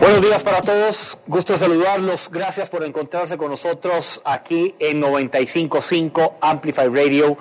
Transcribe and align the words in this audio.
Buenos 0.00 0.22
días 0.22 0.44
para 0.44 0.62
todos, 0.62 1.18
gusto 1.26 1.56
saludarlos, 1.56 2.30
gracias 2.30 2.68
por 2.68 2.84
encontrarse 2.84 3.36
con 3.36 3.50
nosotros 3.50 4.20
aquí 4.24 4.76
en 4.78 5.00
955 5.00 6.36
Amplify 6.40 6.86
Radio. 6.88 7.36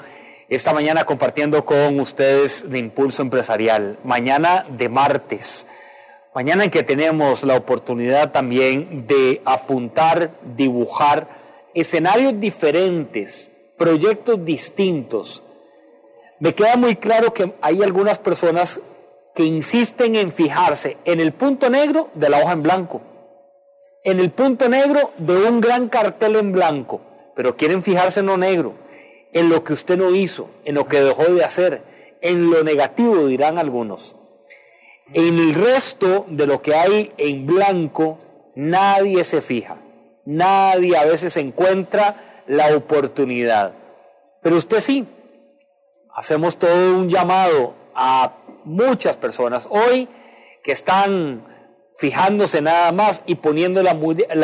Esta 0.50 0.74
mañana 0.74 1.06
compartiendo 1.06 1.64
con 1.66 2.00
ustedes 2.00 2.68
de 2.68 2.80
Impulso 2.80 3.22
Empresarial, 3.22 4.00
mañana 4.04 4.66
de 4.70 4.90
martes, 4.90 5.68
mañana 6.34 6.64
en 6.64 6.72
que 6.72 6.82
tenemos 6.82 7.44
la 7.44 7.56
oportunidad 7.56 8.32
también 8.32 9.06
de 9.06 9.40
apuntar, 9.46 10.32
dibujar 10.56 11.28
escenarios 11.76 12.40
diferentes, 12.40 13.52
proyectos 13.78 14.44
distintos. 14.44 15.44
Me 16.40 16.56
queda 16.56 16.76
muy 16.76 16.96
claro 16.96 17.34
que 17.34 17.54
hay 17.62 17.84
algunas 17.84 18.18
personas 18.18 18.82
que 19.38 19.46
insisten 19.46 20.16
en 20.16 20.32
fijarse 20.32 20.98
en 21.06 21.20
el 21.20 21.32
punto 21.32 21.70
negro 21.70 22.10
de 22.16 22.28
la 22.28 22.40
hoja 22.40 22.54
en 22.54 22.64
blanco, 22.64 23.02
en 24.04 24.20
el 24.20 24.32
punto 24.32 24.68
negro 24.68 25.12
de 25.20 25.36
un 25.36 25.62
gran 25.62 25.90
cartel 25.90 26.38
en 26.38 26.52
blanco, 26.52 27.02
pero 27.36 27.56
quieren 27.56 27.84
fijarse 27.84 28.22
en 28.22 28.26
lo 28.26 28.38
negro, 28.38 28.74
en 29.32 29.50
lo 29.50 29.64
que 29.64 29.74
usted 29.74 29.96
no 29.96 30.10
hizo, 30.10 30.50
en 30.66 30.74
lo 30.74 30.88
que 30.88 31.02
dejó 31.02 31.26
de 31.26 31.44
hacer, 31.44 31.84
en 32.22 32.50
lo 32.50 32.64
negativo, 32.64 33.28
dirán 33.28 33.60
algunos. 33.60 34.16
En 35.14 35.38
el 35.38 35.54
resto 35.54 36.26
de 36.30 36.48
lo 36.48 36.64
que 36.64 36.74
hay 36.74 37.12
en 37.20 37.46
blanco, 37.46 38.18
nadie 38.56 39.24
se 39.24 39.44
fija, 39.44 39.78
nadie 40.26 40.98
a 40.98 41.06
veces 41.06 41.38
encuentra 41.38 42.16
la 42.48 42.76
oportunidad, 42.76 43.76
pero 44.42 44.56
usted 44.56 44.80
sí. 44.80 45.06
Hacemos 46.16 46.58
todo 46.58 46.98
un 46.98 47.08
llamado 47.08 47.76
a 47.94 48.34
muchas 48.68 49.18
personas 49.18 49.68
hoy 49.70 50.08
que 50.64 50.72
están 50.72 51.44
fijándose 51.98 52.62
nada 52.62 52.92
más 52.92 53.24
y 53.26 53.36
poniendo 53.36 53.82
la, 53.82 53.94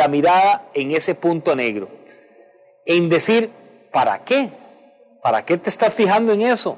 mirada 0.08 0.68
en 0.74 0.90
ese 0.90 1.14
punto 1.14 1.54
negro. 1.54 1.88
En 2.84 3.08
decir, 3.08 3.50
¿para 3.92 4.24
qué? 4.24 4.50
¿Para 5.22 5.44
qué 5.44 5.56
te 5.56 5.70
estás 5.70 5.94
fijando 5.94 6.32
en 6.32 6.42
eso? 6.42 6.76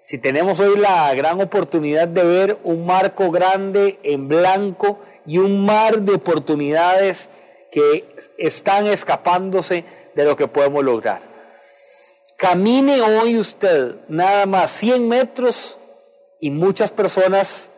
Si 0.00 0.18
tenemos 0.18 0.60
hoy 0.60 0.78
la 0.78 1.12
gran 1.14 1.40
oportunidad 1.40 2.08
de 2.08 2.24
ver 2.24 2.58
un 2.64 2.86
marco 2.86 3.30
grande 3.30 3.98
en 4.02 4.28
blanco 4.28 5.00
y 5.26 5.38
un 5.38 5.64
mar 5.64 6.00
de 6.00 6.14
oportunidades 6.14 7.30
que 7.70 8.04
están 8.38 8.86
escapándose 8.86 9.84
de 10.14 10.24
lo 10.24 10.36
que 10.36 10.48
podemos 10.48 10.84
lograr. 10.84 11.20
Camine 12.36 13.00
hoy 13.00 13.38
usted 13.38 13.94
nada 14.08 14.46
más 14.46 14.70
100 14.72 15.08
metros 15.08 15.78
y 16.42 16.50
muchas 16.50 16.90
personas 16.90 17.70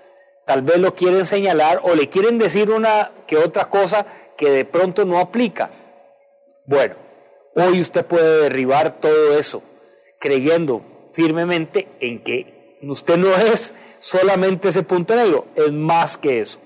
tal 0.47 0.63
vez 0.63 0.79
lo 0.79 0.95
quieren 0.95 1.27
señalar 1.27 1.81
o 1.85 1.95
le 1.95 2.09
quieren 2.09 2.39
decir 2.39 2.71
una 2.71 3.11
que 3.27 3.37
otra 3.37 3.67
cosa 3.67 4.07
que 4.39 4.49
de 4.49 4.65
pronto 4.65 5.05
no 5.05 5.19
aplica. 5.19 5.71
Bueno, 6.65 6.95
hoy 7.55 7.79
usted 7.79 8.07
puede 8.07 8.45
derribar 8.45 9.01
todo 9.01 9.39
eso 9.39 9.63
creyendo 10.19 10.81
firmemente 11.13 11.89
en 12.01 12.25
que 12.25 12.79
usted 12.83 13.19
no 13.19 13.37
es 13.37 13.75
solamente 13.99 14.71
ese 14.71 14.83
punto 14.83 15.15
negro, 15.15 15.45
es 15.57 15.71
más 15.71 16.17
que 16.17 16.41
eso. 16.41 16.59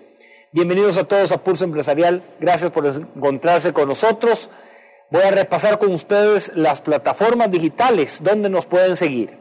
Bienvenidos 0.52 0.98
a 0.98 1.04
todos 1.04 1.32
a 1.32 1.42
Pulso 1.42 1.64
Empresarial, 1.64 2.22
gracias 2.38 2.70
por 2.70 2.86
encontrarse 2.86 3.72
con 3.72 3.88
nosotros. 3.88 4.50
Voy 5.10 5.22
a 5.22 5.30
repasar 5.30 5.78
con 5.78 5.92
ustedes 5.92 6.52
las 6.54 6.82
plataformas 6.82 7.50
digitales 7.50 8.20
donde 8.22 8.50
nos 8.50 8.66
pueden 8.66 8.94
seguir. 8.94 9.38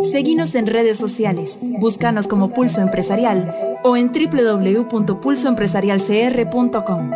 Seguinos 0.00 0.54
en 0.54 0.68
redes 0.68 0.96
sociales, 0.96 1.58
búscanos 1.60 2.28
como 2.28 2.54
Pulso 2.54 2.80
Empresarial 2.80 3.80
o 3.82 3.96
en 3.96 4.12
www.pulsoempresarialcr.com. 4.12 7.10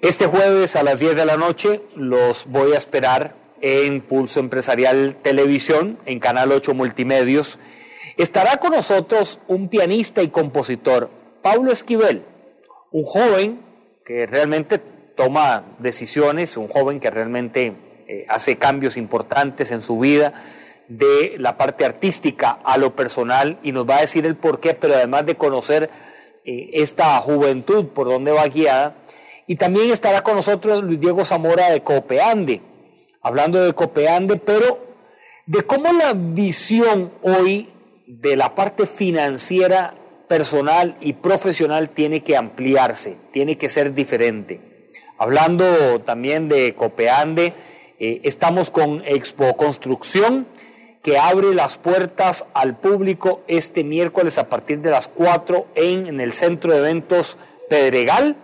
Este 0.00 0.26
jueves 0.26 0.76
a 0.76 0.82
las 0.82 1.00
10 1.00 1.16
de 1.16 1.24
la 1.24 1.38
noche 1.38 1.80
los 1.96 2.44
voy 2.46 2.74
a 2.74 2.76
esperar 2.76 3.34
en 3.62 4.02
Pulso 4.02 4.40
Empresarial 4.40 5.16
Televisión, 5.22 5.98
en 6.04 6.20
Canal 6.20 6.52
8 6.52 6.74
Multimedios. 6.74 7.58
Estará 8.18 8.58
con 8.58 8.72
nosotros 8.72 9.40
un 9.48 9.70
pianista 9.70 10.22
y 10.22 10.28
compositor, 10.28 11.08
Pablo 11.40 11.72
Esquivel, 11.72 12.26
un 12.92 13.04
joven 13.04 13.62
que 14.04 14.26
realmente 14.26 14.97
toma 15.18 15.64
decisiones, 15.80 16.56
un 16.56 16.68
joven 16.68 17.00
que 17.00 17.10
realmente 17.10 17.72
eh, 18.06 18.24
hace 18.28 18.56
cambios 18.56 18.96
importantes 18.96 19.72
en 19.72 19.82
su 19.82 19.98
vida, 19.98 20.32
de 20.86 21.34
la 21.38 21.56
parte 21.56 21.84
artística 21.84 22.60
a 22.62 22.78
lo 22.78 22.94
personal 22.94 23.58
y 23.64 23.72
nos 23.72 23.84
va 23.84 23.96
a 23.96 24.02
decir 24.02 24.24
el 24.26 24.36
por 24.36 24.60
qué, 24.60 24.74
pero 24.74 24.94
además 24.94 25.26
de 25.26 25.34
conocer 25.34 25.90
eh, 26.44 26.70
esta 26.72 27.16
juventud 27.16 27.86
por 27.86 28.06
dónde 28.06 28.30
va 28.30 28.46
guiada. 28.46 28.94
Y 29.48 29.56
también 29.56 29.90
estará 29.90 30.22
con 30.22 30.36
nosotros 30.36 30.84
Luis 30.84 31.00
Diego 31.00 31.24
Zamora 31.24 31.68
de 31.68 31.82
Copeande, 31.82 32.60
hablando 33.20 33.60
de 33.60 33.72
Copeande, 33.72 34.36
pero 34.36 34.86
de 35.46 35.62
cómo 35.62 35.92
la 35.94 36.12
visión 36.14 37.10
hoy 37.22 37.70
de 38.06 38.36
la 38.36 38.54
parte 38.54 38.86
financiera 38.86 39.94
personal 40.28 40.96
y 41.00 41.14
profesional 41.14 41.90
tiene 41.90 42.22
que 42.22 42.36
ampliarse, 42.36 43.16
tiene 43.32 43.58
que 43.58 43.68
ser 43.68 43.94
diferente. 43.94 44.67
Hablando 45.20 46.00
también 46.04 46.48
de 46.48 46.76
Copeande, 46.76 47.52
eh, 47.98 48.20
estamos 48.22 48.70
con 48.70 49.02
Expo 49.04 49.56
Construcción, 49.56 50.46
que 51.02 51.18
abre 51.18 51.56
las 51.56 51.76
puertas 51.76 52.46
al 52.54 52.76
público 52.76 53.42
este 53.48 53.82
miércoles 53.82 54.38
a 54.38 54.48
partir 54.48 54.78
de 54.78 54.90
las 54.90 55.08
4 55.08 55.66
en, 55.74 56.20
el 56.20 56.32
Centro 56.32 56.72
de 56.72 56.78
Eventos 56.78 57.36
Pedregal, 57.68 58.36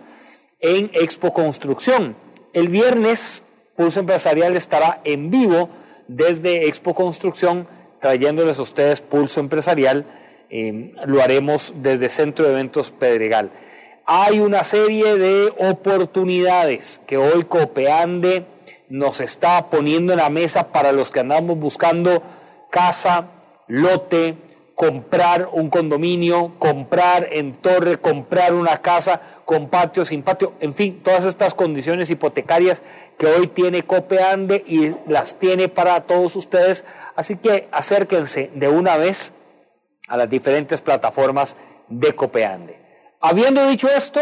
en 0.59 0.91
Expo 0.93 1.31
Construcción. 1.31 2.17
El 2.51 2.67
viernes, 2.67 3.45
Pulso 3.77 4.01
Empresarial 4.01 4.57
estará 4.57 4.99
en 5.05 5.31
vivo 5.31 5.69
desde 6.09 6.67
Expo 6.67 6.93
Construcción, 6.93 7.69
trayéndoles 8.01 8.59
a 8.59 8.63
ustedes 8.63 8.99
Pulso 8.99 9.39
Empresarial. 9.39 10.05
Eh, 10.49 10.91
lo 11.05 11.21
haremos 11.21 11.73
desde 11.77 12.09
Centro 12.09 12.43
de 12.43 12.51
Eventos 12.51 12.91
Pedregal 12.91 13.49
hay 14.05 14.39
una 14.39 14.63
serie 14.63 15.17
de 15.17 15.53
oportunidades 15.57 17.01
que 17.07 17.17
hoy 17.17 17.43
Copeande 17.43 18.45
nos 18.87 19.19
está 19.19 19.69
poniendo 19.69 20.13
en 20.13 20.19
la 20.19 20.29
mesa 20.29 20.71
para 20.71 20.91
los 20.91 21.09
que 21.09 21.21
andamos 21.21 21.57
buscando 21.57 22.21
casa, 22.69 23.27
lote, 23.67 24.35
comprar 24.75 25.49
un 25.53 25.69
condominio, 25.69 26.53
comprar 26.59 27.29
en 27.31 27.53
torre, 27.53 27.97
comprar 27.97 28.53
una 28.53 28.81
casa 28.81 29.21
con 29.43 29.69
patio, 29.69 30.05
sin 30.05 30.21
patio, 30.21 30.53
en 30.59 30.75
fin, 30.75 31.01
todas 31.01 31.25
estas 31.25 31.55
condiciones 31.55 32.09
hipotecarias 32.11 32.83
que 33.17 33.25
hoy 33.25 33.47
tiene 33.47 33.83
Copeande 33.83 34.63
y 34.67 34.95
las 35.09 35.39
tiene 35.39 35.67
para 35.67 36.01
todos 36.01 36.35
ustedes. 36.35 36.85
Así 37.15 37.37
que 37.37 37.69
acérquense 37.71 38.51
de 38.53 38.67
una 38.67 38.97
vez 38.97 39.33
a 40.07 40.17
las 40.17 40.29
diferentes 40.29 40.81
plataformas 40.81 41.55
de 41.87 42.13
Copeande. 42.13 42.84
Habiendo 43.27 43.67
dicho 43.67 43.87
esto, 43.87 44.19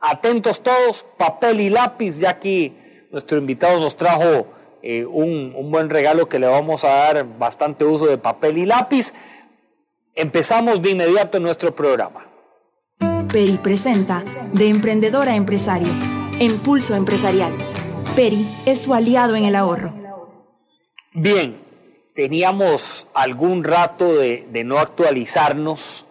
atentos 0.00 0.62
todos, 0.62 1.04
papel 1.18 1.60
y 1.60 1.68
lápiz, 1.68 2.20
ya 2.20 2.30
aquí 2.30 2.74
nuestro 3.10 3.36
invitado 3.36 3.78
nos 3.78 3.96
trajo 3.96 4.46
eh, 4.82 5.04
un, 5.04 5.52
un 5.54 5.70
buen 5.70 5.90
regalo 5.90 6.26
que 6.26 6.38
le 6.38 6.46
vamos 6.46 6.84
a 6.84 6.88
dar 6.88 7.38
bastante 7.38 7.84
uso 7.84 8.06
de 8.06 8.16
papel 8.16 8.56
y 8.56 8.64
lápiz. 8.64 9.12
Empezamos 10.14 10.80
de 10.80 10.92
inmediato 10.92 11.38
nuestro 11.38 11.74
programa. 11.74 12.26
Peri 13.30 13.58
presenta 13.58 14.24
De 14.54 14.68
Emprendedor 14.68 15.28
a 15.28 15.36
Empresario, 15.36 15.92
Impulso 16.40 16.94
Empresarial. 16.94 17.52
Peri 18.16 18.48
es 18.64 18.80
su 18.80 18.94
aliado 18.94 19.36
en 19.36 19.44
el 19.44 19.54
ahorro. 19.54 19.92
Bien, 21.12 21.60
teníamos 22.14 23.06
algún 23.12 23.64
rato 23.64 24.14
de, 24.14 24.48
de 24.50 24.64
no 24.64 24.78
actualizarnos 24.78 26.06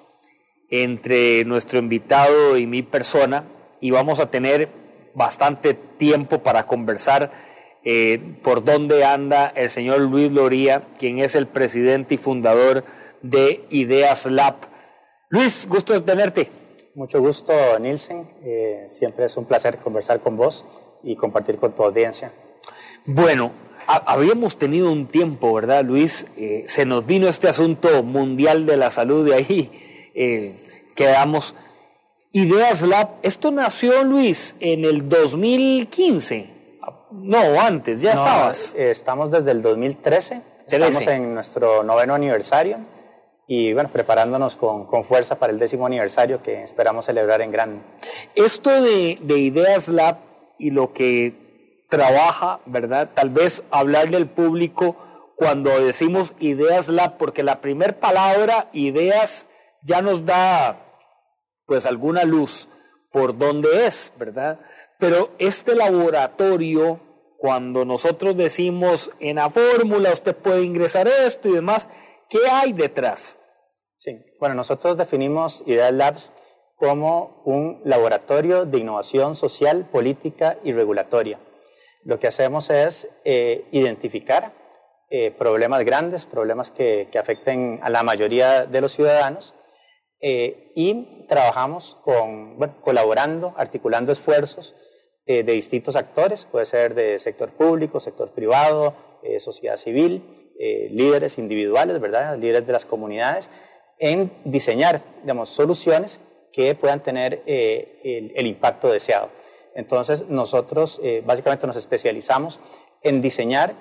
entre 0.81 1.45
nuestro 1.45 1.77
invitado 1.77 2.57
y 2.57 2.65
mi 2.65 2.81
persona 2.81 3.43
y 3.79 3.91
vamos 3.91 4.19
a 4.19 4.31
tener 4.31 4.69
bastante 5.13 5.75
tiempo 5.75 6.41
para 6.41 6.65
conversar 6.65 7.31
eh, 7.83 8.19
por 8.41 8.63
dónde 8.63 9.05
anda 9.05 9.53
el 9.55 9.69
señor 9.69 10.01
Luis 10.01 10.31
Loría, 10.31 10.87
quien 10.97 11.19
es 11.19 11.35
el 11.35 11.45
presidente 11.45 12.15
y 12.15 12.17
fundador 12.17 12.85
de 13.21 13.67
Ideas 13.69 14.25
Lab. 14.25 14.55
Luis, 15.29 15.67
gusto 15.69 15.93
de 15.93 16.01
tenerte. 16.01 16.49
Mucho 16.95 17.21
gusto, 17.21 17.53
Nielsen. 17.79 18.31
Eh, 18.43 18.87
siempre 18.89 19.25
es 19.25 19.37
un 19.37 19.45
placer 19.45 19.77
conversar 19.77 20.21
con 20.21 20.37
vos 20.37 20.65
y 21.03 21.15
compartir 21.15 21.57
con 21.57 21.75
tu 21.75 21.83
audiencia. 21.83 22.33
Bueno, 23.05 23.51
habíamos 23.85 24.57
tenido 24.57 24.91
un 24.91 25.05
tiempo, 25.05 25.53
¿verdad, 25.53 25.85
Luis? 25.85 26.25
Eh, 26.35 26.63
se 26.65 26.83
nos 26.83 27.05
vino 27.05 27.27
este 27.27 27.47
asunto 27.47 28.01
mundial 28.01 28.65
de 28.65 28.77
la 28.77 28.89
salud 28.89 29.23
de 29.23 29.35
ahí 29.35 29.82
eh, 30.13 30.55
quedamos. 30.95 31.55
Ideas 32.31 32.81
Lab, 32.81 33.09
esto 33.21 33.51
nació, 33.51 34.03
Luis, 34.03 34.55
en 34.59 34.85
el 34.85 35.07
2015. 35.07 36.79
No, 37.11 37.61
antes, 37.61 38.01
ya 38.01 38.13
estabas. 38.13 38.73
Estamos 38.75 39.29
desde 39.29 39.51
el 39.51 39.61
2013. 39.61 40.41
Estamos 40.67 41.07
en 41.07 41.35
nuestro 41.35 41.83
noveno 41.83 42.15
aniversario 42.15 42.79
y 43.45 43.73
bueno, 43.73 43.89
preparándonos 43.91 44.55
con, 44.55 44.85
con, 44.85 45.03
fuerza 45.03 45.37
para 45.37 45.51
el 45.51 45.59
décimo 45.59 45.85
aniversario 45.85 46.41
que 46.41 46.63
esperamos 46.63 47.05
celebrar 47.05 47.41
en 47.41 47.51
grande. 47.51 47.81
Esto 48.35 48.81
de, 48.81 49.19
de 49.21 49.37
Ideas 49.37 49.89
Lab 49.89 50.17
y 50.57 50.71
lo 50.71 50.93
que 50.93 51.85
trabaja, 51.89 52.61
¿verdad? 52.65 53.09
Tal 53.13 53.29
vez 53.29 53.63
hablarle 53.69 54.17
al 54.17 54.27
público 54.27 54.95
cuando 55.35 55.69
decimos 55.81 56.33
Ideas 56.39 56.87
Lab, 56.87 57.17
porque 57.17 57.43
la 57.43 57.61
primera 57.61 57.99
palabra, 57.99 58.69
ideas, 58.73 59.47
ya 59.83 60.01
nos 60.01 60.25
da 60.25 60.79
pues 61.65 61.85
alguna 61.85 62.23
luz 62.23 62.67
por 63.11 63.37
dónde 63.37 63.85
es, 63.85 64.11
¿verdad? 64.17 64.59
Pero 64.99 65.31
este 65.37 65.75
laboratorio, 65.75 66.99
cuando 67.37 67.85
nosotros 67.85 68.35
decimos 68.35 69.11
en 69.19 69.35
la 69.35 69.49
fórmula 69.49 70.11
usted 70.11 70.35
puede 70.35 70.63
ingresar 70.63 71.07
esto 71.07 71.49
y 71.49 71.53
demás, 71.53 71.87
¿qué 72.29 72.39
hay 72.49 72.73
detrás? 72.73 73.37
Sí, 73.97 74.17
bueno, 74.39 74.55
nosotros 74.55 74.97
definimos 74.97 75.63
Ideas 75.65 75.93
Labs 75.93 76.31
como 76.75 77.41
un 77.45 77.81
laboratorio 77.85 78.65
de 78.65 78.79
innovación 78.79 79.35
social, 79.35 79.87
política 79.89 80.57
y 80.63 80.73
regulatoria. 80.73 81.39
Lo 82.03 82.19
que 82.19 82.27
hacemos 82.27 82.69
es 82.69 83.07
eh, 83.23 83.65
identificar 83.71 84.51
eh, 85.09 85.31
problemas 85.31 85.85
grandes, 85.85 86.25
problemas 86.25 86.71
que, 86.71 87.07
que, 87.11 87.19
afecten 87.19 87.79
a 87.83 87.89
la 87.89 88.03
mayoría 88.03 88.65
de 88.65 88.81
los 88.81 88.91
ciudadanos 88.91 89.53
eh, 90.25 90.71
y 90.73 91.25
trabajamos 91.27 91.97
con, 92.01 92.55
colaborando, 92.79 93.53
articulando 93.57 94.13
esfuerzos 94.13 94.73
eh, 95.25 95.43
de 95.43 95.51
distintos 95.51 95.97
actores, 95.97 96.45
puede 96.45 96.65
ser 96.65 96.95
de 96.95 97.19
sector 97.19 97.49
público, 97.51 97.99
sector 97.99 98.29
privado, 98.31 98.93
eh, 99.21 99.41
sociedad 99.41 99.75
civil, 99.75 100.23
líderes 100.57 101.39
individuales, 101.39 101.99
¿verdad? 101.99 102.37
líderes 102.37 102.65
de 102.65 102.71
las 102.71 102.85
comunidades, 102.85 103.49
en 103.99 104.31
diseñar 104.45 105.01
digamos, 105.23 105.49
soluciones 105.49 106.21
que 106.53 106.73
puedan 106.73 107.03
tener 107.03 107.41
el, 107.45 108.47
impacto 108.47 108.89
deseado. 108.89 109.29
Entonces, 109.75 110.29
nosotros 110.29 111.01
básicamente 111.25 111.67
nos 111.67 111.75
especializamos 111.75 112.61
en 113.01 113.21
diseñar 113.21 113.73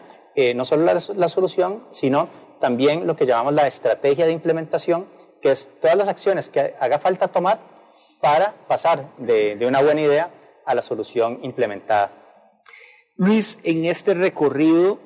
no 0.56 0.64
solo 0.64 0.92
la 1.14 1.28
solución, 1.28 1.82
sino 1.90 2.28
también 2.58 3.06
lo 3.06 3.14
que 3.14 3.26
llamamos 3.26 3.52
la 3.52 3.68
estrategia 3.68 4.26
de 4.26 4.32
implementación, 4.32 5.06
que 5.42 5.50
es 5.50 5.68
todas 5.80 5.96
las 5.96 6.08
acciones 6.08 6.48
que 6.48 6.74
haga 6.80 6.98
falta 6.98 7.28
tomar 7.28 7.60
para 8.20 8.52
pasar 8.68 9.14
de, 9.18 9.56
de 9.56 9.66
una 9.66 9.82
buena 9.82 10.00
idea 10.00 10.32
a 10.64 10.74
la 10.74 10.82
solución 10.82 11.40
implementada. 11.42 12.12
Luis, 13.16 13.58
en 13.64 13.84
este 13.84 14.14
recorrido, 14.14 14.98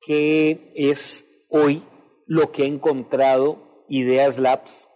¿qué 0.00 0.72
es 0.74 1.24
hoy 1.48 1.86
lo 2.26 2.52
que 2.52 2.64
ha 2.64 2.66
encontrado 2.66 3.84
Ideas 3.88 4.38
Labs 4.38 4.90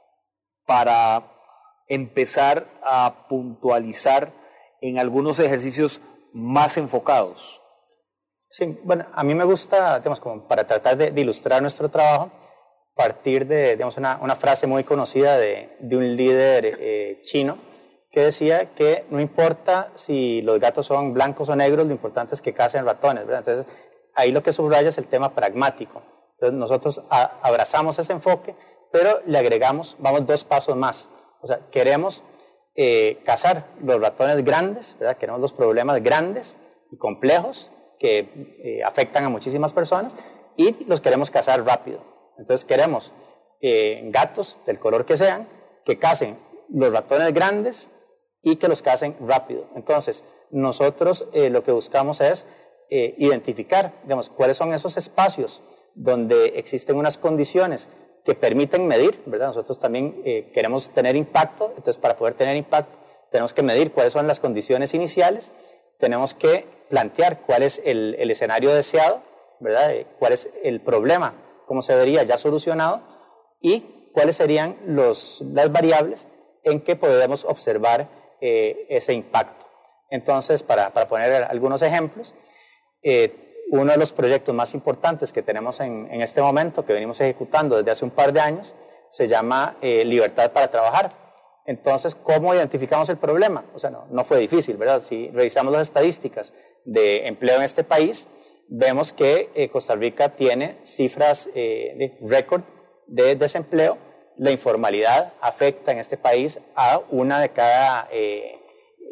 para 0.66 1.32
empezar 1.87 2.66
a 2.82 3.26
puntualizar 3.28 4.32
en 4.81 4.99
algunos 4.99 5.38
ejercicios 5.38 6.00
más 6.32 6.76
enfocados? 6.76 7.62
Sí, 8.50 8.78
bueno, 8.82 9.06
a 9.12 9.25
mí 9.25 9.34
me 9.34 9.44
gusta, 9.44 9.99
digamos, 9.99 10.20
como 10.20 10.49
para 10.49 10.66
tratar 10.66 10.96
de, 10.96 11.11
de 11.11 11.20
ilustrar 11.20 11.62
nuestro 11.62 11.88
trabajo, 11.88 12.31
partir 12.98 13.46
de, 13.46 13.76
digamos, 13.76 13.96
una, 13.96 14.34
frase 14.34 14.66
muy 14.66 14.82
conocida 14.82 15.38
de, 15.38 15.76
de 15.78 15.96
un 15.96 16.16
líder 16.16 16.76
eh, 16.80 17.20
chino 17.22 17.56
que 18.10 18.22
decía 18.22 18.74
que 18.74 19.04
no 19.10 19.20
importa 19.20 19.92
si 19.94 20.42
los 20.42 20.58
gatos 20.58 20.86
son 20.86 21.14
blancos 21.14 21.48
o 21.48 21.54
negros, 21.54 21.86
lo 21.86 21.92
importante 21.92 22.34
es 22.34 22.42
que 22.42 22.52
cacen 22.52 22.84
ratones. 22.84 23.22
Entonces, 23.22 23.66
ahí 24.16 24.32
lo 24.32 24.42
que 24.42 24.52
subraya 24.52 24.88
es 24.88 24.98
el 24.98 25.06
tema 25.06 25.32
pragmático. 25.32 26.02
Entonces, 26.32 26.58
nosotros 26.58 27.00
abrazamos 27.08 28.00
ese 28.00 28.14
enfoque, 28.14 28.56
pero 28.90 29.20
le 29.26 29.38
agregamos, 29.38 29.96
vamos 30.00 30.26
dos 30.26 30.42
pasos 30.42 30.74
más. 30.74 31.08
O 31.40 31.46
sea, 31.46 31.60
queremos 31.70 32.24
eh, 32.74 33.20
cazar 33.24 33.68
los 33.80 34.00
ratones 34.00 34.42
grandes, 34.42 34.96
¿verdad? 34.98 35.18
Queremos 35.18 35.40
los 35.40 35.52
problemas 35.52 36.02
grandes 36.02 36.58
y 36.90 36.96
complejos 36.96 37.70
que 38.00 38.58
eh, 38.64 38.82
afectan 38.82 39.24
a 39.24 39.28
muchísimas 39.28 39.72
personas 39.72 40.16
y 40.56 40.84
los 40.86 41.00
queremos 41.00 41.30
cazar 41.30 41.64
rápido. 41.64 42.17
Entonces, 42.38 42.64
queremos 42.64 43.12
gatos 43.61 44.56
del 44.67 44.79
color 44.79 45.05
que 45.05 45.17
sean 45.17 45.49
que 45.88 45.99
casen 45.99 46.38
los 46.69 46.93
ratones 46.93 47.32
grandes 47.32 47.90
y 48.43 48.56
que 48.56 48.69
los 48.69 48.82
casen 48.82 49.17
rápido. 49.20 49.67
Entonces, 49.75 50.23
nosotros 50.50 51.26
eh, 51.32 51.49
lo 51.49 51.62
que 51.62 51.73
buscamos 51.73 52.20
es 52.20 52.46
eh, 52.90 53.14
identificar, 53.19 53.94
digamos, 54.02 54.29
cuáles 54.29 54.58
son 54.58 54.73
esos 54.73 54.96
espacios 54.99 55.62
donde 55.94 56.58
existen 56.58 56.96
unas 56.96 57.17
condiciones 57.17 57.88
que 58.25 58.35
permiten 58.35 58.87
medir. 58.87 59.23
Nosotros 59.26 59.79
también 59.79 60.20
eh, 60.25 60.50
queremos 60.52 60.90
tener 60.90 61.17
impacto, 61.17 61.73
entonces 61.76 61.99
para 61.99 62.17
poder 62.17 62.35
tener 62.35 62.56
impacto 62.56 62.99
tenemos 63.31 63.52
que 63.52 63.62
medir 63.62 63.93
cuáles 63.93 64.12
son 64.12 64.26
las 64.26 64.40
condiciones 64.40 64.94
iniciales, 64.94 65.52
tenemos 65.99 66.32
que 66.35 66.67
plantear 66.88 67.43
cuál 67.43 67.62
es 67.62 67.81
el, 67.85 68.14
el 68.19 68.31
escenario 68.31 68.75
deseado, 68.75 69.23
¿verdad? 69.61 69.93
Cuál 70.19 70.32
es 70.32 70.49
el 70.62 70.81
problema, 70.81 71.35
cómo 71.68 71.82
se 71.82 71.94
vería 71.94 72.24
ya 72.24 72.36
solucionado 72.36 73.02
y 73.60 74.10
cuáles 74.12 74.34
serían 74.36 74.76
los, 74.86 75.42
las 75.52 75.70
variables 75.70 76.26
en 76.64 76.80
que 76.80 76.96
podemos 76.96 77.44
observar 77.44 78.08
eh, 78.40 78.86
ese 78.88 79.12
impacto. 79.12 79.66
Entonces, 80.10 80.62
para, 80.62 80.92
para 80.92 81.06
poner 81.06 81.44
algunos 81.44 81.82
ejemplos, 81.82 82.34
eh, 83.02 83.66
uno 83.70 83.92
de 83.92 83.98
los 83.98 84.12
proyectos 84.12 84.54
más 84.54 84.74
importantes 84.74 85.32
que 85.32 85.42
tenemos 85.42 85.80
en, 85.80 86.08
en, 86.10 86.22
este 86.22 86.40
momento, 86.40 86.84
que 86.84 86.94
venimos 86.94 87.20
ejecutando 87.20 87.76
desde 87.76 87.90
hace 87.90 88.04
un 88.04 88.10
par 88.10 88.32
de 88.32 88.40
años, 88.40 88.74
se 89.10 89.28
llama 89.28 89.76
eh, 89.82 90.04
Libertad 90.04 90.50
para 90.52 90.70
Trabajar. 90.70 91.12
Entonces, 91.66 92.14
¿cómo 92.14 92.54
identificamos 92.54 93.10
el 93.10 93.18
problema? 93.18 93.64
O 93.74 93.78
sea, 93.78 93.90
no, 93.90 94.06
no 94.10 94.24
fue 94.24 94.38
difícil, 94.38 94.78
¿verdad? 94.78 95.02
Si 95.02 95.28
revisamos 95.28 95.70
las 95.70 95.82
estadísticas 95.82 96.54
de 96.86 97.26
empleo 97.26 97.56
en 97.56 97.62
este 97.62 97.84
país, 97.84 98.26
vemos 98.68 99.12
que 99.12 99.50
eh, 99.54 99.68
Costa 99.68 99.96
Rica 99.96 100.30
tiene 100.30 100.76
cifras 100.84 101.48
eh, 101.54 101.94
de 101.96 102.18
récord 102.28 102.62
de 103.06 103.36
desempleo. 103.36 103.98
La 104.36 104.50
informalidad 104.50 105.32
afecta 105.40 105.90
en 105.90 105.98
este 105.98 106.16
país 106.16 106.60
a 106.76 107.00
una 107.10 107.40
de 107.40 107.48
cada 107.48 108.08
eh, 108.12 108.60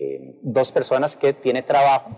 eh, 0.00 0.38
dos 0.42 0.70
personas 0.70 1.16
que 1.16 1.32
tiene 1.32 1.62
trabajo. 1.62 2.16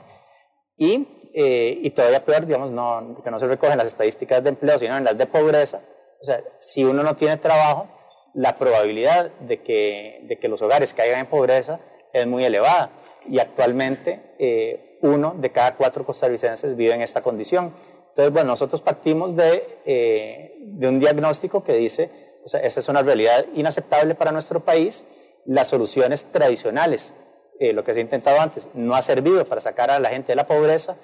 Y, 0.76 1.08
y 1.32 1.90
todavía 1.90 2.25
peor, 2.25 2.46
digamos, 2.46 2.70
no, 2.70 3.20
que 3.23 3.31
no 3.31 3.40
se 3.40 3.46
recogen 3.46 3.79
las 3.79 3.87
estadísticas 3.88 4.43
de 4.43 4.50
empleo, 4.50 4.79
sino 4.79 4.96
en 4.96 5.05
las 5.05 5.19
de 5.19 5.26
pobreza. 5.26 5.82
O 6.20 6.25
sea, 6.25 6.43
si 6.58 6.85
uno 6.85 7.02
no 7.02 7.17
tiene 7.17 7.37
trabajo, 7.37 7.88
la 8.35 8.56
probabilidad 8.56 9.31
de 9.40 9.62
que, 9.62 10.21
de 10.28 10.38
que 10.38 10.49
los 10.49 10.62
hogares 10.62 10.95
caigan 10.95 11.21
en 11.21 11.26
pobreza 11.26 11.80
es 12.12 12.26
muy 12.26 12.45
elevada. 12.45 12.90
Y 13.28 13.40
actualmente 13.40 14.87
uno 15.02 15.35
de 15.38 15.50
cada 15.50 15.75
cuatro 15.76 16.05
costarricenses 16.05 16.76
vive 16.76 16.95
en 16.95 17.02
esta 17.02 17.23
condición. 17.23 17.73
Entonces, 18.19 18.33
bueno, 18.33 18.49
nosotros 18.49 18.81
partimos 18.81 19.37
de, 19.37 19.78
eh, 19.85 20.57
un 20.81 20.99
diagnóstico 20.99 21.62
que 21.62 21.75
dice 21.75 22.11
o 22.45 22.49
sea, 22.49 22.61
esta 22.61 22.81
es 22.81 22.88
una 22.88 23.02
realidad 23.02 23.45
inaceptable 23.55 24.14
para 24.14 24.33
nuestro 24.33 24.61
país. 24.61 25.07
Las 25.45 25.69
soluciones 25.69 26.25
tradicionales, 26.25 27.14
eh, 27.61 27.73
lo 27.73 27.85
que 27.85 27.93
se 27.93 28.00
ha 28.00 28.02
intentado 28.02 28.40
antes, 28.40 28.69
no 28.75 28.95
ha 28.95 29.02
servido 29.02 29.45
para 29.47 29.61
sacar 29.61 29.90
a 29.90 30.00
la 30.00 30.09
gente 30.09 30.33
de 30.33 30.37
la 30.37 30.47
pobreza, 30.47 30.97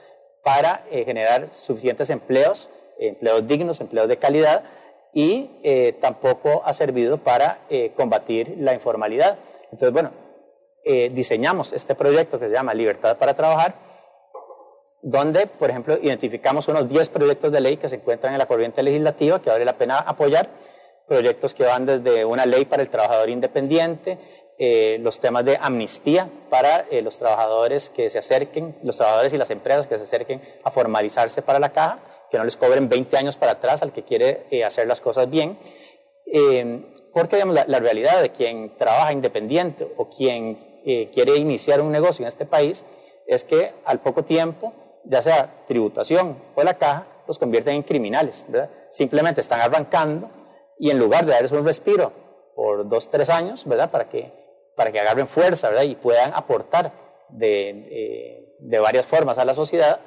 para 0.43 0.85
eh, 0.91 1.05
generar 1.05 1.49
suficientes 1.53 2.11
empleos, 2.11 2.71
empleos 2.99 3.47
dignos, 3.47 3.81
empleos 3.81 4.09
de 4.09 4.17
calidad, 4.17 4.65
y 5.13 5.95
tampoco 6.01 6.63
ha 6.65 6.73
servido 6.73 7.19
para 7.19 7.61
combatir 7.95 8.57
la 8.59 8.75
informalidad. 8.75 9.39
Entonces, 9.71 9.93
bueno, 9.93 10.11
diseñamos 11.13 11.73
este 11.73 11.95
proyecto 11.95 12.41
que 12.41 12.47
se 12.47 12.53
llama 12.53 12.75
Libertad 12.75 13.17
para 13.17 13.35
Trabajar, 13.35 13.77
donde, 15.07 15.47
por 15.47 15.69
ejemplo, 15.69 15.99
identificamos 16.01 16.67
unos 16.69 16.89
10 16.89 17.11
proyectos 17.11 17.53
de 17.53 17.61
ley 17.61 17.77
que 17.77 17.91
se 17.91 17.97
encuentran 17.97 18.33
en 18.33 18.39
la 18.39 18.47
corriente 18.47 18.83
legislativa 18.83 19.41
que 19.41 19.51
vale 19.51 19.65
la 19.67 19.77
pena 19.77 19.99
apoyar 19.99 20.49
proyectos 21.07 21.53
que 21.53 21.65
van 21.65 21.85
desde 21.85 22.25
una 22.25 22.47
ley 22.47 22.65
para 22.65 22.83
el 22.83 22.89
trabajador 22.89 23.29
independiente, 23.29 24.19
eh, 24.59 24.97
los 25.03 25.21
temas 25.21 25.45
de 25.45 25.59
amnistía 25.61 26.31
para 26.49 26.87
eh, 26.91 27.03
los 27.03 27.19
trabajadores 27.19 27.91
que 27.91 28.09
se 28.09 28.19
acerquen, 28.19 28.79
los 28.83 28.97
trabajadores 28.97 29.35
y 29.35 29.37
las 29.37 29.51
empresas 29.51 29.87
que 29.87 29.99
se 29.99 30.05
acerquen 30.05 30.41
a 30.63 30.71
formalizarse 30.71 31.43
para 31.43 31.59
la 31.59 31.71
caja, 31.71 31.99
que 32.31 32.39
no 32.39 32.45
les 32.45 32.57
cobren 32.57 32.89
20 32.89 33.15
años 33.19 33.37
para 33.37 33.53
atrás 33.53 33.83
al 33.83 33.93
que 33.93 34.05
quiere 34.05 34.47
eh, 34.51 34.65
hacer 34.65 34.87
las 34.87 35.03
cosas 35.03 35.29
bien. 35.29 35.59
Eh, 36.33 36.83
porque 37.13 37.37
digamos, 37.37 37.55
la, 37.55 37.67
la, 37.69 37.79
realidad 37.79 38.23
de 38.23 38.31
quien 38.31 38.75
trabaja 38.79 39.13
independiente 39.13 39.87
o 39.99 40.09
quien 40.09 40.73
quiere 41.15 41.37
iniciar 41.37 41.81
un 41.81 41.91
negocio 41.91 42.25
en 42.25 42.29
este 42.29 42.45
país 42.45 42.85
es 43.27 43.45
que 43.45 43.73
al 43.87 44.01
poco 44.01 44.23
tiempo, 44.25 44.75
ya 45.05 45.23
sea 45.23 45.65
tributación 45.67 46.39
o 46.55 46.63
la 46.63 46.75
caja, 46.75 47.07
los 47.27 47.39
convierten 47.39 47.77
en 47.77 47.83
criminales. 47.83 48.45
¿verdad? 48.49 48.71
Simplemente 48.91 49.41
están 49.41 49.61
arrancando 49.61 50.31
y 50.79 50.91
en 50.91 50.99
lugar 50.99 51.25
de 51.25 51.33
darles 51.33 51.53
un 51.53 51.65
respiro 51.65 52.13
por 52.55 52.89
dos, 52.89 53.09
tres 53.09 53.31
años, 53.31 53.65
¿verdad? 53.67 53.91
Para 53.91 54.09
que, 54.09 54.33
para 54.77 54.93
que 54.93 55.01
agarren 55.01 55.27
fuerza, 55.27 55.69
¿verdad? 55.69 55.85
Y 55.85 55.97
puedan 55.97 56.33
aportar 56.35 56.93
de, 57.29 57.71
eh, 57.71 58.57
de 58.61 58.79
varias 58.79 59.07
formas 59.07 59.39
a 59.39 59.45
la 59.45 59.55
sociedad, 59.55 60.01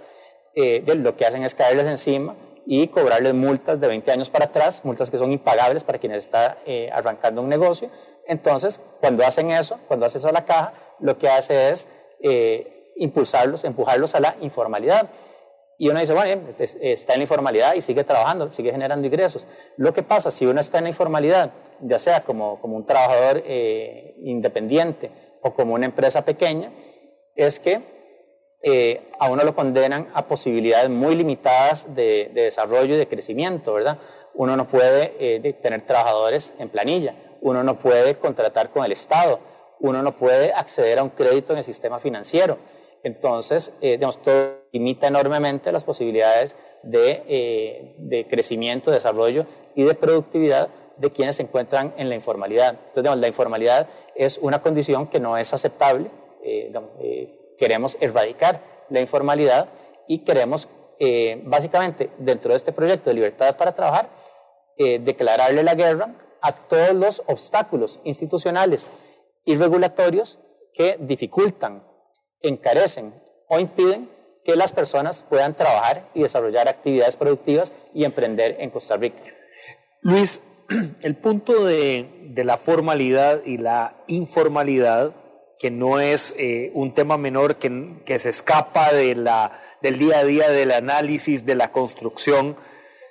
eh, 0.55 0.83
lo 0.95 1.15
que 1.15 1.25
hacen 1.25 1.43
es 1.43 1.53
caerles 1.53 1.85
encima 1.85 2.35
y 2.65 2.87
cobrarles 2.87 3.33
multas 3.33 3.79
de 3.79 3.87
20 3.87 4.11
años 4.11 4.29
para 4.29 4.45
atrás, 4.45 4.83
multas 4.83 5.11
que 5.11 5.17
son 5.17 5.31
impagables 5.31 5.83
para 5.83 5.99
quienes 5.99 6.19
está 6.19 6.57
eh, 6.65 6.89
arrancando 6.91 7.41
un 7.41 7.47
negocio. 7.47 7.89
Entonces, 8.25 8.81
cuando 8.99 9.25
hacen 9.25 9.51
eso, 9.51 9.79
cuando 9.87 10.05
hace 10.05 10.17
eso 10.17 10.27
a 10.27 10.31
la 10.31 10.45
caja, 10.45 10.73
lo 10.99 11.17
que 11.17 11.29
hace 11.29 11.69
es 11.69 11.87
eh, 12.21 12.76
impulsarlos, 12.97 13.63
empujarlos 13.63 14.15
a 14.15 14.19
la 14.19 14.35
informalidad. 14.41 15.09
Y 15.79 15.89
uno 15.89 15.99
dice, 15.99 16.13
bueno, 16.13 16.41
está 16.57 17.13
en 17.13 17.19
la 17.19 17.23
informalidad 17.23 17.75
y 17.75 17.81
sigue 17.81 18.03
trabajando, 18.03 18.49
sigue 18.49 18.71
generando 18.71 19.05
ingresos. 19.05 19.45
Lo 19.77 19.93
que 19.93 20.01
pasa, 20.01 20.31
si 20.31 20.45
uno 20.45 20.59
está 20.59 20.79
en 20.79 20.85
la 20.85 20.89
informalidad, 20.89 21.51
ya 21.81 21.99
sea 21.99 22.23
como, 22.23 22.59
como 22.59 22.75
un 22.75 22.85
trabajador 22.85 23.43
eh, 23.45 24.15
independiente 24.21 25.11
o 25.43 25.53
como 25.53 25.75
una 25.75 25.85
empresa 25.85 26.25
pequeña, 26.25 26.71
es 27.35 27.59
que 27.59 27.81
eh, 28.63 29.11
a 29.19 29.29
uno 29.29 29.43
lo 29.43 29.55
condenan 29.55 30.09
a 30.15 30.27
posibilidades 30.27 30.89
muy 30.89 31.15
limitadas 31.15 31.93
de, 31.93 32.31
desarrollo 32.33 32.95
y 32.95 32.97
de 32.97 33.07
crecimiento, 33.07 33.73
¿verdad? 33.73 33.99
Uno 34.33 34.57
no 34.57 34.67
puede 34.67 35.13
eh, 35.19 35.53
tener 35.61 35.81
trabajadores 35.81 36.55
en 36.57 36.69
planilla, 36.69 37.13
uno 37.41 37.63
no 37.63 37.77
puede 37.77 38.17
contratar 38.17 38.71
con 38.71 38.83
el 38.83 38.91
Estado, 38.91 39.39
uno 39.79 40.01
no 40.01 40.17
puede 40.17 40.53
acceder 40.53 40.97
a 40.97 41.03
un 41.03 41.09
crédito 41.09 41.53
en 41.53 41.59
el 41.59 41.63
sistema 41.63 41.99
financiero. 41.99 42.57
Entonces, 43.03 43.73
digamos, 43.81 44.21
todo 44.21 44.57
limita 44.71 45.07
enormemente 45.07 45.71
las 45.71 45.83
posibilidades 45.83 46.55
de, 46.83 47.93
de 47.97 48.27
crecimiento, 48.27 48.91
desarrollo 48.91 49.45
y 49.75 49.83
de 49.83 49.93
productividad 49.93 50.69
de 50.97 51.11
quienes 51.11 51.37
se 51.37 51.43
encuentran 51.43 51.93
en 51.97 52.09
la 52.09 52.15
informalidad. 52.15 52.69
Entonces, 52.69 53.03
digamos, 53.03 53.19
la 53.19 53.27
informalidad 53.27 53.87
es 54.15 54.37
una 54.39 54.61
condición 54.61 55.07
que 55.07 55.19
no 55.19 55.37
es 55.37 55.53
aceptable. 55.53 56.09
Eh, 56.43 56.73
eh, 56.99 57.55
queremos 57.57 57.97
erradicar 57.99 58.61
la 58.89 58.99
informalidad 58.99 59.67
y 60.07 60.19
queremos, 60.19 60.67
eh, 60.99 61.41
básicamente, 61.45 62.09
dentro 62.17 62.51
de 62.51 62.57
este 62.57 62.71
proyecto 62.71 63.09
de 63.09 63.15
libertad 63.15 63.55
para 63.57 63.73
trabajar, 63.73 64.09
declararle 64.77 65.63
la 65.63 65.73
guerra 65.73 66.13
a 66.39 66.51
todos 66.51 66.93
los 66.93 67.23
obstáculos 67.25 67.99
institucionales 68.03 68.91
y 69.43 69.55
regulatorios 69.55 70.37
que 70.71 70.97
dificultan, 70.99 71.83
encarecen 72.41 73.13
o 73.47 73.59
impiden 73.59 74.09
que 74.47 74.55
las 74.55 74.71
personas 74.71 75.25
puedan 75.29 75.53
trabajar 75.53 76.09
y 76.13 76.21
desarrollar 76.21 76.69
actividades 76.69 77.17
productivas 77.17 77.73
y 77.93 78.05
emprender 78.05 78.55
en 78.59 78.69
Costa 78.69 78.95
Rica. 78.95 79.21
Luis, 80.01 80.41
el 81.01 81.15
punto 81.15 81.65
de, 81.65 82.31
la 82.35 82.57
formalidad 82.57 83.43
y 83.45 83.57
la 83.57 83.97
informalidad, 84.07 85.13
que 85.59 85.69
no 85.69 85.99
es 85.99 86.33
eh, 86.37 86.71
un 86.75 86.93
tema 86.93 87.17
menor 87.17 87.57
que, 87.57 88.19
se 88.19 88.29
escapa 88.29 88.93
del 88.93 89.25
día 89.99 90.19
a 90.19 90.23
día 90.23 90.49
del 90.49 90.71
análisis 90.71 91.45
de 91.45 91.55
la 91.55 91.71
construcción. 91.73 92.55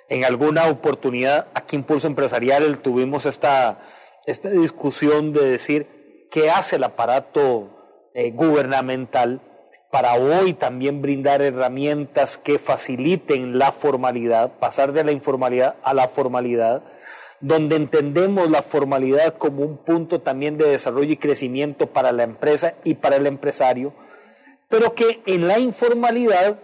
En 0.09 0.25
alguna 0.25 0.69
oportunidad, 0.69 1.47
aquí 1.53 1.75
Impulso 1.75 2.07
Empresarial, 2.07 2.79
tuvimos 2.79 3.27
esta, 3.27 3.79
esta 4.25 4.49
discusión 4.49 5.33
de 5.33 5.43
decir 5.43 6.27
qué 6.31 6.49
hace 6.49 6.77
el 6.77 6.83
aparato 6.85 7.76
eh, 8.17 8.31
gubernamental 8.31 9.41
para 9.91 10.15
hoy 10.15 10.53
también 10.53 11.03
brindar 11.03 11.43
herramientas 11.43 12.39
que 12.39 12.57
faciliten 12.57 13.59
la 13.59 13.71
formalidad, 13.71 14.57
pasar 14.57 14.91
de 14.91 15.03
la 15.03 15.11
informalidad 15.11 15.75
a 15.83 15.93
la 15.93 16.07
formalidad 16.07 16.81
donde 17.41 17.75
entendemos 17.75 18.49
la 18.49 18.63
formalidad 18.63 19.37
como 19.37 19.61
un 19.61 19.77
punto 19.77 20.19
también 20.19 20.57
de 20.57 20.67
desarrollo 20.67 21.11
y 21.11 21.17
crecimiento 21.17 21.85
para 21.93 22.11
la 22.11 22.23
empresa 22.23 22.73
y 22.83 22.95
para 22.95 23.17
el 23.17 23.27
empresario, 23.27 23.93
pero 24.67 24.95
que 24.95 25.21
en 25.27 25.47
la 25.47 25.59
informalidad 25.59 26.59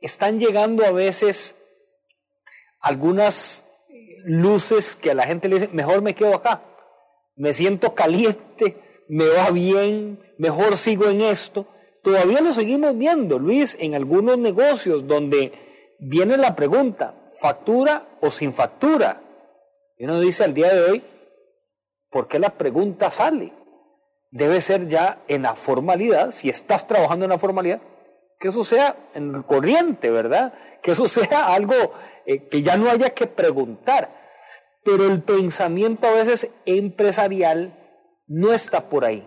están 0.00 0.38
llegando 0.38 0.84
a 0.84 0.92
veces 0.92 1.56
algunas 2.80 3.64
luces 4.24 4.94
que 4.94 5.10
a 5.10 5.14
la 5.14 5.26
gente 5.26 5.48
le 5.48 5.56
dice, 5.56 5.70
mejor 5.72 6.02
me 6.02 6.14
quedo 6.14 6.36
acá, 6.36 6.62
me 7.34 7.52
siento 7.52 7.96
caliente, 7.96 8.83
me 9.08 9.28
va 9.28 9.50
bien, 9.50 10.18
mejor 10.38 10.76
sigo 10.76 11.08
en 11.08 11.20
esto. 11.20 11.66
Todavía 12.02 12.40
lo 12.40 12.52
seguimos 12.52 12.96
viendo, 12.96 13.38
Luis, 13.38 13.76
en 13.80 13.94
algunos 13.94 14.38
negocios 14.38 15.06
donde 15.06 15.52
viene 15.98 16.36
la 16.36 16.54
pregunta, 16.54 17.14
factura 17.40 18.06
o 18.20 18.30
sin 18.30 18.52
factura. 18.52 19.22
Y 19.96 20.04
uno 20.04 20.20
dice 20.20 20.44
al 20.44 20.54
día 20.54 20.72
de 20.74 20.82
hoy, 20.82 21.02
¿por 22.10 22.28
qué 22.28 22.38
la 22.38 22.50
pregunta 22.50 23.10
sale? 23.10 23.52
Debe 24.30 24.60
ser 24.60 24.88
ya 24.88 25.22
en 25.28 25.42
la 25.42 25.54
formalidad, 25.54 26.32
si 26.32 26.48
estás 26.48 26.86
trabajando 26.86 27.24
en 27.24 27.30
la 27.30 27.38
formalidad, 27.38 27.80
que 28.38 28.48
eso 28.48 28.64
sea 28.64 28.96
en 29.14 29.42
corriente, 29.42 30.10
¿verdad? 30.10 30.52
Que 30.82 30.90
eso 30.90 31.06
sea 31.08 31.54
algo 31.54 31.74
eh, 32.26 32.48
que 32.48 32.62
ya 32.62 32.76
no 32.76 32.90
haya 32.90 33.10
que 33.10 33.26
preguntar. 33.26 34.10
Pero 34.84 35.06
el 35.06 35.22
pensamiento 35.22 36.06
a 36.06 36.12
veces 36.12 36.50
empresarial 36.66 37.83
no 38.26 38.52
está 38.52 38.88
por 38.88 39.04
ahí. 39.04 39.26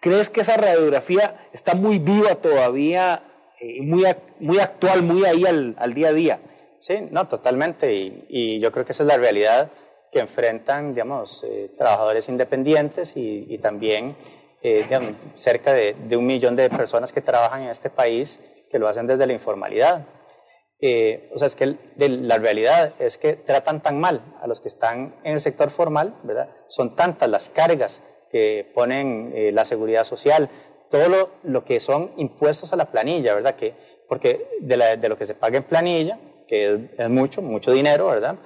¿Crees 0.00 0.30
que 0.30 0.40
esa 0.40 0.56
radiografía 0.56 1.48
está 1.52 1.74
muy 1.74 1.98
viva 1.98 2.34
todavía, 2.36 3.22
eh, 3.60 3.82
muy, 3.82 4.04
muy 4.38 4.58
actual, 4.58 5.02
muy 5.02 5.24
ahí 5.24 5.44
al, 5.44 5.76
al 5.78 5.94
día 5.94 6.08
a 6.08 6.12
día? 6.12 6.40
Sí, 6.80 7.08
no, 7.10 7.28
totalmente. 7.28 7.92
Y, 8.28 8.58
yo 8.58 8.72
creo 8.72 8.86
que 8.86 8.92
esa 8.92 9.02
es 9.02 9.06
la 9.06 9.18
realidad 9.18 9.70
que 10.10 10.18
enfrentan, 10.18 10.94
digamos, 10.94 11.44
eh, 11.44 11.70
trabajadores 11.76 12.28
independientes 12.28 13.16
y, 13.16 13.58
también 13.58 14.16
eh, 14.62 14.86
cerca 15.34 15.72
de, 15.72 15.94
un 16.16 16.26
millón 16.26 16.56
de 16.56 16.70
personas 16.70 17.12
que 17.12 17.20
trabajan 17.20 17.62
en 17.62 17.68
este 17.68 17.90
país 17.90 18.40
que 18.70 18.78
lo 18.78 18.88
hacen 18.88 19.06
desde 19.06 19.26
la 19.26 19.34
informalidad. 19.34 20.06
Eh, 20.82 21.28
o 21.34 21.38
sea, 21.38 21.46
es 21.46 21.56
que 21.56 21.76
la 21.96 22.38
realidad 22.38 22.94
es 22.98 23.18
que 23.18 23.34
tratan 23.34 23.82
tan 23.82 24.00
mal 24.00 24.22
a 24.40 24.46
los 24.46 24.60
que 24.60 24.68
están 24.68 25.14
en 25.24 25.34
el 25.34 25.40
sector 25.40 25.70
formal, 25.70 26.14
¿verdad? 26.22 26.48
Son 26.68 26.96
tantas 26.96 27.28
las 27.28 27.50
cargas 27.50 28.02
que 28.30 28.70
ponen 28.74 29.34
la 29.52 29.64
seguridad 29.64 30.04
social, 30.04 30.48
todo 30.90 31.30
lo, 31.42 31.64
que 31.64 31.80
son 31.80 32.12
impuestos 32.16 32.72
a 32.72 32.76
la 32.76 32.90
planilla, 32.90 33.34
¿verdad? 33.34 33.54
Que, 33.54 33.74
porque 34.08 34.48
de, 34.60 35.08
lo 35.08 35.16
que 35.16 35.24
se 35.24 35.34
paga 35.34 35.56
en 35.56 35.62
planilla, 35.62 36.18
que 36.48 36.90
es, 36.98 37.08
mucho, 37.08 37.42
mucho 37.42 37.72
dinero, 37.72 38.08
¿verdad? 38.08 38.36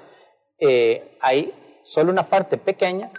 Eh, 0.60 1.16
hay 1.20 1.52
solo 1.82 2.12
una 2.12 2.28
parte 2.28 2.58
pequeña 2.58 3.10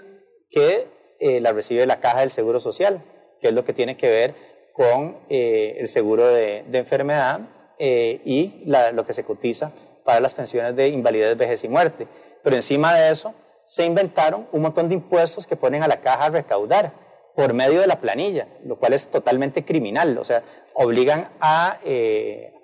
que 0.49 0.87
eh, 1.19 1.41
la 1.41 1.51
recibe 1.51 1.85
la 1.85 1.99
caja 1.99 2.19
del 2.19 2.29
Seguro 2.29 2.59
Social, 2.59 3.03
que 3.41 3.47
es 3.47 3.53
lo 3.53 3.65
que 3.65 3.73
tiene 3.73 3.97
que 3.97 4.09
ver 4.09 4.35
con 4.73 5.17
eh, 5.29 5.77
el 5.79 5.87
seguro 5.87 6.27
de, 6.27 6.63
enfermedad 6.73 7.41
y 7.79 8.63
lo 8.65 9.05
que 9.05 9.13
se 9.13 9.23
cotiza 9.23 9.71
para 10.03 10.19
las 10.19 10.33
pensiones 10.33 10.75
de 10.75 10.89
invalidez, 10.89 11.37
vejez 11.37 11.63
y 11.63 11.69
muerte. 11.69 12.07
Pero 12.43 12.55
encima 12.55 12.93
de 12.93 13.11
eso, 13.11 13.33
se 13.63 13.85
inventaron 13.85 14.47
un 14.51 14.61
montón 14.61 14.87
de 14.87 14.95
impuestos 14.95 15.47
que 15.47 15.55
ponen 15.55 15.83
a 15.83 15.87
la 15.87 16.01
caja 16.01 16.25
a 16.25 16.29
recaudar 16.29 16.93
por 17.35 17.53
medio 17.53 17.81
de 17.81 17.87
la 17.87 17.99
planilla, 17.99 18.47
lo 18.63 18.77
cual 18.77 18.93
es 18.93 19.07
totalmente 19.07 19.65
criminal. 19.65 20.17
O 20.17 20.23
sea, 20.23 20.43
obligan 20.73 21.29
a, 21.39 21.79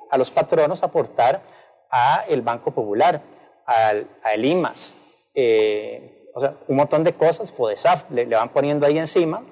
a 0.09 0.17
los 0.17 0.31
patronos 0.31 0.83
a 0.83 0.87
aportar 0.87 1.41
a 1.89 2.25
el 2.29 2.41
Banco 2.41 2.71
Popular, 2.71 3.21
al, 3.65 4.07
el 4.33 4.45
IMAS, 4.45 4.95
eh, 5.33 6.29
o 6.33 6.39
sea, 6.39 6.55
un 6.67 6.75
montón 6.77 7.03
de 7.03 7.13
cosas, 7.13 7.51
FODESAF 7.51 8.09
le, 8.11 8.25
van 8.25 8.49
poniendo 8.49 8.85
ahí 8.85 8.97
encima 8.97 9.43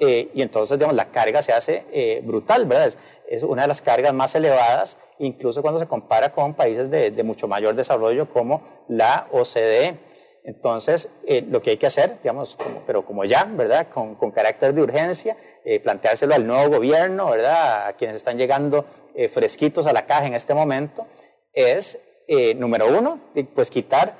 eh, 0.00 0.30
y 0.34 0.42
entonces, 0.42 0.78
digamos, 0.78 0.96
la 0.96 1.10
carga 1.10 1.42
se 1.42 1.52
hace 1.52 1.84
eh, 1.92 2.20
brutal, 2.24 2.66
¿verdad? 2.66 2.92
Es, 3.28 3.42
una 3.42 3.62
de 3.62 3.68
las 3.68 3.80
cargas 3.80 4.12
más 4.12 4.34
elevadas, 4.34 4.98
incluso 5.18 5.62
cuando 5.62 5.80
se 5.80 5.86
compara 5.86 6.32
con 6.32 6.54
países 6.54 6.90
de, 6.90 7.10
mucho 7.22 7.48
mayor 7.48 7.74
desarrollo 7.74 8.28
como 8.28 8.62
la 8.88 9.28
OCDE. 9.32 9.98
Entonces, 10.46 11.08
lo 11.48 11.62
que 11.62 11.70
hay 11.70 11.76
que 11.78 11.86
hacer, 11.86 12.18
digamos, 12.22 12.58
pero 12.86 13.06
como 13.06 13.24
ya, 13.24 13.44
¿verdad? 13.44 13.88
Con, 13.88 14.14
carácter 14.30 14.74
de 14.74 14.82
urgencia, 14.82 15.38
planteárselo 15.82 16.34
al 16.34 16.46
nuevo 16.46 16.76
gobierno, 16.76 17.30
¿verdad? 17.30 17.86
A 17.86 17.92
quienes 17.94 18.16
están 18.16 18.36
llegando 18.36 18.84
fresquitos 19.30 19.86
a 19.86 19.94
la 19.94 20.04
caja 20.04 20.26
en 20.26 20.34
este 20.34 20.52
momento, 20.52 21.06
es, 21.54 21.98
eh, 22.26 22.54
número 22.54 22.88
uno, 22.88 23.20
pues 23.54 23.70
quitar 23.70 24.16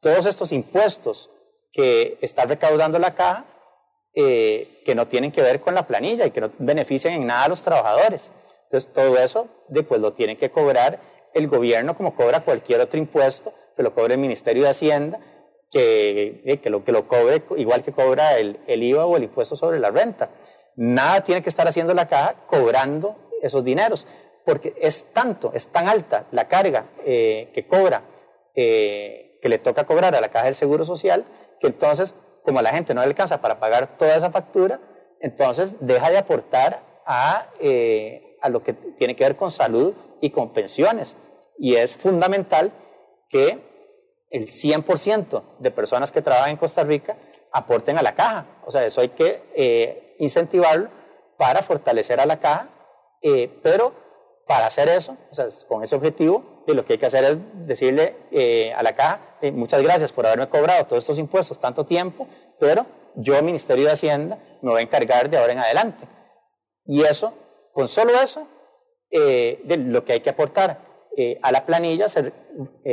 todos 0.00 0.26
estos 0.26 0.52
impuestos 0.52 1.30
que 1.72 2.18
está 2.20 2.44
recaudando 2.44 2.98
la 2.98 3.14
caja, 3.14 3.46
eh, 4.14 4.82
que 4.84 4.94
no 4.94 5.08
tienen 5.08 5.32
que 5.32 5.42
ver 5.42 5.60
con 5.60 5.74
la 5.74 5.86
planilla 5.86 6.26
y 6.26 6.30
que 6.30 6.40
no 6.40 6.50
benefician 6.58 7.14
en 7.14 7.26
nada 7.26 7.44
a 7.44 7.48
los 7.48 7.62
trabajadores. 7.62 8.32
Entonces, 8.64 8.92
todo 8.92 9.18
eso 9.18 9.48
después 9.68 10.00
lo 10.00 10.12
tiene 10.12 10.36
que 10.36 10.50
cobrar 10.50 10.98
el 11.34 11.48
gobierno 11.48 11.96
como 11.96 12.14
cobra 12.14 12.40
cualquier 12.40 12.80
otro 12.80 12.98
impuesto, 12.98 13.52
que 13.76 13.82
lo 13.82 13.94
cobre 13.94 14.14
el 14.14 14.20
Ministerio 14.20 14.64
de 14.64 14.70
Hacienda, 14.70 15.20
que, 15.70 16.42
eh, 16.44 16.58
que, 16.58 16.70
lo, 16.70 16.84
que 16.84 16.92
lo 16.92 17.08
cobre 17.08 17.42
igual 17.56 17.82
que 17.82 17.92
cobra 17.92 18.38
el, 18.38 18.60
el 18.66 18.82
IVA 18.82 19.06
o 19.06 19.16
el 19.16 19.24
impuesto 19.24 19.56
sobre 19.56 19.78
la 19.78 19.90
renta. 19.90 20.30
Nada 20.76 21.22
tiene 21.22 21.42
que 21.42 21.48
estar 21.48 21.66
haciendo 21.66 21.94
la 21.94 22.08
caja 22.08 22.46
cobrando 22.46 23.16
esos 23.42 23.64
dineros 23.64 24.06
porque 24.44 24.74
es 24.80 25.06
tanto, 25.12 25.52
es 25.54 25.68
tan 25.68 25.88
alta 25.88 26.26
la 26.32 26.48
carga 26.48 26.86
eh, 27.04 27.50
que 27.54 27.66
cobra, 27.66 28.02
eh, 28.54 29.38
que 29.40 29.48
le 29.48 29.58
toca 29.58 29.84
cobrar 29.84 30.14
a 30.14 30.20
la 30.20 30.30
caja 30.30 30.46
del 30.46 30.54
Seguro 30.54 30.84
Social, 30.84 31.24
que 31.60 31.68
entonces, 31.68 32.14
como 32.44 32.62
la 32.62 32.70
gente 32.70 32.94
no 32.94 33.00
le 33.00 33.06
alcanza 33.06 33.40
para 33.40 33.58
pagar 33.58 33.96
toda 33.96 34.16
esa 34.16 34.30
factura, 34.30 34.80
entonces 35.20 35.76
deja 35.80 36.10
de 36.10 36.18
aportar 36.18 36.82
a, 37.06 37.46
eh, 37.60 38.36
a 38.40 38.48
lo 38.48 38.62
que 38.62 38.72
tiene 38.72 39.14
que 39.16 39.24
ver 39.24 39.36
con 39.36 39.50
salud 39.50 39.94
y 40.20 40.30
con 40.30 40.52
pensiones. 40.52 41.16
Y 41.58 41.76
es 41.76 41.96
fundamental 41.96 42.72
que 43.28 43.58
el 44.30 44.46
100% 44.48 45.42
de 45.58 45.70
personas 45.70 46.10
que 46.10 46.22
trabajan 46.22 46.50
en 46.50 46.56
Costa 46.56 46.82
Rica 46.82 47.16
aporten 47.52 47.98
a 47.98 48.02
la 48.02 48.14
caja. 48.14 48.46
O 48.64 48.70
sea, 48.70 48.84
eso 48.84 49.00
hay 49.00 49.10
que 49.10 49.42
eh, 49.54 50.16
incentivarlo 50.18 50.88
para 51.36 51.62
fortalecer 51.62 52.20
a 52.20 52.26
la 52.26 52.40
caja, 52.40 52.68
eh, 53.20 53.60
pero 53.62 53.92
para 54.46 54.66
hacer 54.66 54.88
eso, 54.88 55.16
con 55.68 55.82
ese 55.82 55.94
objetivo, 55.94 56.62
lo 56.66 56.84
que 56.84 56.94
hay 56.94 56.98
que 56.98 57.06
hacer 57.06 57.24
es 57.24 57.38
decirle 57.66 58.16
eh, 58.30 58.72
a 58.74 58.82
la 58.82 58.94
caja, 58.94 59.20
muchas 59.52 59.82
gracias 59.82 60.12
por 60.12 60.26
haberme 60.26 60.48
cobrado 60.48 60.86
todos 60.86 61.02
estos 61.02 61.18
impuestos 61.18 61.58
tanto 61.58 61.84
tiempo, 61.86 62.26
pero 62.58 62.86
yo, 63.16 63.40
Ministerio 63.42 63.86
de 63.86 63.92
Hacienda, 63.92 64.38
me 64.62 64.70
voy 64.70 64.80
a 64.80 64.82
encargar 64.82 65.28
de 65.28 65.38
ahora 65.38 65.52
en 65.52 65.58
adelante. 65.58 66.06
Y 66.84 67.02
eso, 67.02 67.34
con 67.72 67.88
solo 67.88 68.12
eso, 68.20 68.46
de 69.10 69.76
lo 69.78 70.04
que 70.04 70.14
hay 70.14 70.20
que 70.20 70.30
aportar 70.30 70.80
a 71.42 71.52
la 71.52 71.66
planilla 71.66 72.08
se 72.08 72.32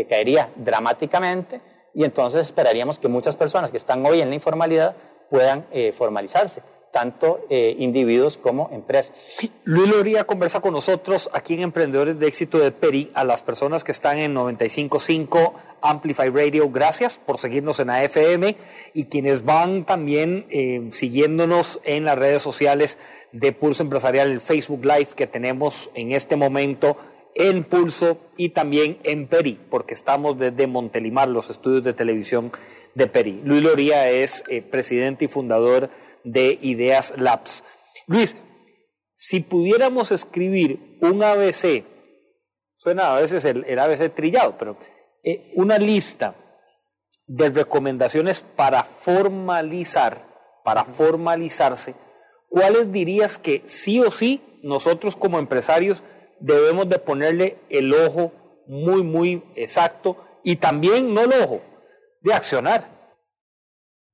caería 0.09 0.51
dramáticamente 0.57 1.61
y 1.93 2.03
entonces 2.03 2.45
esperaríamos 2.45 2.99
que 2.99 3.07
muchas 3.07 3.35
personas 3.35 3.71
que 3.71 3.77
están 3.77 4.05
hoy 4.05 4.21
en 4.21 4.29
la 4.29 4.35
informalidad 4.35 4.95
puedan 5.29 5.65
eh, 5.71 5.91
formalizarse, 5.91 6.61
tanto 6.91 7.45
eh, 7.49 7.75
individuos 7.79 8.37
como 8.37 8.69
empresas. 8.71 9.37
Luis 9.63 9.89
Loría 9.89 10.25
conversa 10.25 10.59
con 10.59 10.73
nosotros 10.73 11.29
aquí 11.33 11.53
en 11.53 11.61
Emprendedores 11.61 12.19
de 12.19 12.27
Éxito 12.27 12.59
de 12.59 12.71
Peri, 12.71 13.11
a 13.13 13.23
las 13.23 13.41
personas 13.41 13.83
que 13.83 13.91
están 13.91 14.17
en 14.17 14.35
95.5 14.35 15.53
Amplify 15.81 16.29
Radio, 16.29 16.69
gracias 16.69 17.17
por 17.17 17.37
seguirnos 17.37 17.79
en 17.79 17.89
AFM 17.89 18.55
y 18.93 19.05
quienes 19.05 19.45
van 19.45 19.85
también 19.85 20.45
eh, 20.49 20.89
siguiéndonos 20.91 21.79
en 21.83 22.05
las 22.05 22.17
redes 22.17 22.41
sociales 22.41 22.97
de 23.31 23.51
Pulso 23.51 23.83
Empresarial, 23.83 24.31
el 24.31 24.41
Facebook 24.41 24.83
Live 24.83 25.09
que 25.15 25.27
tenemos 25.27 25.91
en 25.93 26.11
este 26.11 26.35
momento 26.35 26.97
en 27.35 27.63
Pulso 27.63 28.17
y 28.35 28.49
también 28.49 28.97
en 29.03 29.27
Peri, 29.27 29.57
porque 29.69 29.93
estamos 29.93 30.37
desde 30.37 30.67
Montelimar, 30.67 31.29
los 31.29 31.49
estudios 31.49 31.83
de 31.83 31.93
televisión 31.93 32.51
de 32.95 33.07
Peri. 33.07 33.41
Luis 33.45 33.63
Loría 33.63 34.09
es 34.09 34.43
eh, 34.49 34.61
presidente 34.61 35.25
y 35.25 35.27
fundador 35.27 35.89
Ideas 36.23 37.13
Labs. 37.17 37.63
Luis, 38.07 38.35
si 39.15 39.41
pudiéramos 39.41 40.11
escribir 40.11 40.97
un 41.01 41.23
ABC, 41.23 41.83
suena 42.75 43.15
a 43.15 43.21
veces 43.21 43.45
el, 43.45 43.77
ABC 43.77 44.13
trillado, 44.13 44.57
pero 44.57 44.77
eh, 45.23 45.51
una 45.55 45.77
lista 45.77 46.35
de 47.27 47.49
recomendaciones 47.49 48.41
para 48.41 48.83
formalizar, 48.83 50.25
para 50.63 50.85
formalizarse, 50.85 51.95
¿cuáles 52.47 52.91
dirías 52.91 53.37
que 53.37 53.63
sí 53.65 53.99
o 53.99 54.09
sí 54.11 54.41
nosotros 54.63 55.15
como 55.15 55.39
empresarios 55.39 56.03
debemos 56.39 56.89
de 56.89 56.99
ponerle 56.99 57.59
el 57.69 57.93
ojo 57.93 58.31
muy, 58.67 59.03
muy 59.03 59.43
exacto 59.55 60.17
y 60.43 60.55
también 60.57 61.13
no 61.13 61.21
el 61.21 61.33
ojo, 61.33 61.61
de 62.21 62.33
accionar. 62.33 62.87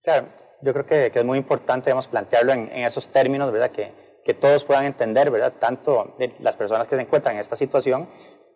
Claro, 0.01 0.29
yo 0.61 0.73
creo 0.73 0.85
que, 0.85 1.11
es 1.13 1.25
muy 1.25 1.37
importante 1.37 1.85
debemos 1.85 2.07
plantearlo 2.07 2.53
en, 2.53 2.69
esos 2.71 3.09
términos, 3.09 3.51
¿verdad? 3.51 3.71
Que, 3.71 3.91
que, 4.23 4.33
todos 4.33 4.63
puedan 4.63 4.85
entender, 4.85 5.31
¿verdad? 5.31 5.53
Tanto 5.59 6.15
las 6.39 6.57
personas 6.57 6.87
que 6.87 6.95
se 6.95 7.01
encuentran 7.01 7.35
en 7.35 7.41
esta 7.41 7.55
situación 7.55 8.07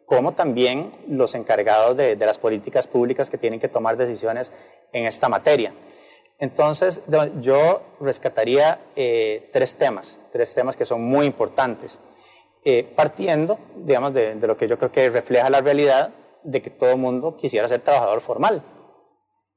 como 0.10 0.34
también 0.34 0.92
los 1.08 1.36
encargados 1.36 1.96
de, 1.96 2.16
las 2.16 2.40
políticas 2.40 2.88
públicas 2.88 3.30
que 3.30 3.38
tienen 3.38 3.60
que 3.60 3.68
tomar 3.68 3.96
decisiones 3.96 4.52
en 4.92 5.06
esta 5.06 5.30
materia. 5.30 5.72
Entonces, 6.40 7.02
yo 7.42 7.84
rescataría 8.00 8.80
eh, 8.96 9.52
tres 9.54 9.76
temas, 9.76 10.20
tres 10.32 10.56
temas 10.56 10.76
que 10.76 10.86
son 10.86 11.04
muy 11.04 11.28
importantes. 11.28 12.02
Eh, 12.66 12.92
partiendo, 12.96 13.60
digamos, 13.76 14.16
de, 14.16 14.34
lo 14.36 14.58
que 14.58 14.68
yo 14.68 14.80
creo 14.80 14.92
que 14.92 15.10
refleja 15.12 15.48
la 15.52 15.62
realidad 15.62 16.10
de 16.44 16.62
que 16.62 16.72
todo 16.72 16.90
el 16.92 16.98
mundo 16.98 17.38
quisiera 17.38 17.68
ser 17.68 17.82
trabajador 17.82 18.22
formal, 18.22 18.64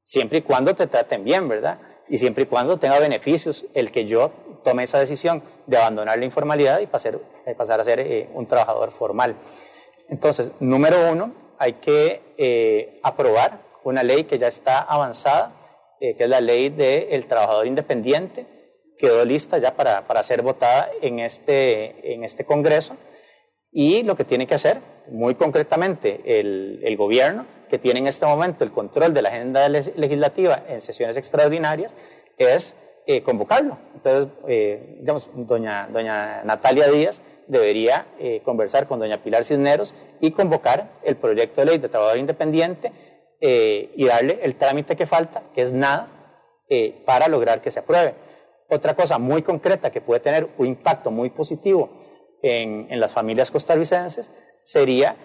siempre 0.04 0.38
y 0.38 0.42
cuando 0.42 0.74
te 0.74 0.86
traten 0.86 1.24
bien, 1.24 1.48
¿verdad? 1.48 1.78
Y 2.08 2.18
siempre 2.18 2.44
y 2.44 2.46
cuando 2.46 2.78
tenga 2.78 2.98
beneficios 2.98 3.66
el 3.74 3.90
que 3.90 4.06
yo 4.06 4.30
tome 4.64 4.84
esa 4.84 4.98
decisión 4.98 5.42
de 5.66 5.76
abandonar 5.76 6.18
la 6.18 6.24
informalidad 6.24 6.80
y 6.80 6.86
pasar, 6.86 7.18
eh, 7.46 7.54
pasar 7.54 7.80
a 7.80 7.84
ser 7.84 8.00
eh, 8.00 8.28
un 8.34 8.46
trabajador 8.46 8.92
formal. 8.92 9.36
Entonces, 10.08 10.50
número 10.60 11.10
uno, 11.10 11.32
hay 11.58 11.74
que 11.74 13.00
aprobar 13.02 13.60
una 13.84 14.02
ley 14.02 14.24
que 14.24 14.38
ya 14.38 14.48
está 14.48 14.80
avanzada, 14.80 15.52
que 16.00 16.16
es 16.18 16.28
la 16.28 16.40
ley 16.40 16.68
del 16.70 17.26
trabajador 17.26 17.66
independiente, 17.66 18.46
quedó 19.02 19.24
lista 19.24 19.58
ya 19.58 19.74
para, 19.74 20.06
para 20.06 20.22
ser 20.22 20.42
votada 20.42 20.88
en 21.02 21.18
este, 21.18 22.14
en 22.14 22.24
este 22.24 22.44
Congreso. 22.44 22.96
Y 23.72 24.02
lo 24.04 24.16
que 24.16 24.24
tiene 24.24 24.46
que 24.46 24.54
hacer, 24.54 24.78
muy 25.10 25.34
concretamente, 25.34 26.20
el, 26.24 26.80
el 26.84 26.96
gobierno, 26.96 27.46
que 27.72 27.78
tiene 27.78 28.00
en 28.00 28.06
este 28.06 28.26
momento 28.26 28.64
el 28.64 28.70
control 28.70 29.14
de 29.14 29.22
la 29.22 29.30
agenda 29.30 29.66
legislativa 29.66 30.62
en 30.68 30.78
sesiones 30.82 31.16
extraordinarias, 31.16 31.94
es 32.36 32.76
eh, 33.06 33.22
convocarlo. 33.22 33.78
Entonces, 33.94 34.28
eh, 34.46 34.98
digamos, 35.00 35.30
doña, 35.32 35.88
doña 35.90 36.44
Natalia 36.44 36.88
Díaz 36.88 37.22
debería 37.46 38.08
eh, 38.18 38.42
conversar 38.44 38.86
con 38.86 39.00
doña 39.00 39.22
Pilar 39.22 39.44
Cisneros 39.44 39.94
y 40.20 40.32
convocar 40.32 40.92
el 41.02 41.16
proyecto 41.16 41.62
de 41.62 41.66
ley 41.68 41.78
de 41.78 41.88
trabajador 41.88 42.18
independiente 42.18 42.92
y 43.40 44.04
darle 44.04 44.40
el 44.42 44.54
trámite 44.56 44.94
que 44.94 45.06
falta, 45.06 45.42
que 45.54 45.62
es 45.62 45.72
nada, 45.72 46.08
para 47.06 47.26
lograr 47.26 47.62
que 47.62 47.70
se 47.70 47.80
apruebe. 47.80 48.14
Otra 48.68 48.94
cosa 48.94 49.18
muy 49.18 49.40
concreta 49.40 49.90
que 49.90 50.02
puede 50.02 50.20
tener 50.20 50.46
un 50.58 50.66
impacto 50.66 51.10
muy 51.10 51.30
positivo 51.30 51.88
en, 52.42 53.00
las 53.00 53.10
familias 53.10 53.50
costarricenses 53.50 54.30
sería 54.62 55.16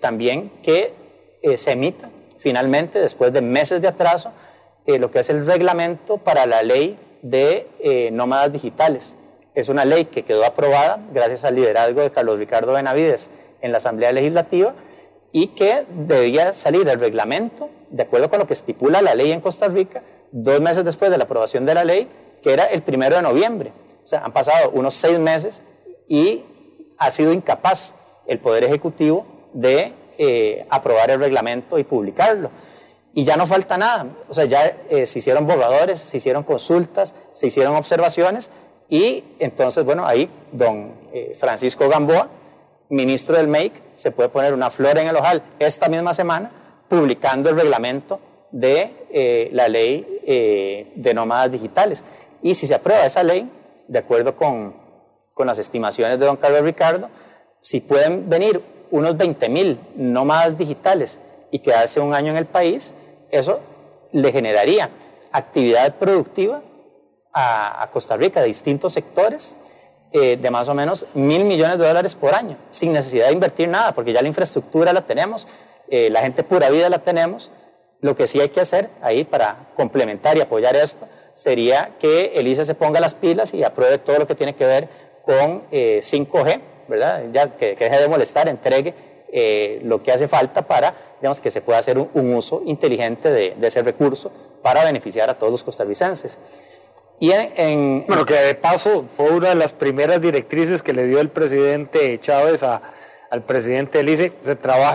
también 0.00 0.50
que 0.62 1.07
eh, 1.42 1.56
se 1.56 1.72
emita 1.72 2.10
finalmente, 2.38 3.00
después 3.00 3.32
de 3.32 3.40
meses 3.40 3.82
de 3.82 3.88
atraso, 3.88 4.32
eh, 4.86 4.98
lo 4.98 5.10
que 5.10 5.18
es 5.18 5.30
el 5.30 5.44
reglamento 5.44 6.18
para 6.18 6.46
la 6.46 6.62
ley 6.62 6.96
de 7.22 8.10
nómadas 8.12 8.52
digitales. 8.52 9.16
Es 9.54 9.68
una 9.68 9.84
ley 9.84 10.04
que 10.04 10.22
quedó 10.22 10.44
aprobada 10.44 11.00
gracias 11.12 11.44
al 11.44 11.56
liderazgo 11.56 12.00
de 12.00 12.12
Carlos 12.12 12.38
Ricardo 12.38 12.74
Benavides 12.74 13.28
en 13.60 13.72
la 13.72 13.78
Asamblea 13.78 14.12
Legislativa 14.12 14.74
y 15.32 15.48
que 15.48 15.84
debía 15.90 16.52
salir 16.52 16.88
el 16.88 16.98
reglamento, 17.00 17.68
de 17.90 18.04
acuerdo 18.04 18.30
con 18.30 18.38
lo 18.38 18.46
que 18.46 18.54
estipula 18.54 19.02
la 19.02 19.14
ley 19.14 19.32
en 19.32 19.40
Costa 19.40 19.68
Rica, 19.68 20.02
dos 20.30 20.60
meses 20.60 20.84
después 20.84 21.10
de 21.10 21.18
la 21.18 21.24
aprobación 21.24 21.66
de 21.66 21.74
la 21.74 21.84
ley, 21.84 22.08
que 22.42 22.52
era 22.52 22.66
el 22.66 22.82
primero 22.82 23.16
de 23.16 23.22
noviembre. 23.22 23.72
O 24.04 24.06
sea, 24.06 24.24
han 24.24 24.32
pasado 24.32 24.70
unos 24.70 24.94
seis 24.94 25.18
meses 25.18 25.62
y 26.06 26.44
ha 26.96 27.10
sido 27.10 27.32
incapaz 27.32 27.94
el 28.26 28.38
Poder 28.38 28.64
Ejecutivo 28.64 29.26
de 29.52 29.92
eh, 30.18 30.66
aprobar 30.68 31.10
el 31.10 31.20
reglamento 31.20 31.78
y 31.78 31.84
publicarlo. 31.84 32.50
Y 33.14 33.24
ya 33.24 33.36
no 33.36 33.46
falta 33.46 33.78
nada. 33.78 34.06
O 34.28 34.34
sea, 34.34 34.44
ya 34.44 34.66
eh, 34.90 35.06
se 35.06 35.20
hicieron 35.20 35.46
borradores, 35.46 35.98
se 36.00 36.18
hicieron 36.18 36.42
consultas, 36.42 37.14
se 37.32 37.46
hicieron 37.46 37.74
observaciones 37.76 38.50
y 38.88 39.22
entonces, 39.38 39.84
bueno, 39.84 40.06
ahí 40.06 40.30
don 40.52 40.92
eh, 41.12 41.36
Francisco 41.38 41.88
Gamboa, 41.88 42.28
ministro 42.88 43.36
del 43.36 43.48
MEIC, 43.48 43.72
se 43.96 44.10
puede 44.10 44.30
poner 44.30 44.54
una 44.54 44.70
flor 44.70 44.98
en 44.98 45.08
el 45.08 45.16
ojal 45.16 45.42
esta 45.58 45.88
misma 45.88 46.14
semana 46.14 46.50
publicando 46.88 47.50
el 47.50 47.56
reglamento 47.56 48.18
de 48.50 49.06
eh, 49.10 49.50
la 49.52 49.68
ley 49.68 50.20
eh, 50.26 50.92
de 50.94 51.14
nómadas 51.14 51.52
digitales. 51.52 52.02
Y 52.42 52.54
si 52.54 52.66
se 52.66 52.74
aprueba 52.74 53.04
esa 53.04 53.22
ley, 53.22 53.50
de 53.88 53.98
acuerdo 53.98 54.34
con, 54.36 54.74
con 55.34 55.46
las 55.46 55.58
estimaciones 55.58 56.18
de 56.18 56.24
don 56.24 56.36
Carlos 56.36 56.62
Ricardo, 56.62 57.10
si 57.60 57.80
pueden 57.80 58.30
venir 58.30 58.62
unos 58.90 59.16
20 59.16 59.48
mil 59.48 59.78
nómadas 59.96 60.56
digitales 60.56 61.18
y 61.50 61.58
quedarse 61.60 62.00
un 62.00 62.14
año 62.14 62.32
en 62.32 62.38
el 62.38 62.46
país, 62.46 62.94
eso 63.30 63.60
le 64.12 64.32
generaría 64.32 64.90
actividad 65.32 65.94
productiva 65.96 66.62
a, 67.32 67.88
Costa 67.92 68.16
Rica 68.16 68.40
de 68.40 68.46
distintos 68.46 68.92
sectores 68.92 69.54
eh, 70.12 70.36
de 70.36 70.50
más 70.50 70.68
o 70.68 70.74
menos 70.74 71.06
mil 71.14 71.44
millones 71.44 71.78
de 71.78 71.86
dólares 71.86 72.14
por 72.14 72.34
año, 72.34 72.56
sin 72.70 72.92
necesidad 72.92 73.26
de 73.26 73.32
invertir 73.32 73.68
nada, 73.68 73.92
porque 73.92 74.12
ya 74.12 74.22
la 74.22 74.28
infraestructura 74.28 74.92
la 74.92 75.06
tenemos, 75.06 75.46
la 75.90 76.20
gente 76.20 76.42
pura 76.42 76.68
vida 76.68 76.90
la 76.90 76.98
tenemos, 76.98 77.50
lo 78.00 78.14
que 78.14 78.26
sí 78.26 78.40
hay 78.40 78.50
que 78.50 78.60
hacer 78.60 78.90
ahí 79.02 79.24
para 79.24 79.70
complementar 79.74 80.36
y 80.36 80.40
apoyar 80.40 80.76
esto 80.76 81.08
sería 81.34 81.90
que 81.98 82.32
el 82.34 82.48
ICE 82.48 82.64
se 82.64 82.74
ponga 82.74 83.00
las 83.00 83.14
pilas 83.14 83.54
y 83.54 83.62
apruebe 83.62 83.98
todo 83.98 84.18
lo 84.18 84.26
que 84.26 84.34
tiene 84.34 84.54
que 84.54 84.66
ver 84.66 84.88
con 85.24 85.62
5G, 85.70 86.48
eh, 86.48 86.60
¿verdad? 86.88 87.24
Ya 87.32 87.56
que, 87.56 87.76
deje 87.76 88.00
de 88.00 88.08
molestar, 88.08 88.48
entregue 88.48 88.94
eh, 89.32 89.80
lo 89.84 90.02
que 90.02 90.12
hace 90.12 90.26
falta 90.26 90.62
para 90.62 90.94
digamos, 91.20 91.40
que 91.40 91.50
se 91.50 91.60
pueda 91.60 91.78
hacer 91.78 91.98
un, 91.98 92.34
uso 92.34 92.62
inteligente 92.64 93.30
de, 93.30 93.54
ese 93.62 93.82
recurso 93.82 94.30
para 94.62 94.84
beneficiar 94.84 95.30
a 95.30 95.34
todos 95.38 95.50
los 95.50 95.64
costarricenses. 95.64 96.38
Y 97.20 97.32
en, 97.32 98.04
bueno, 98.06 98.24
que 98.24 98.34
de 98.34 98.54
paso 98.54 99.02
fue 99.02 99.30
una 99.30 99.48
de 99.48 99.56
las 99.56 99.72
primeras 99.72 100.20
directrices 100.20 100.82
que 100.82 100.92
le 100.92 101.06
dio 101.06 101.18
el 101.18 101.30
presidente 101.30 102.20
Chávez 102.20 102.62
a, 102.62 102.80
al 103.30 103.42
presidente 103.42 103.98
del 103.98 104.08
ICE, 104.08 104.32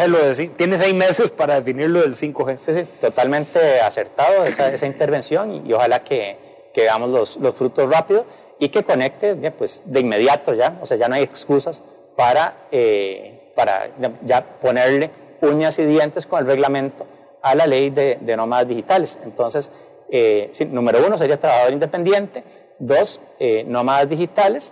lo 0.08 0.19
de 0.19 0.47
tiene 0.56 0.77
seis 0.77 0.93
meses 0.93 1.32
para 1.32 1.56
definir 1.56 1.89
lo 1.89 2.01
del 2.01 2.15
5G. 2.15 2.58
Sí, 2.58 2.73
sí, 2.73 2.88
totalmente 3.01 3.82
acertado 3.82 4.45
esa, 4.45 4.71
esa 4.71 4.86
intervención 4.86 5.65
y, 5.67 5.73
ojalá 5.73 6.03
que, 6.03 6.38
que 6.73 6.82
veamos 6.82 7.10
los, 7.10 7.38
los, 7.38 7.53
frutos 7.56 7.89
rápidos 7.89 8.25
y 8.60 8.70
que 8.70 8.84
conecte 8.84 9.36
pues, 9.52 9.82
de 9.86 10.00
inmediato 10.00 10.54
ya, 10.54 10.80
o 10.82 10.86
sea, 10.86 10.98
ya 10.98 11.08
no 11.08 11.16
hay 11.16 11.24
excusas 11.24 11.84
para, 12.16 12.68
eh, 12.72 13.52
para 13.56 13.89
ya, 14.24 14.46
ponerle 14.62 15.12
uñas 15.42 15.78
y 15.80 15.86
dientes 15.86 16.26
con 16.26 16.39
el 16.39 16.46
reglamento 16.46 17.06
a 17.42 17.56
la 17.56 17.68
ley 17.68 17.89
de, 17.89 18.18
de 18.22 18.38
nómadas 18.38 18.68
digitales. 18.68 19.20
Entonces, 19.24 19.70
eh, 20.16 20.52
número 20.70 21.00
uno 21.04 21.18
sería 21.18 21.39
trabajador 21.39 21.74
independiente, 21.74 22.44
dos, 22.78 23.20
eh, 23.39 23.63
nómadas 23.66 24.08
digitales, 24.08 24.72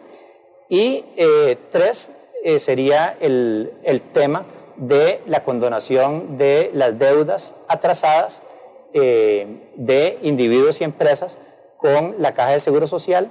y 0.70 1.04
eh, 1.18 1.58
tres, 1.72 2.12
sería 2.58 3.18
el, 3.20 3.74
el, 3.84 4.02
tema 4.02 4.46
de 4.76 5.22
la 5.26 5.44
condonación 5.44 6.38
de 6.38 6.72
las 6.74 6.98
deudas 6.98 7.54
atrasadas 7.68 8.42
de 8.94 10.18
individuos 10.24 10.82
y 10.82 10.84
empresas 10.84 11.38
con 11.78 12.16
la 12.18 12.34
Caja 12.34 12.52
de 12.52 12.60
Seguro 12.60 12.88
Social, 12.88 13.30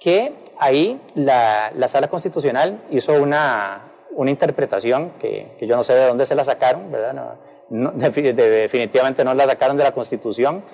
que 0.00 0.32
ahí 0.58 1.00
la, 1.14 1.72
la 1.76 1.86
Sala 1.86 2.08
Constitucional 2.08 2.82
hizo 2.90 3.12
una, 3.12 3.82
una 4.12 4.30
interpretación 4.30 5.12
que, 5.20 5.52
que, 5.58 5.66
yo 5.66 5.76
no 5.76 5.84
sé 5.84 5.94
de 5.94 6.06
dónde 6.06 6.26
se 6.26 6.34
la 6.34 6.42
sacaron, 6.42 6.90
¿verdad? 6.90 7.36
No, 7.68 7.92
definitivamente 7.94 9.24
no 9.24 9.34
la 9.34 9.46
sacaron 9.46 9.76
de 9.76 9.84
la 9.84 9.92
Constitución, 9.92 10.64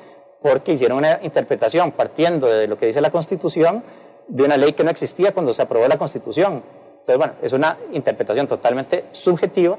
porque 0.40 0.72
hicieron 0.72 0.98
una 0.98 1.18
interpretación 1.22 1.92
partiendo 1.92 2.46
de 2.46 2.68
lo 2.68 2.78
que 2.78 2.86
dice 2.86 3.00
la 3.00 3.10
Constitución 3.10 3.82
de 4.28 4.44
una 4.44 4.56
ley 4.56 4.72
que 4.72 4.84
no 4.84 4.90
existía 4.90 5.32
cuando 5.32 5.52
se 5.52 5.62
aprobó 5.62 5.86
la 5.88 5.98
Constitución. 5.98 6.62
Entonces, 7.00 7.18
bueno, 7.18 7.34
es 7.42 7.52
una 7.52 7.76
interpretación 7.92 8.46
totalmente 8.46 9.04
subjetiva 9.12 9.76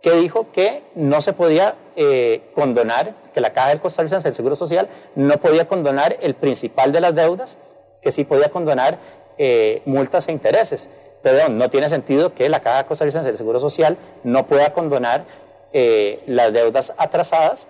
que 0.00 0.12
dijo 0.12 0.48
que 0.52 0.82
no 0.94 1.20
se 1.20 1.32
podía 1.32 1.76
eh, 1.94 2.50
condonar, 2.54 3.14
que 3.32 3.40
la 3.40 3.52
Caja 3.52 3.68
del 3.68 3.80
Costarricense 3.80 4.28
del 4.28 4.34
Seguro 4.34 4.56
Social 4.56 4.88
no 5.14 5.36
podía 5.38 5.66
condonar 5.66 6.16
el 6.20 6.34
principal 6.34 6.90
de 6.92 7.00
las 7.00 7.14
deudas, 7.14 7.56
que 8.02 8.10
sí 8.10 8.24
podía 8.24 8.50
condonar 8.50 8.98
eh, 9.38 9.82
multas 9.86 10.28
e 10.28 10.32
intereses. 10.32 10.90
Pero 11.22 11.48
no 11.48 11.70
tiene 11.70 11.88
sentido 11.88 12.34
que 12.34 12.48
la 12.48 12.60
Caja 12.60 12.84
Costarricense 12.84 13.28
del 13.28 13.38
Seguro 13.38 13.60
Social 13.60 13.96
no 14.24 14.46
pueda 14.46 14.72
condonar 14.72 15.24
eh, 15.72 16.20
las 16.26 16.52
deudas 16.52 16.92
atrasadas 16.98 17.68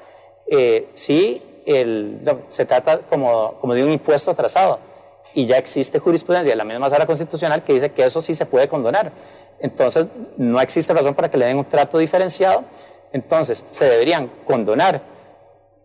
si 0.95 1.43
el, 1.67 2.21
se 2.49 2.65
trata 2.67 2.99
como, 2.99 3.55
como 3.61 3.75
de 3.75 3.85
un 3.85 3.93
impuesto 3.93 4.31
atrasado. 4.31 4.79
Y 5.35 5.47
ya 5.47 5.57
existe 5.57 5.99
jurisprudencia 5.99 6.53
de 6.53 6.57
la 6.57 6.65
misma 6.65 6.91
sala 6.91 7.07
constitucional 7.07 7.63
que 7.63 7.73
dice 7.73 7.91
que 7.91 8.05
eso 8.05 8.21
sí 8.21 8.35
se 8.35 8.47
puede 8.47 8.69
condonar. 8.69 9.13
Entonces, 9.61 10.09
no 10.37 10.61
existe 10.61 10.93
razón 10.93 11.15
para 11.15 11.31
que 11.31 11.39
le 11.39 11.47
den 11.47 11.59
un 11.59 11.65
trato 11.65 11.99
diferenciado. 11.99 12.65
Entonces, 13.13 13.65
se 13.71 13.85
deberían 13.85 14.31
condonar 14.45 15.01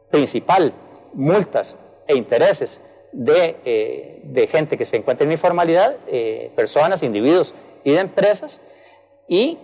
principal, 0.10 0.74
multas 1.14 1.78
e 2.08 2.16
intereses 2.16 2.82
de, 3.12 3.58
eh, 3.66 4.22
de 4.24 4.48
gente 4.48 4.78
que 4.78 4.86
se 4.86 4.98
encuentra 4.98 5.26
en 5.26 5.32
informalidad, 5.32 5.96
eh, 6.08 6.52
personas, 6.56 7.04
individuos 7.04 7.54
y 7.84 7.92
de 7.92 8.00
empresas, 8.00 8.62
y 9.28 9.58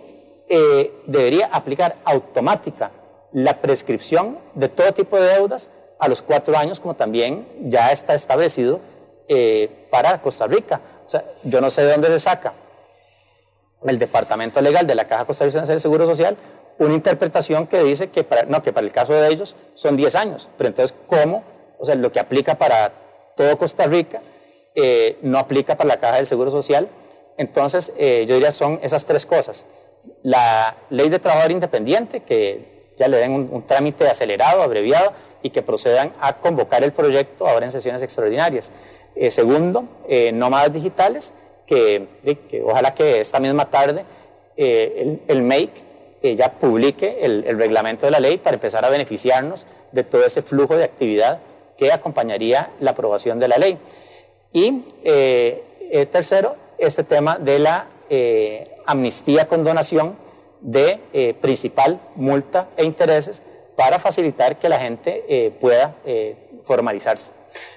eh, 0.48 0.92
debería 1.06 1.46
aplicar 1.46 1.96
automática 2.04 2.90
la 3.32 3.60
prescripción 3.60 4.38
de 4.54 4.68
todo 4.68 4.92
tipo 4.92 5.18
de 5.18 5.28
deudas 5.34 5.70
a 5.98 6.08
los 6.08 6.22
cuatro 6.22 6.56
años, 6.56 6.80
como 6.80 6.94
también 6.94 7.46
ya 7.62 7.92
está 7.92 8.14
establecido 8.14 8.80
para 9.90 10.20
Costa 10.20 10.46
Rica. 10.46 10.80
O 11.06 11.08
sea, 11.08 11.24
yo 11.44 11.60
no 11.62 11.70
sé 11.70 11.82
de 11.82 11.92
dónde 11.92 12.08
se 12.08 12.18
saca 12.18 12.52
el 13.82 13.98
Departamento 13.98 14.60
Legal 14.60 14.86
de 14.86 14.94
la 14.94 15.06
Caja 15.06 15.24
Costarricense 15.24 15.72
del 15.72 15.80
Seguro 15.80 16.06
Social 16.06 16.36
una 16.78 16.94
interpretación 16.94 17.66
que 17.66 17.82
dice 17.82 18.08
que 18.08 18.24
para, 18.24 18.44
no, 18.44 18.62
que 18.62 18.72
para 18.72 18.86
el 18.86 18.92
caso 18.92 19.12
de 19.12 19.28
ellos 19.28 19.54
son 19.74 19.96
10 19.96 20.14
años. 20.16 20.48
Pero 20.56 20.68
entonces, 20.68 20.96
¿cómo? 21.06 21.44
O 21.78 21.84
sea, 21.84 21.94
lo 21.94 22.10
que 22.10 22.20
aplica 22.20 22.56
para 22.56 22.92
todo 23.36 23.56
Costa 23.58 23.86
Rica 23.86 24.20
eh, 24.74 25.18
no 25.22 25.38
aplica 25.38 25.76
para 25.76 25.88
la 25.88 25.96
Caja 25.98 26.16
del 26.16 26.26
Seguro 26.26 26.50
Social. 26.50 26.88
Entonces, 27.36 27.92
eh, 27.96 28.24
yo 28.28 28.34
diría 28.34 28.52
son 28.52 28.80
esas 28.82 29.06
tres 29.06 29.26
cosas. 29.26 29.66
La 30.22 30.76
ley 30.90 31.08
de 31.08 31.18
trabajador 31.18 31.52
independiente, 31.52 32.20
que 32.20 32.92
ya 32.96 33.08
le 33.08 33.18
den 33.18 33.32
un, 33.32 33.62
trámite 33.66 34.08
acelerado, 34.08 34.62
abreviado, 34.62 35.12
y 35.42 35.50
que 35.50 35.62
procedan 35.62 36.12
a 36.20 36.36
convocar 36.36 36.82
el 36.84 36.92
proyecto 36.92 37.46
ahora 37.46 37.66
en 37.66 37.72
sesiones 37.72 38.02
extraordinarias. 38.02 38.70
Eh, 39.14 39.30
segundo, 39.30 39.84
nómadas 40.32 40.72
digitales, 40.72 41.34
que, 41.66 42.06
ojalá 42.64 42.94
que 42.94 43.20
esta 43.20 43.40
misma 43.40 43.70
tarde 43.70 44.04
el, 44.56 45.22
el 45.28 45.42
MAKE 45.42 45.84
ya 46.32 46.52
publique 46.52 47.18
el, 47.20 47.44
reglamento 47.58 48.06
de 48.06 48.12
la 48.12 48.20
ley 48.20 48.38
para 48.38 48.54
empezar 48.54 48.84
a 48.84 48.88
beneficiarnos 48.88 49.66
de 49.92 50.04
todo 50.04 50.24
ese 50.24 50.42
flujo 50.42 50.76
de 50.76 50.84
actividad 50.84 51.40
que 51.76 51.92
acompañaría 51.92 52.70
la 52.80 52.92
aprobación 52.92 53.38
de 53.38 53.48
la 53.48 53.56
ley. 53.56 53.78
Y 54.52 54.84
eh, 55.02 55.64
eh, 55.90 56.06
tercero, 56.06 56.56
este 56.78 57.04
tema 57.04 57.38
de 57.38 57.58
la 57.58 57.86
eh, 58.08 58.76
amnistía 58.86 59.48
con 59.48 59.64
donación 59.64 60.16
de 60.60 61.34
principal, 61.42 62.00
multa 62.16 62.68
e 62.78 62.84
intereses 62.84 63.42
para 63.76 63.98
facilitar 63.98 64.58
que 64.58 64.70
la 64.70 64.78
gente 64.78 65.52
pueda 65.60 65.94
formalizarse. 66.64 67.32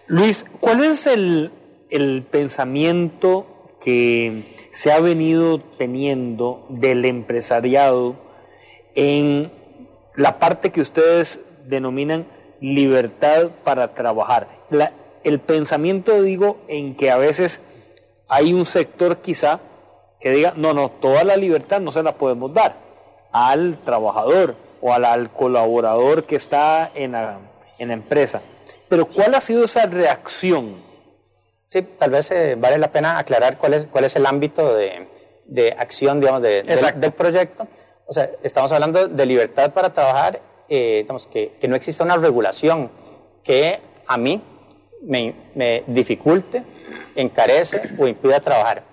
Luis, 0.06 0.46
¿cuál 0.62 0.86
es 0.86 1.06
el, 1.06 1.52
el 1.90 2.24
pensamiento 2.24 3.46
que 3.82 4.44
se 4.72 4.94
ha 4.94 5.02
venido 5.02 5.60
teniendo 5.60 6.66
del 6.70 7.04
empresariado 7.04 8.16
en 8.96 9.52
la 10.16 10.40
parte 10.40 10.72
que 10.72 10.80
ustedes 10.80 11.42
denominan 11.66 12.26
libertad 12.60 13.50
para 13.64 13.94
trabajar. 13.94 14.48
el 15.24 15.40
pensamiento, 15.40 16.22
digo, 16.22 16.60
en 16.68 16.96
que 16.96 17.12
a 17.12 17.18
veces 17.18 17.62
hay 18.28 18.54
un 18.54 18.66
sector 18.66 19.18
quizá 19.18 19.60
que 20.20 20.32
diga, 20.32 20.54
no, 20.56 20.74
no, 20.74 20.90
toda 20.90 21.24
la 21.24 21.36
libertad 21.36 21.80
no 21.80 21.92
se 21.92 22.04
la 22.04 22.16
podemos 22.16 22.54
dar 22.54 22.76
al 23.32 23.78
trabajador 23.84 24.56
o 24.82 24.94
al, 24.94 25.32
colaborador 25.32 26.24
que 26.26 26.36
está 26.36 26.92
en 26.96 27.14
la, 27.14 27.40
en 27.78 27.90
la, 27.90 27.94
empresa. 27.94 28.42
Pero 28.90 29.06
¿cuál 29.06 29.36
ha 29.36 29.42
sido 29.42 29.66
esa 29.66 29.86
reacción? 29.86 30.82
Sí, 31.68 31.82
tal 31.82 32.12
vez 32.12 32.32
eh, 32.32 32.56
vale 32.58 32.78
la 32.78 32.92
pena 32.92 33.20
aclarar 33.20 33.58
cuál 33.58 33.74
es, 33.74 33.88
cuál 33.88 34.06
es 34.06 34.16
el 34.16 34.26
ámbito 34.26 34.74
de, 34.74 35.08
de 35.46 35.72
acción, 35.74 36.20
digamos, 36.20 36.42
de, 36.42 36.64
del 36.96 37.12
proyecto. 37.12 37.68
O 38.06 38.14
sea, 38.14 38.30
estamos 38.42 38.72
hablando 38.72 39.08
de 39.08 39.26
libertad 39.26 39.74
para 39.74 39.92
trabajar, 39.92 40.40
eh, 40.70 41.00
digamos, 41.04 41.28
que, 41.28 41.58
no 41.68 41.76
exista 41.76 42.04
una 42.04 42.18
regulación 42.18 42.90
que 43.44 43.80
a 44.06 44.18
mí 44.18 44.42
me, 45.02 45.84
dificulte, 45.88 46.64
encarece 47.16 47.82
o 47.98 48.08
impida 48.08 48.40
trabajar. 48.40 48.84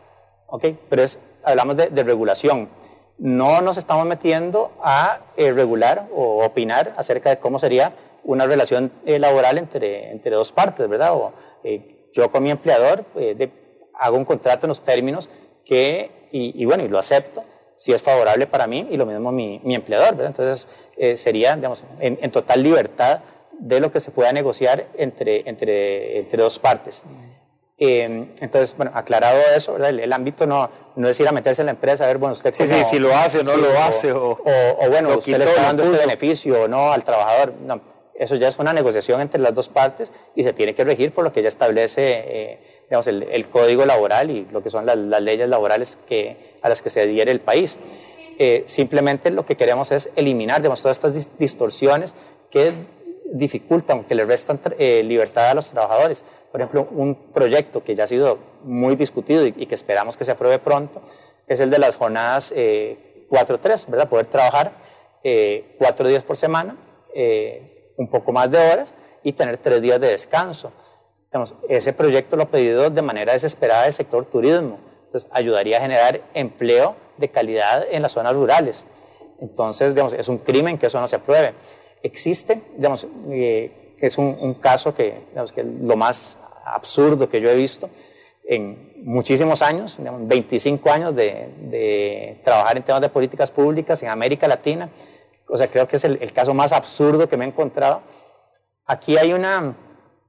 ¿Ok? 0.46 0.66
Pero 0.88 1.02
es, 1.02 1.18
hablamos 1.42 1.76
de, 1.76 1.88
de 1.88 2.02
regulación. 2.02 2.68
No 3.18 3.60
nos 3.60 3.76
estamos 3.76 4.06
metiendo 4.06 4.72
a 4.82 5.20
eh, 5.36 5.52
regular 5.52 6.08
o 6.14 6.44
opinar 6.44 6.94
acerca 6.96 7.30
de 7.30 7.38
cómo 7.38 7.58
sería 7.58 7.92
una 8.24 8.46
relación 8.46 8.92
eh, 9.06 9.18
laboral 9.18 9.58
entre, 9.58 10.10
entre 10.10 10.32
dos 10.32 10.52
partes, 10.52 10.88
¿verdad? 10.88 11.14
O, 11.14 11.32
yo 12.12 12.30
con 12.30 12.42
mi 12.42 12.50
empleador 12.50 13.04
hago 13.94 14.16
un 14.16 14.24
contrato 14.24 14.66
en 14.66 14.68
los 14.68 14.82
términos 14.82 15.30
que, 15.64 16.28
y, 16.30 16.62
y 16.62 16.64
bueno, 16.66 16.84
y 16.84 16.88
lo 16.88 16.98
acepto, 16.98 17.42
si 17.76 17.92
es 17.92 18.02
favorable 18.02 18.46
para 18.46 18.66
mí 18.66 18.86
y 18.90 18.96
lo 18.96 19.06
mismo 19.06 19.32
mi, 19.32 19.60
mi 19.64 19.74
empleador. 19.74 20.16
¿verdad? 20.16 20.26
Entonces, 20.26 20.68
eh, 20.96 21.16
sería, 21.16 21.56
digamos, 21.56 21.84
en, 22.00 22.18
en, 22.20 22.30
total 22.30 22.62
libertad 22.62 23.20
de 23.58 23.80
lo 23.80 23.90
que 23.90 24.00
se 24.00 24.10
pueda 24.10 24.32
negociar 24.32 24.86
entre, 24.94 25.48
entre, 25.48 26.18
entre 26.18 26.42
dos 26.42 26.58
partes. 26.58 27.04
Eh, 27.76 28.28
entonces, 28.40 28.76
bueno, 28.76 28.92
aclarado 28.94 29.38
eso, 29.56 29.72
¿verdad? 29.72 29.90
El, 29.90 30.12
ámbito 30.12 30.46
no, 30.46 30.70
no 30.94 31.08
es 31.08 31.18
ir 31.18 31.26
a 31.26 31.32
meterse 31.32 31.62
en 31.62 31.66
la 31.66 31.72
empresa, 31.72 32.04
a 32.04 32.06
ver, 32.06 32.18
bueno, 32.18 32.34
usted 32.34 32.54
sí, 32.54 32.66
sí, 32.66 32.84
si 32.84 32.98
lo 33.00 33.14
hace 33.14 33.40
o 33.40 33.42
no 33.42 33.56
lo 33.56 33.68
hace. 33.80 34.12
O, 34.12 34.38
o, 34.44 34.90
bueno, 34.90 35.16
usted 35.16 35.38
le 35.38 35.44
está 35.44 35.62
dando 35.62 35.82
este 35.82 35.96
beneficio 35.96 36.62
o 36.62 36.68
no 36.68 36.92
al 36.92 37.02
trabajador. 37.02 37.52
No, 37.66 37.80
eso 38.14 38.36
ya 38.36 38.48
es 38.48 38.58
una 38.58 38.72
negociación 38.72 39.20
entre 39.20 39.40
las 39.40 39.54
dos 39.54 39.68
partes 39.68 40.12
y 40.36 40.44
se 40.44 40.52
tiene 40.52 40.74
que 40.74 40.84
regir 40.84 41.12
por 41.12 41.24
lo 41.24 41.32
que 41.32 41.42
ya 41.42 41.48
establece 41.48 42.02
eh, 42.04 42.60
el, 42.90 43.48
código 43.48 43.84
laboral 43.84 44.30
y 44.30 44.46
lo 44.50 44.62
que 44.62 44.70
son 44.70 44.86
las, 44.86 44.96
leyes 44.96 45.48
laborales 45.48 45.98
a 46.62 46.68
las 46.68 46.82
que 46.82 46.90
se 46.90 47.02
adhiere 47.02 47.32
el 47.32 47.40
país. 47.40 47.78
Eh, 48.38 48.64
simplemente 48.66 49.30
lo 49.30 49.46
que 49.46 49.56
queremos 49.56 49.92
es 49.92 50.10
eliminar 50.16 50.62
todas 50.62 50.84
estas 50.86 51.38
distorsiones 51.38 52.14
que 52.50 52.72
dificultan, 53.32 54.04
que 54.04 54.14
le 54.14 54.24
restan 54.24 54.60
eh, 54.78 55.02
libertad 55.04 55.50
a 55.50 55.54
los 55.54 55.70
trabajadores. 55.70 56.24
Por 56.50 56.60
ejemplo, 56.60 56.88
un 56.90 57.14
proyecto 57.32 57.82
que 57.82 57.94
ya 57.94 58.04
ha 58.04 58.06
sido 58.06 58.38
muy 58.62 58.96
discutido 58.96 59.46
y, 59.46 59.52
que 59.52 59.74
esperamos 59.74 60.16
que 60.16 60.24
se 60.24 60.32
apruebe 60.32 60.58
pronto 60.58 61.02
es 61.46 61.60
el 61.60 61.70
de 61.70 61.78
las 61.78 61.96
jornadas 61.96 62.52
eh, 62.56 63.26
4-3, 63.30 63.86
¿verdad? 63.88 64.08
Poder 64.08 64.26
trabajar 64.26 64.72
eh, 65.22 65.76
cuatro 65.78 66.08
días 66.08 66.22
por 66.22 66.36
semana, 66.36 66.76
un 67.96 68.08
poco 68.08 68.32
más 68.32 68.50
de 68.50 68.58
horas 68.58 68.94
y 69.22 69.32
tener 69.32 69.58
tres 69.58 69.80
días 69.80 70.00
de 70.00 70.08
descanso 70.08 70.72
ese 71.68 71.92
proyecto 71.92 72.36
lo 72.36 72.44
ha 72.44 72.48
pedido 72.48 72.90
de 72.90 73.02
manera 73.02 73.32
desesperada 73.32 73.86
el 73.86 73.92
sector 73.92 74.24
turismo. 74.24 74.78
Entonces, 75.06 75.30
ayudaría 75.32 75.78
a 75.78 75.80
generar 75.80 76.20
empleo 76.34 76.96
de 77.16 77.28
calidad 77.28 77.86
en 77.90 78.02
las 78.02 78.12
zonas 78.12 78.34
rurales. 78.34 78.86
Entonces, 79.40 79.94
digamos, 79.94 80.12
es 80.12 80.28
un 80.28 80.38
crimen 80.38 80.78
que 80.78 80.86
eso 80.86 81.00
no 81.00 81.08
se 81.08 81.16
apruebe. 81.16 81.54
Existe, 82.02 82.62
digamos, 82.76 83.06
eh, 83.30 83.96
es 83.98 84.18
un, 84.18 84.54
caso 84.54 84.94
que, 84.94 85.22
digamos, 85.30 85.52
que 85.52 85.64
lo 85.64 85.96
más 85.96 86.38
absurdo 86.66 87.28
que 87.28 87.40
yo 87.40 87.48
he 87.48 87.54
visto 87.54 87.88
en 88.46 88.92
muchísimos 89.04 89.62
años, 89.62 89.96
digamos, 89.98 90.26
25 90.28 90.90
años 90.90 91.16
de, 91.16 91.48
de, 91.70 92.40
trabajar 92.44 92.76
en 92.76 92.82
temas 92.82 93.00
de 93.00 93.08
políticas 93.08 93.50
públicas 93.50 94.02
en 94.02 94.10
América 94.10 94.46
Latina, 94.46 94.90
o 95.48 95.56
sea, 95.56 95.68
creo 95.68 95.86
que 95.86 95.96
es 95.96 96.04
el, 96.04 96.32
caso 96.32 96.54
más 96.54 96.72
absurdo 96.72 97.28
que 97.28 97.36
me 97.36 97.44
he 97.44 97.48
encontrado. 97.48 98.02
Aquí 98.86 99.16
hay 99.16 99.32
una, 99.32 99.76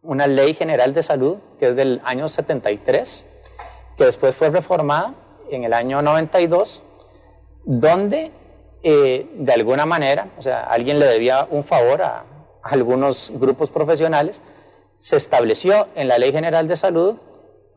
una 0.05 0.27
ley 0.27 0.53
general 0.53 0.93
de 0.93 1.03
salud 1.03 1.37
que 1.59 1.69
es 1.69 1.75
del 1.75 2.01
año 2.03 2.27
73, 2.27 3.27
que 3.97 4.05
después 4.05 4.35
fue 4.35 4.49
reformada 4.49 5.13
en 5.49 5.63
el 5.63 5.73
año 5.73 6.01
92, 6.01 6.83
donde 7.63 8.31
eh, 8.83 9.27
de 9.35 9.53
alguna 9.53 9.85
manera, 9.85 10.29
o 10.37 10.41
sea, 10.41 10.63
alguien 10.65 10.99
le 10.99 11.07
debía 11.07 11.47
un 11.49 11.63
favor 11.63 12.01
a, 12.01 12.23
algunos 12.61 13.31
grupos 13.35 13.69
profesionales, 13.69 14.41
se 14.97 15.17
estableció 15.17 15.87
en 15.95 16.07
la 16.07 16.17
Ley 16.17 16.31
General 16.31 16.67
de 16.67 16.75
Salud 16.75 17.17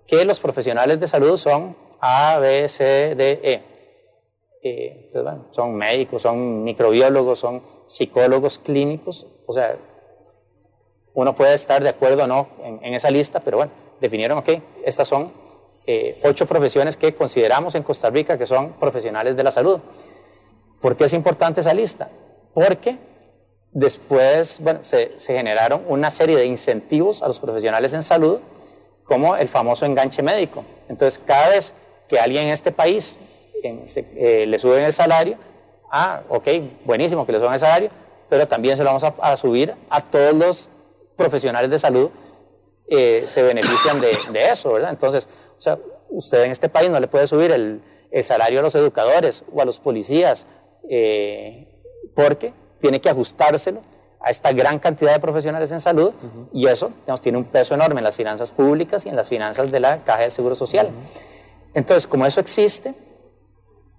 que 0.07 0.25
los 0.25 0.41
profesionales 0.41 0.99
de 0.99 1.07
salud 1.07 1.37
son 1.37 1.77
A, 2.01 2.39
B, 2.39 2.69
C, 2.69 3.15
D, 3.15 3.41
E. 3.43 3.63
Eh, 4.63 5.11
son 5.51 5.75
médicos, 5.75 6.23
son 6.23 6.65
microbiólogos, 6.65 7.39
son 7.39 7.63
psicólogos 7.87 8.59
clínicos, 8.59 9.27
o 9.47 9.53
sea, 9.53 9.77
uno 11.19 11.35
puede 11.35 11.55
estar 11.55 11.83
de 11.83 11.89
acuerdo 11.89 12.23
o 12.23 12.27
no 12.29 12.47
en, 12.63 12.95
esa 12.95 13.11
lista, 13.11 13.41
pero 13.41 13.57
bueno, 13.57 13.73
definieron, 14.01 14.39
ok, 14.39 14.51
estas 14.85 15.09
son 15.09 15.33
eh, 15.85 16.17
ocho 16.23 16.47
profesiones 16.47 16.97
que 16.97 17.13
consideramos 17.13 17.75
en 17.75 17.83
Costa 17.83 18.09
Rica 18.09 18.39
que 18.39 18.47
son 18.47 18.75
profesionales 18.75 19.37
de 19.37 19.43
la 19.43 19.51
salud. 19.51 19.81
¿Por 20.81 20.97
qué 20.97 21.07
es 21.07 21.13
importante 21.15 21.61
esa 21.61 21.75
lista? 21.75 22.09
Porque 22.55 22.99
después 23.73 24.61
bueno, 24.61 24.85
se, 24.85 25.11
generaron 25.19 25.83
una 25.89 26.13
serie 26.13 26.37
de 26.37 26.47
incentivos 26.47 27.21
a 27.21 27.27
los 27.27 27.41
profesionales 27.41 27.93
en 27.95 28.05
salud, 28.05 28.39
como 29.03 29.35
el 29.35 29.49
famoso 29.49 29.87
enganche 29.87 30.23
médico. 30.23 30.65
Entonces, 30.89 31.21
cada 31.27 31.49
vez 31.49 31.75
que 32.07 32.21
alguien 32.21 32.45
en 32.45 32.51
este 32.51 32.71
país 32.71 33.19
eh, 33.65 34.45
le 34.47 34.59
suben 34.61 34.85
el 34.85 34.93
salario, 34.93 35.37
ah, 35.91 36.21
ok, 36.29 36.47
buenísimo 36.85 37.27
que 37.27 37.33
le 37.33 37.39
suban 37.39 37.55
el 37.55 37.59
salario, 37.59 37.91
pero 38.29 38.47
también 38.47 38.77
se 38.77 38.85
lo 38.85 38.91
vamos 38.91 39.03
a, 39.03 39.37
subir 39.37 39.75
a 39.91 40.01
todos 40.01 40.35
los 40.35 40.71
profesionales 41.19 41.69
de 41.69 41.79
salud, 41.79 42.09
eh, 42.89 43.25
se 43.27 43.43
benefician 43.43 44.01
de, 44.01 44.51
eso, 44.51 44.73
¿verdad? 44.73 44.91
Entonces, 44.91 45.29
o 45.59 45.61
sea, 45.61 45.79
usted 46.09 46.45
en 46.45 46.53
este 46.53 46.71
país 46.71 46.89
no 46.89 46.99
le 46.99 47.09
puede 47.09 47.27
subir 47.27 47.51
el, 47.51 47.83
salario 48.23 48.61
a 48.61 48.63
los 48.63 48.75
educadores 48.75 49.45
o 49.53 49.61
a 49.61 49.67
los 49.67 49.79
policías, 49.79 50.47
eh, 50.89 51.69
porque 52.15 52.55
tiene 52.81 53.03
que 53.03 53.11
ajustárselo 53.11 53.83
a 54.21 54.31
esta 54.31 54.53
gran 54.53 54.79
cantidad 54.79 55.13
de 55.13 55.21
profesionales 55.21 55.71
en 55.73 55.81
salud 55.81 56.13
y 56.53 56.67
eso 56.67 56.91
digamos, 57.03 57.21
tiene 57.21 57.37
un 57.39 57.45
peso 57.45 57.75
enorme 57.75 58.01
en 58.01 58.05
las 58.05 58.17
finanzas 58.17 58.51
públicas 58.51 59.05
y 59.05 59.11
en 59.11 59.17
las 59.17 59.29
finanzas 59.29 59.71
de 59.71 59.81
la 59.81 60.03
Caja 60.05 60.23
del 60.23 60.31
Seguro 60.31 60.55
Social. 60.55 60.89
Entonces, 61.75 62.07
como 62.07 62.25
eso 62.25 62.41
existe, 62.41 62.95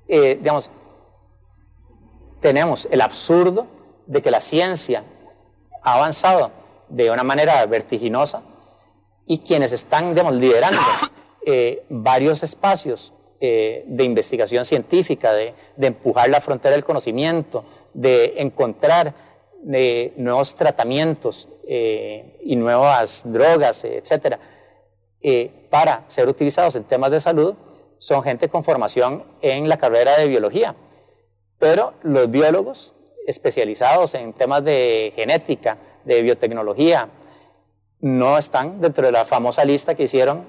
eh, 0.07 0.37
digamos, 0.41 0.71
tenemos 2.39 2.87
el 2.89 3.01
absurdo 3.01 3.67
de 4.07 4.21
que 4.23 4.31
la 4.31 4.41
ciencia 4.41 5.03
ha 5.83 5.95
avanzado 5.95 6.51
de 6.89 7.11
una 7.11 7.23
manera 7.23 7.65
vertiginosa 7.65 8.41
y 9.25 9.39
quienes 9.39 9.71
están 9.71 10.11
digamos, 10.11 10.33
liderando 10.35 10.79
eh, 11.45 11.83
varios 11.89 12.43
espacios 12.43 13.13
eh, 13.39 13.83
de 13.87 14.03
investigación 14.03 14.65
científica, 14.65 15.33
de, 15.33 15.53
empujar 15.79 16.29
la 16.29 16.41
frontera 16.41 16.75
del 16.75 16.83
conocimiento, 16.83 17.63
de 17.93 18.35
encontrar 18.37 19.13
nuevos 19.61 20.55
tratamientos 20.55 21.49
y 21.67 22.55
nuevas 22.55 23.23
drogas, 23.25 23.83
etcétera, 23.83 24.39
para 25.69 26.05
ser 26.07 26.29
utilizados 26.29 26.77
en 26.77 26.85
temas 26.85 27.11
de 27.11 27.19
salud, 27.19 27.55
son 27.99 28.23
gente 28.23 28.49
con 28.49 28.63
formación 28.63 29.23
en 29.41 29.69
la 29.69 29.77
carrera 29.77 30.17
de 30.17 30.27
biología. 30.27 30.75
Pero 31.59 31.93
los 32.01 32.31
biólogos 32.31 32.95
especializados 33.27 34.15
en 34.15 34.33
temas 34.33 34.63
de 34.63 35.13
genética, 35.15 35.77
de 36.05 36.21
biotecnología, 36.21 37.09
no 38.01 38.37
están 38.37 38.79
dentro 38.79 39.05
de 39.05 39.11
la 39.11 39.25
famosa 39.25 39.65
lista 39.65 39.95
que 39.95 40.03
hicieron 40.03 40.43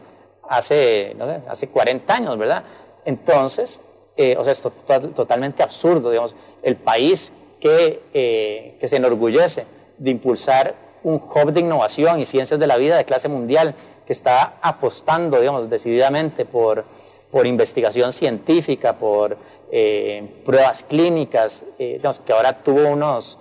hace, 0.49 1.15
no 1.17 1.27
sé, 1.27 1.41
hace 1.49 1.69
40 1.69 2.15
años, 2.15 2.39
¿verdad? 2.39 2.65
Entonces, 3.05 3.81
eh, 4.17 4.37
o 4.39 4.45
sea, 4.45 4.53
es 4.53 4.63
totalmente 4.63 5.63
absurdo, 5.63 6.11
digamos, 6.11 6.35
el 6.63 6.77
país 6.77 7.33
que, 7.59 8.03
eh, 8.15 8.77
que 8.81 8.89
se 8.89 8.97
enorgullece 8.97 9.67
de 9.99 10.11
impulsar 10.11 10.75
un 11.03 11.15
hub 11.15 11.53
de 11.53 11.61
innovación 11.61 12.21
y 12.21 12.25
ciencias 12.25 12.61
de 12.61 12.67
la 12.67 12.77
vida 12.77 12.97
de 12.97 13.05
clase 13.05 13.29
mundial, 13.29 13.75
que 14.07 14.13
está 14.13 14.59
apostando, 14.61 15.39
digamos, 15.41 15.71
decididamente 15.71 16.45
por 16.45 16.85
por 17.31 17.47
investigación 17.47 18.13
científica, 18.13 18.97
por 18.97 19.37
eh, 19.71 20.43
pruebas 20.45 20.85
clínicas, 20.85 21.65
eh, 21.79 22.01
que 22.25 22.33
ahora 22.33 22.63
tuvo 22.63 22.89
unos, 22.89 23.39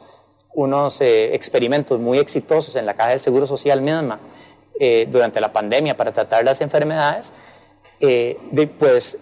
unos 0.54 1.02
eh, 1.02 1.36
experimentos 1.36 2.00
muy 2.00 2.20
exitosos 2.20 2.76
en 2.76 2.86
la 2.86 2.96
Caja 2.96 3.12
del 3.12 3.20
Seguro 3.20 3.48
Social 3.48 3.82
misma 3.82 4.20
durante 5.12 5.42
la 5.42 5.52
pandemia 5.52 5.98
para 5.98 6.14
tratar 6.14 6.46
las 6.46 6.62
enfermedades, 6.62 7.34
pues 8.78 9.18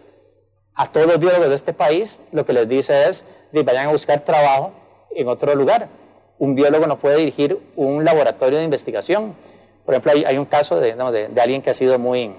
a 0.78 0.86
todos 0.86 1.08
los 1.08 1.20
biólogos 1.20 1.50
de 1.50 1.56
este 1.56 1.74
país 1.74 2.22
lo 2.32 2.46
que 2.46 2.54
les 2.54 2.70
dice 2.70 3.10
es, 3.10 3.26
de, 3.52 3.64
vayan 3.64 3.88
a 3.88 3.92
buscar 3.92 4.20
trabajo 4.20 4.72
en 5.16 5.28
otro 5.28 5.54
lugar. 5.56 5.90
Un 6.38 6.54
biólogo 6.54 6.86
no 6.86 7.00
puede 7.00 7.18
dirigir 7.18 7.60
un 7.76 8.06
laboratorio 8.06 8.60
de 8.60 8.64
investigación. 8.64 9.36
Por 9.84 9.96
ejemplo, 9.96 10.12
hay, 10.12 10.24
hay 10.24 10.38
un 10.38 10.46
caso 10.46 10.80
de, 10.80 10.94
de, 10.94 11.42
alguien 11.42 11.64
que 11.64 11.72
ha 11.72 11.74
sido 11.74 11.98
muy, 11.98 12.36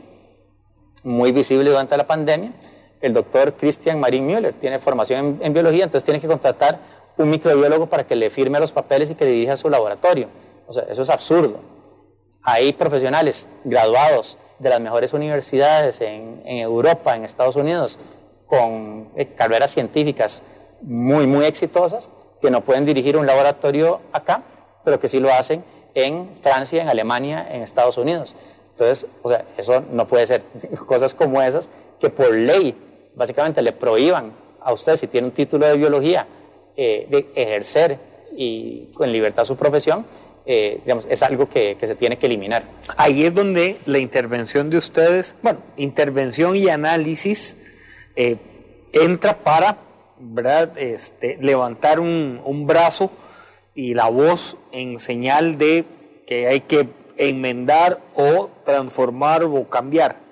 muy 1.03 1.33
visible 1.33 1.69
durante 1.69 1.97
la 1.97 2.07
pandemia. 2.07 2.53
El 3.01 3.13
doctor 3.13 3.55
Christian 3.55 3.99
Marin 3.99 4.25
Müller 4.25 4.53
tiene 4.53 4.79
formación 4.79 5.41
en, 5.43 5.53
biología, 5.53 5.83
entonces 5.83 6.05
tiene 6.05 6.21
que 6.21 6.29
contratar 6.29 6.79
un 7.19 7.31
microbiólogo 7.31 7.87
para 7.87 8.07
que 8.07 8.17
le 8.17 8.31
firme 8.31 8.61
los 8.61 8.73
papeles 8.73 9.11
y 9.11 9.15
que 9.15 9.25
dirija 9.25 9.57
su 9.57 9.69
laboratorio. 9.69 10.29
O 10.67 10.73
sea, 10.73 10.85
eso 10.89 11.03
es 11.03 11.11
absurdo. 11.11 11.61
Hay 12.43 12.73
profesionales 12.73 13.49
graduados 13.65 14.39
de 14.59 14.71
las 14.71 14.81
mejores 14.81 15.13
universidades 15.13 16.01
en, 16.01 16.43
Europa, 16.47 17.17
en 17.17 17.25
Estados 17.25 17.57
Unidos, 17.57 17.99
con 18.47 19.09
eh, 19.17 19.27
carreras 19.35 19.71
científicas 19.71 20.43
muy, 20.81 21.27
muy 21.27 21.45
exitosas, 21.45 22.11
que 22.41 22.51
no 22.51 22.63
pueden 22.63 22.85
dirigir 22.85 23.17
un 23.17 23.27
laboratorio 23.27 24.01
acá, 24.13 24.43
pero 24.85 25.01
que 25.01 25.09
sí 25.09 25.19
lo 25.19 25.33
hacen 25.33 25.65
en 25.95 26.31
Francia, 26.41 26.83
en 26.83 26.89
Alemania, 26.89 27.47
en 27.51 27.63
Estados 27.63 27.99
Unidos. 27.99 28.35
Entonces, 28.71 29.07
o 29.23 29.29
sea, 29.29 29.45
eso 29.57 29.83
no 29.91 30.07
puede 30.07 30.27
ser. 30.27 30.43
Cosas 30.87 31.15
como 31.15 31.43
esas 31.43 31.69
que 31.99 32.11
por 32.11 32.33
ley 32.33 33.11
básicamente 33.15 33.61
le 33.61 33.73
prohíban 33.73 34.33
a 34.61 34.73
usted, 34.73 34.97
si 34.97 35.09
tiene 35.09 35.27
un 35.27 35.33
título 35.33 35.67
de 35.67 35.77
biología, 35.77 36.27
eh, 36.81 37.09
de 37.11 37.27
ejercer 37.35 37.99
y 38.37 38.85
con 38.95 39.11
libertad 39.11 39.45
su 39.45 39.57
profesión, 39.57 40.07
eh, 40.47 40.79
digamos, 40.85 41.09
es 41.11 41.25
algo 41.25 41.49
que, 41.49 41.77
se 41.81 41.97
tiene 41.97 42.19
que 42.19 42.27
eliminar. 42.27 42.63
Ahí 42.97 43.25
es 43.25 43.35
donde 43.35 43.79
la 43.85 43.99
intervención 43.99 44.71
de 44.71 44.77
ustedes, 44.77 45.35
bueno, 45.43 45.59
intervención 45.77 46.55
y 46.55 46.69
análisis 46.69 47.57
eh, 48.15 48.37
entra 48.93 49.39
para 49.39 49.79
¿verdad? 50.21 50.79
Este, 50.79 51.37
levantar 51.41 51.99
un, 51.99 52.41
un 52.45 52.67
brazo 52.67 53.11
y 53.75 53.95
la 53.95 54.09
voz 54.09 54.57
en 54.71 55.01
señal 55.01 55.59
de 55.59 55.85
que 56.29 56.47
hay 56.47 56.61
que 56.61 56.89
enmendar 57.17 57.99
o 58.15 58.51
transformar 58.65 59.43
o 59.43 59.69
cambiar. 59.69 60.29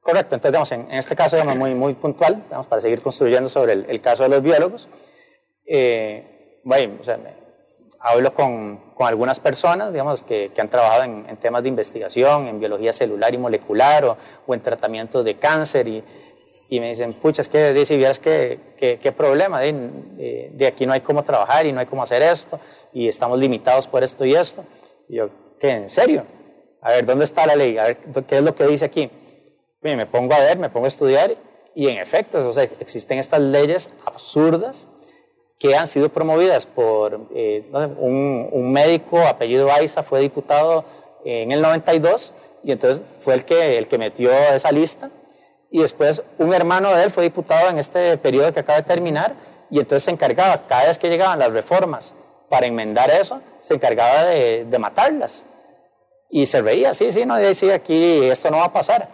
Correcto, 0.00 0.36
entonces 0.36 0.52
digamos, 0.52 0.72
en, 0.72 0.98
este 0.98 1.16
caso 1.16 1.36
digamos, 1.36 1.56
muy, 1.56 1.74
muy 1.74 1.94
puntual, 1.94 2.42
digamos, 2.44 2.66
para 2.68 2.80
seguir 2.80 3.02
construyendo 3.02 3.48
sobre 3.48 3.72
el, 3.72 4.00
caso 4.00 4.22
de 4.22 4.28
los 4.28 4.42
biólogos, 4.42 4.88
eh, 5.66 6.60
bueno, 6.64 6.94
o 7.00 7.04
sea, 7.04 7.18
hablo 8.00 8.32
con, 8.34 8.92
con, 8.94 9.06
algunas 9.06 9.40
personas 9.40 9.92
digamos, 9.92 10.22
que, 10.22 10.50
que 10.54 10.60
han 10.60 10.68
trabajado 10.68 11.04
en, 11.04 11.26
en, 11.28 11.36
temas 11.36 11.62
de 11.62 11.68
investigación, 11.68 12.48
en 12.48 12.60
biología 12.60 12.92
celular 12.92 13.34
y 13.34 13.38
molecular 13.38 14.04
o, 14.04 14.16
o 14.46 14.54
en 14.54 14.60
tratamiento 14.60 15.22
de 15.22 15.36
cáncer 15.36 15.88
y, 15.88 16.04
y 16.68 16.80
me 16.80 16.88
dicen, 16.88 17.14
pucha, 17.14 17.42
es 17.42 17.48
que 17.48 17.84
si 17.84 17.96
vieras 17.96 18.18
qué, 18.18 18.58
qué, 18.76 19.12
problema, 19.12 19.60
de, 19.60 20.50
de, 20.52 20.66
aquí 20.66 20.84
no 20.84 20.92
hay 20.92 21.00
cómo 21.00 21.22
trabajar 21.22 21.64
y 21.64 21.72
no 21.72 21.80
hay 21.80 21.86
cómo 21.86 22.02
hacer 22.02 22.22
esto 22.22 22.58
y 22.92 23.08
estamos 23.08 23.38
limitados 23.38 23.86
por 23.86 24.02
esto 24.02 24.24
y 24.24 24.34
esto. 24.34 24.64
Y 25.08 25.16
yo, 25.16 25.30
¿Qué? 25.58 25.70
¿En 25.70 25.90
serio? 25.90 26.24
A 26.82 26.90
ver, 26.90 27.06
¿dónde 27.06 27.24
está 27.24 27.46
la 27.46 27.56
ley? 27.56 27.78
A 27.78 27.84
ver, 27.84 27.96
¿qué 28.26 28.36
es 28.36 28.42
lo 28.42 28.54
que 28.54 28.66
dice 28.66 28.84
aquí? 28.84 29.10
me 29.82 30.06
pongo 30.06 30.34
a 30.34 30.40
ver, 30.40 30.58
me 30.58 30.68
pongo 30.68 30.86
a 30.86 30.88
estudiar 30.88 31.36
y 31.72 31.88
en 31.88 31.98
efecto, 31.98 32.48
o 32.48 32.52
sea, 32.52 32.64
existen 32.64 33.20
estas 33.20 33.40
leyes 33.40 33.88
absurdas 34.04 34.90
que 35.58 35.74
han 35.74 35.86
sido 35.86 36.08
promovidas 36.10 36.66
por 36.66 37.28
eh, 37.34 37.64
un, 37.72 38.48
un, 38.52 38.72
médico 38.72 39.18
apellido 39.18 39.70
Aiza, 39.72 40.02
fue 40.02 40.20
diputado 40.20 40.84
en 41.24 41.50
el 41.50 41.62
92 41.62 42.34
y 42.62 42.72
entonces 42.72 43.02
fue 43.20 43.34
el 43.34 43.44
que, 43.44 43.78
el 43.78 43.88
que 43.88 43.98
metió 43.98 44.30
esa 44.30 44.70
lista 44.70 45.10
y 45.70 45.80
después 45.80 46.22
un 46.38 46.54
hermano 46.54 46.94
de 46.94 47.04
él 47.04 47.10
fue 47.10 47.24
diputado 47.24 47.68
en 47.68 47.78
este 47.78 48.16
periodo 48.18 48.52
que 48.52 48.60
acaba 48.60 48.78
de 48.78 48.84
terminar 48.84 49.34
y 49.70 49.78
entonces 49.78 50.04
se 50.04 50.10
encargaba 50.10 50.62
cada 50.66 50.86
vez 50.86 50.98
que 50.98 51.08
llegaban 51.08 51.38
las 51.38 51.52
reformas 51.52 52.14
para 52.48 52.66
enmendar 52.66 53.10
eso, 53.10 53.40
se 53.60 53.74
encargaba 53.74 54.24
de, 54.24 54.78
matarlas. 54.78 55.44
Y 56.30 56.46
se 56.46 56.62
veía, 56.62 56.94
sí, 56.94 57.12
sí, 57.12 57.24
no 57.24 57.36
decía 57.36 57.74
aquí 57.74 58.24
esto 58.24 58.50
no 58.50 58.58
va 58.58 58.66
a 58.66 58.72
pasar. 58.72 59.08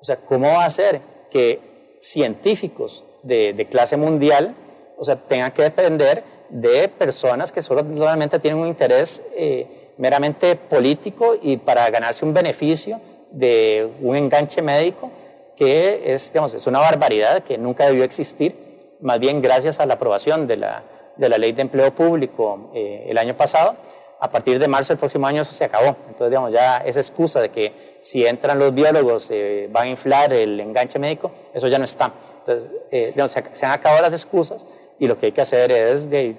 O 0.00 0.04
sea, 0.04 0.16
¿cómo 0.16 0.48
va 0.48 0.64
a 0.64 0.70
ser 0.70 1.00
que 1.30 1.98
científicos 2.00 3.04
de, 3.22 3.66
clase 3.70 3.96
mundial, 3.96 4.54
o 4.96 5.04
sea, 5.04 5.16
tengan 5.16 5.52
que 5.52 5.62
depender 5.62 6.24
de 6.48 6.88
personas 6.88 7.50
que 7.50 7.62
solamente 7.62 8.38
tienen 8.38 8.60
un 8.60 8.68
interés 8.68 9.22
eh, 9.36 9.92
meramente 9.96 10.56
político 10.56 11.36
y 11.40 11.56
para 11.56 11.88
ganarse 11.90 12.24
un 12.24 12.34
beneficio 12.34 13.00
de 13.30 13.88
un 14.00 14.16
enganche 14.16 14.62
médico 14.62 15.10
que 15.56 16.12
es, 16.14 16.32
digamos, 16.32 16.54
es 16.54 16.66
una 16.66 16.80
barbaridad 16.80 17.42
que 17.42 17.58
nunca 17.58 17.86
debió 17.86 18.04
existir, 18.04 18.96
más 19.00 19.18
bien 19.18 19.40
gracias 19.40 19.78
a 19.80 19.86
la 19.86 19.94
aprobación 19.94 20.46
de 20.46 20.56
la, 20.56 20.82
de 21.16 21.28
la 21.28 21.38
ley 21.38 21.52
de 21.52 21.62
empleo 21.62 21.94
público 21.94 22.70
eh, 22.74 23.06
el 23.08 23.18
año 23.18 23.36
pasado, 23.36 23.76
a 24.20 24.30
partir 24.30 24.58
de 24.58 24.68
marzo 24.68 24.92
del 24.92 24.98
próximo 24.98 25.26
año 25.26 25.42
eso 25.42 25.52
se 25.52 25.64
acabó. 25.64 25.96
Entonces, 26.08 26.30
digamos, 26.30 26.50
ya 26.50 26.78
esa 26.78 27.00
excusa 27.00 27.40
de 27.40 27.50
que 27.50 27.98
si 28.00 28.26
entran 28.26 28.58
los 28.58 28.74
biólogos 28.74 29.30
eh, 29.30 29.68
van 29.70 29.84
a 29.84 29.90
inflar 29.90 30.32
el 30.32 30.58
enganche 30.58 30.98
médico, 30.98 31.30
eso 31.52 31.68
ya 31.68 31.78
no 31.78 31.84
está. 31.84 32.12
Entonces, 32.38 32.70
eh, 32.90 33.06
digamos, 33.08 33.30
se, 33.30 33.66
han 33.66 33.72
acabado 33.72 34.02
las 34.02 34.12
excusas 34.12 34.64
y 34.98 35.06
lo 35.06 35.18
que 35.18 35.26
hay 35.26 35.32
que 35.32 35.40
hacer 35.40 35.70
es 35.70 36.08
de 36.10 36.36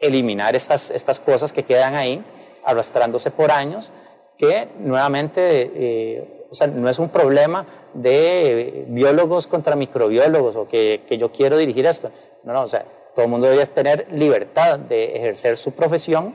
eliminar 0.00 0.54
estas, 0.54 0.90
estas 0.90 1.20
cosas 1.20 1.52
que 1.52 1.64
quedan 1.64 1.94
ahí, 1.94 2.22
arrastrándose 2.64 3.30
por 3.30 3.50
años, 3.50 3.90
que 4.36 4.68
nuevamente, 4.78 5.70
eh, 5.74 6.46
o 6.50 6.54
sea, 6.54 6.66
no 6.68 6.88
es 6.88 6.98
un 6.98 7.08
problema 7.08 7.66
de 7.94 8.84
biólogos 8.88 9.46
contra 9.46 9.74
microbiólogos 9.74 10.54
o 10.56 10.68
que, 10.68 11.02
que 11.08 11.18
yo 11.18 11.32
quiero 11.32 11.56
dirigir 11.58 11.86
esto. 11.86 12.10
No, 12.44 12.52
no, 12.52 12.62
o 12.62 12.68
sea, 12.68 12.84
todo 13.14 13.24
el 13.24 13.30
mundo 13.30 13.48
debe 13.48 13.66
tener 13.66 14.06
libertad 14.12 14.78
de 14.78 15.16
ejercer 15.16 15.56
su 15.56 15.72
profesión 15.72 16.34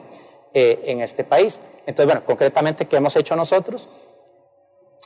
eh, 0.54 0.82
en 0.86 1.02
este 1.02 1.24
país. 1.24 1.62
Entonces, 1.86 2.06
bueno, 2.06 2.24
concretamente, 2.26 2.86
¿qué 2.86 2.98
hemos 2.98 3.16
hecho 3.16 3.36
nosotros? 3.36 3.88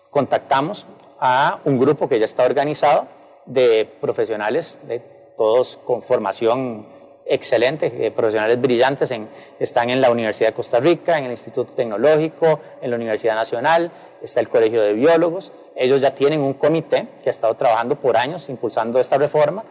Contactamos 0.09 0.87
a 1.19 1.59
un 1.65 1.77
grupo 1.79 2.09
que 2.09 2.19
ya 2.19 2.25
está 2.25 2.45
organizado 2.45 3.07
de 3.45 3.87
profesionales, 4.01 4.79
de 4.87 5.01
todos 5.37 5.79
con 5.83 6.01
formación 6.01 6.85
excelente, 7.25 8.11
profesionales 8.11 8.59
brillantes, 8.59 9.13
están 9.59 9.89
en 9.89 10.01
la 10.01 10.09
Universidad 10.09 10.49
de 10.49 10.53
Costa 10.53 10.79
Rica, 10.79 11.17
en 11.17 11.25
el 11.25 11.31
Instituto 11.31 11.73
Tecnológico, 11.73 12.59
en 12.81 12.89
la 12.89 12.95
Universidad 12.95 13.35
Nacional, 13.35 13.91
está 14.21 14.39
el 14.39 14.49
Colegio 14.49 14.81
de 14.81 14.93
Biólogos. 14.93 15.51
Ellos 15.75 16.01
ya 16.01 16.13
tienen 16.13 16.41
un 16.41 16.53
comité 16.53 17.07
que 17.21 17.29
ha 17.29 17.31
estado 17.31 17.53
trabajando 17.55 17.95
por 17.95 18.17
años 18.17 18.49
impulsando 18.49 18.99
esta 18.99 19.17
reforma, 19.17 19.63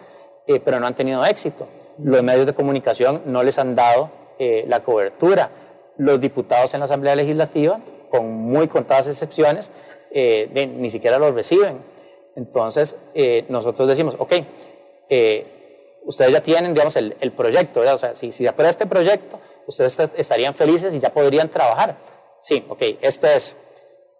eh, 0.46 0.60
pero 0.60 0.78
no 0.80 0.86
han 0.86 0.94
tenido 0.94 1.24
éxito. 1.24 1.66
Los 1.98 2.22
medios 2.22 2.46
de 2.46 2.54
comunicación 2.54 3.22
no 3.26 3.42
les 3.42 3.58
han 3.58 3.74
dado 3.74 4.10
eh, 4.38 4.64
la 4.68 4.80
cobertura. 4.82 5.50
Los 5.96 6.20
diputados 6.20 6.74
en 6.74 6.80
la 6.80 6.84
Asamblea 6.84 7.16
Legislativa, 7.16 7.80
con 8.10 8.30
muy 8.30 8.68
contadas 8.68 9.08
excepciones, 9.08 9.72
eh, 10.10 10.48
ni 10.78 10.90
siquiera 10.90 11.18
los 11.18 11.34
reciben. 11.34 11.78
Entonces, 12.36 12.96
nosotros 13.48 13.88
decimos, 13.88 14.14
ok, 14.18 14.34
ustedes 16.06 16.32
ya 16.32 16.42
tienen, 16.42 16.72
digamos, 16.72 16.96
el, 16.96 17.32
proyecto, 17.36 17.80
¿verdad? 17.80 17.96
O 17.96 17.98
sea, 17.98 18.14
si, 18.14 18.32
si 18.32 18.46
aprueba 18.46 18.70
este 18.70 18.86
proyecto, 18.86 19.38
ustedes 19.66 19.98
estarían 20.16 20.54
felices 20.54 20.94
y 20.94 21.00
ya 21.00 21.12
podrían 21.12 21.50
trabajar. 21.50 21.96
Sí, 22.40 22.64
ok, 22.68 22.82
este 23.02 23.36
es 23.36 23.56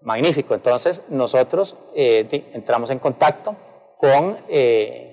magnífico. 0.03 0.55
Entonces, 0.55 1.03
nosotros 1.09 1.77
entramos 1.95 2.91
en 2.91 2.99
contacto 2.99 3.57
con, 3.99 4.37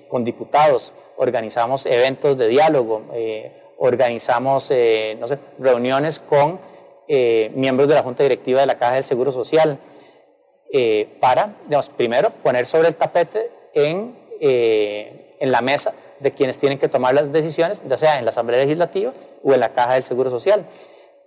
con 0.08 0.24
diputados 0.24 0.92
organizamos 1.16 1.86
eventos 1.86 2.36
de 2.38 2.48
diálogo, 2.48 3.02
eh, 3.12 3.52
organizamos 3.78 4.70
eh, 4.70 5.16
no 5.20 5.28
sé, 5.28 5.38
reuniones 5.58 6.20
con 6.20 6.58
eh, 7.08 7.50
miembros 7.54 7.88
de 7.88 7.94
la 7.94 8.02
Junta 8.02 8.22
Directiva 8.22 8.60
de 8.60 8.66
la 8.66 8.78
Caja 8.78 8.94
del 8.94 9.04
Seguro 9.04 9.32
Social 9.32 9.78
para, 11.20 11.54
digamos, 11.66 11.88
primero 11.88 12.30
poner 12.30 12.66
sobre 12.66 12.88
el 12.88 12.96
tapete 12.96 13.48
en, 13.74 14.16
en 14.40 15.52
la 15.52 15.60
mesa 15.60 15.94
de 16.20 16.32
quienes 16.32 16.58
tienen 16.58 16.78
que 16.78 16.88
tomar 16.88 17.14
las 17.14 17.32
decisiones, 17.32 17.82
ya 17.86 17.96
sea 17.96 18.18
en 18.18 18.24
la 18.24 18.30
Asamblea 18.30 18.60
Legislativa 18.60 19.12
o 19.42 19.52
en 19.52 19.60
la 19.60 19.72
Caja 19.72 19.94
del 19.94 20.02
Seguro 20.02 20.30
Social. 20.30 20.64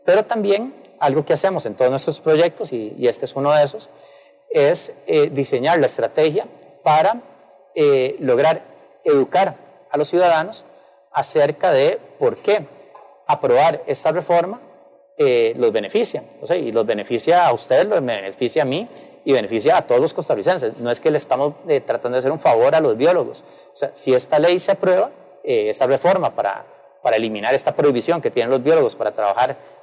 Pero 0.06 0.26
también 0.26 0.74
algo 1.00 1.26
que 1.26 1.34
hacemos 1.34 1.66
en 1.66 1.76
todos 1.76 1.92
nuestros 1.92 2.20
proyectos, 2.20 2.74
y, 2.74 2.96
este 3.08 3.26
es 3.26 3.36
uno 3.36 3.52
de 3.52 3.64
esos, 3.64 3.90
es 4.50 4.94
diseñar 5.32 5.80
la 5.80 5.86
estrategia 5.86 6.48
para 6.84 7.22
lograr 8.20 8.62
educar 9.04 9.56
a 9.90 9.98
los 9.98 10.08
ciudadanos 10.08 10.66
acerca 11.12 11.72
de 11.72 12.00
por 12.20 12.38
qué 12.38 12.66
aprobar 13.28 13.84
esta 13.88 14.12
reforma 14.12 14.62
eh, 15.18 15.54
los 15.58 15.72
beneficia. 15.72 16.24
O 16.42 16.48
sea, 16.48 16.58
y 16.58 16.72
los 16.72 16.86
beneficia 16.86 17.48
a 17.48 17.54
usted, 17.54 17.88
los 17.88 18.06
beneficia 18.06 18.62
a 18.62 18.66
mí 18.66 18.88
y 19.28 19.34
beneficia 19.34 19.76
a 19.76 19.82
todos 19.82 20.00
los 20.00 20.14
costarricenses. 20.14 20.78
No 20.78 20.90
es 20.90 21.00
que 21.00 21.12
le 21.12 21.18
estamos 21.18 21.54
eh, 21.68 21.82
tratando 21.82 22.16
de 22.16 22.20
hacer 22.20 22.32
un 22.32 22.40
favor 22.40 22.74
a 22.74 22.80
los 22.80 22.96
biólogos. 22.96 23.44
O 23.74 23.78
sea, 23.78 23.92
si 23.94 24.14
esta 24.14 24.40
ley 24.40 24.58
se 24.58 24.72
aprueba, 24.72 25.12
eh, 25.44 25.70
esta 25.70 25.86
reforma 25.86 26.34
para, 26.34 26.66
para 27.02 27.18
eliminar 27.18 27.54
esta 27.54 27.76
prohibición 27.76 28.22
que 28.22 28.32
tienen 28.32 28.50
los 28.50 28.64
biólogos 28.64 28.96
para 28.96 29.12
trabajar 29.12 29.78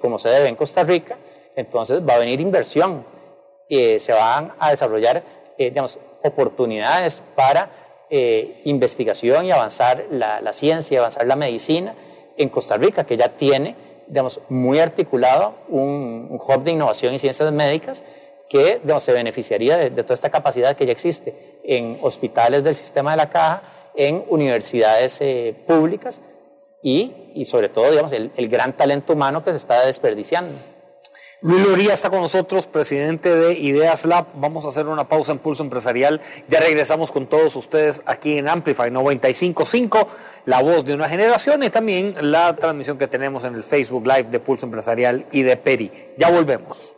como 0.00 0.18
se 0.18 0.30
debe 0.30 0.48
en 0.48 0.56
Costa 0.56 0.82
Rica, 0.82 1.18
entonces 1.54 2.00
va 2.00 2.14
a 2.14 2.18
venir 2.18 2.40
inversión. 2.40 3.04
se 3.68 4.12
van 4.14 4.54
a 4.58 4.70
desarrollar 4.70 5.22
digamos, 5.58 5.98
oportunidades 6.22 7.22
para 7.34 7.68
eh, 8.10 8.62
investigación 8.64 9.44
y 9.44 9.50
avanzar 9.50 10.06
la, 10.10 10.40
la, 10.40 10.54
ciencia, 10.54 11.00
avanzar 11.00 11.26
la 11.26 11.36
medicina 11.36 11.94
en 12.38 12.48
Costa 12.48 12.78
Rica, 12.78 13.04
que 13.04 13.18
ya 13.18 13.28
tiene, 13.28 13.74
digamos, 14.06 14.40
muy 14.48 14.78
articulado 14.78 15.56
un, 15.68 16.40
hub 16.40 16.64
de 16.64 16.70
innovación 16.70 17.12
y 17.12 17.18
ciencias 17.18 17.52
médicas 17.52 18.02
que 18.48 18.80
se 18.98 19.12
beneficiaría 19.12 19.76
de, 19.76 19.90
toda 19.90 20.14
esta 20.14 20.30
capacidad 20.30 20.76
que 20.76 20.86
ya 20.86 20.92
existe 20.92 21.60
en 21.64 21.98
hospitales 22.02 22.64
del 22.64 22.74
sistema 22.74 23.12
de 23.12 23.16
la 23.18 23.30
caja, 23.30 23.62
en 23.94 24.24
universidades 24.28 25.20
eh, 25.20 25.54
públicas 25.66 26.22
y, 26.82 27.30
y, 27.34 27.44
sobre 27.44 27.68
todo, 27.68 27.90
digamos, 27.90 28.12
el, 28.12 28.30
el 28.36 28.48
gran 28.48 28.76
talento 28.76 29.12
humano 29.12 29.42
que 29.42 29.50
se 29.50 29.56
está 29.56 29.84
desperdiciando. 29.84 30.54
Luis 31.40 31.64
Loría 31.64 31.94
está 31.94 32.10
con 32.10 32.20
nosotros, 32.20 32.66
presidente 32.66 33.32
de 33.32 33.52
Ideas 33.52 34.04
Lab. 34.04 34.26
Vamos 34.34 34.64
a 34.64 34.70
hacer 34.70 34.88
una 34.88 35.06
pausa 35.06 35.30
en 35.30 35.38
Pulso 35.38 35.62
Empresarial. 35.62 36.20
Ya 36.48 36.58
regresamos 36.58 37.12
con 37.12 37.28
todos 37.28 37.54
ustedes 37.54 38.02
aquí 38.06 38.38
en 38.38 38.48
Amplify 38.48 38.90
955, 38.90 40.08
la 40.46 40.62
voz 40.62 40.84
de 40.84 40.94
una 40.94 41.08
generación 41.08 41.62
y 41.62 41.70
también 41.70 42.16
la 42.20 42.56
transmisión 42.56 42.98
que 42.98 43.06
tenemos 43.06 43.44
en 43.44 43.54
el 43.54 43.62
Facebook 43.62 44.04
Live 44.04 44.30
de 44.30 44.40
Pulso 44.40 44.66
Empresarial 44.66 45.26
y 45.30 45.42
de 45.42 45.56
Peri. 45.56 45.92
Ya 46.16 46.28
volvemos. 46.28 46.97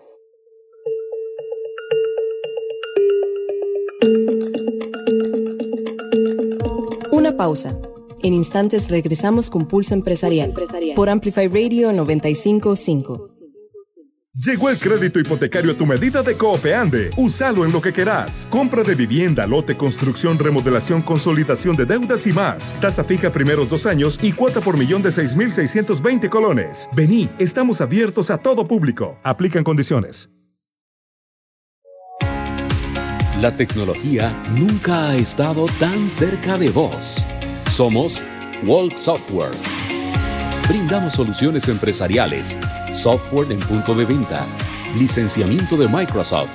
Pausa. 7.40 7.74
En 8.22 8.34
instantes 8.34 8.90
regresamos 8.90 9.48
con 9.48 9.66
Pulso 9.66 9.94
Empresarial, 9.94 10.52
por 10.94 11.08
Amplify 11.08 11.48
Radio 11.48 11.90
955. 11.90 13.30
Llegó 14.34 14.68
el 14.68 14.78
crédito 14.78 15.18
hipotecario 15.18 15.72
a 15.72 15.74
tu 15.74 15.86
medida 15.86 16.22
de 16.22 16.36
Coopeande. 16.36 17.08
Úsalo 17.16 17.64
en 17.64 17.72
lo 17.72 17.80
que 17.80 17.94
querás. 17.94 18.46
Compra 18.50 18.82
de 18.82 18.94
vivienda, 18.94 19.46
lote, 19.46 19.74
construcción, 19.74 20.38
remodelación, 20.38 21.00
consolidación 21.00 21.76
de 21.76 21.86
deudas 21.86 22.26
y 22.26 22.32
más. 22.32 22.78
Tasa 22.78 23.04
fija 23.04 23.32
primeros 23.32 23.70
dos 23.70 23.86
años 23.86 24.18
y 24.22 24.32
cuota 24.32 24.60
por 24.60 24.76
millón 24.76 25.00
de 25.00 25.08
6.620 25.08 26.28
colones. 26.28 26.90
Vení, 26.94 27.30
estamos 27.38 27.80
abiertos 27.80 28.30
a 28.30 28.36
todo 28.36 28.68
público. 28.68 29.18
Aplican 29.22 29.64
condiciones. 29.64 30.28
La 33.40 33.56
tecnología 33.56 34.36
nunca 34.54 35.08
ha 35.08 35.16
estado 35.16 35.64
tan 35.78 36.10
cerca 36.10 36.58
de 36.58 36.68
vos. 36.68 37.24
Somos 37.70 38.22
Walk 38.64 38.98
Software. 38.98 39.52
Brindamos 40.68 41.14
soluciones 41.14 41.66
empresariales 41.68 42.58
software 42.92 43.50
en 43.50 43.60
punto 43.60 43.94
de 43.94 44.04
venta, 44.04 44.46
licenciamiento 44.98 45.78
de 45.78 45.88
Microsoft, 45.88 46.50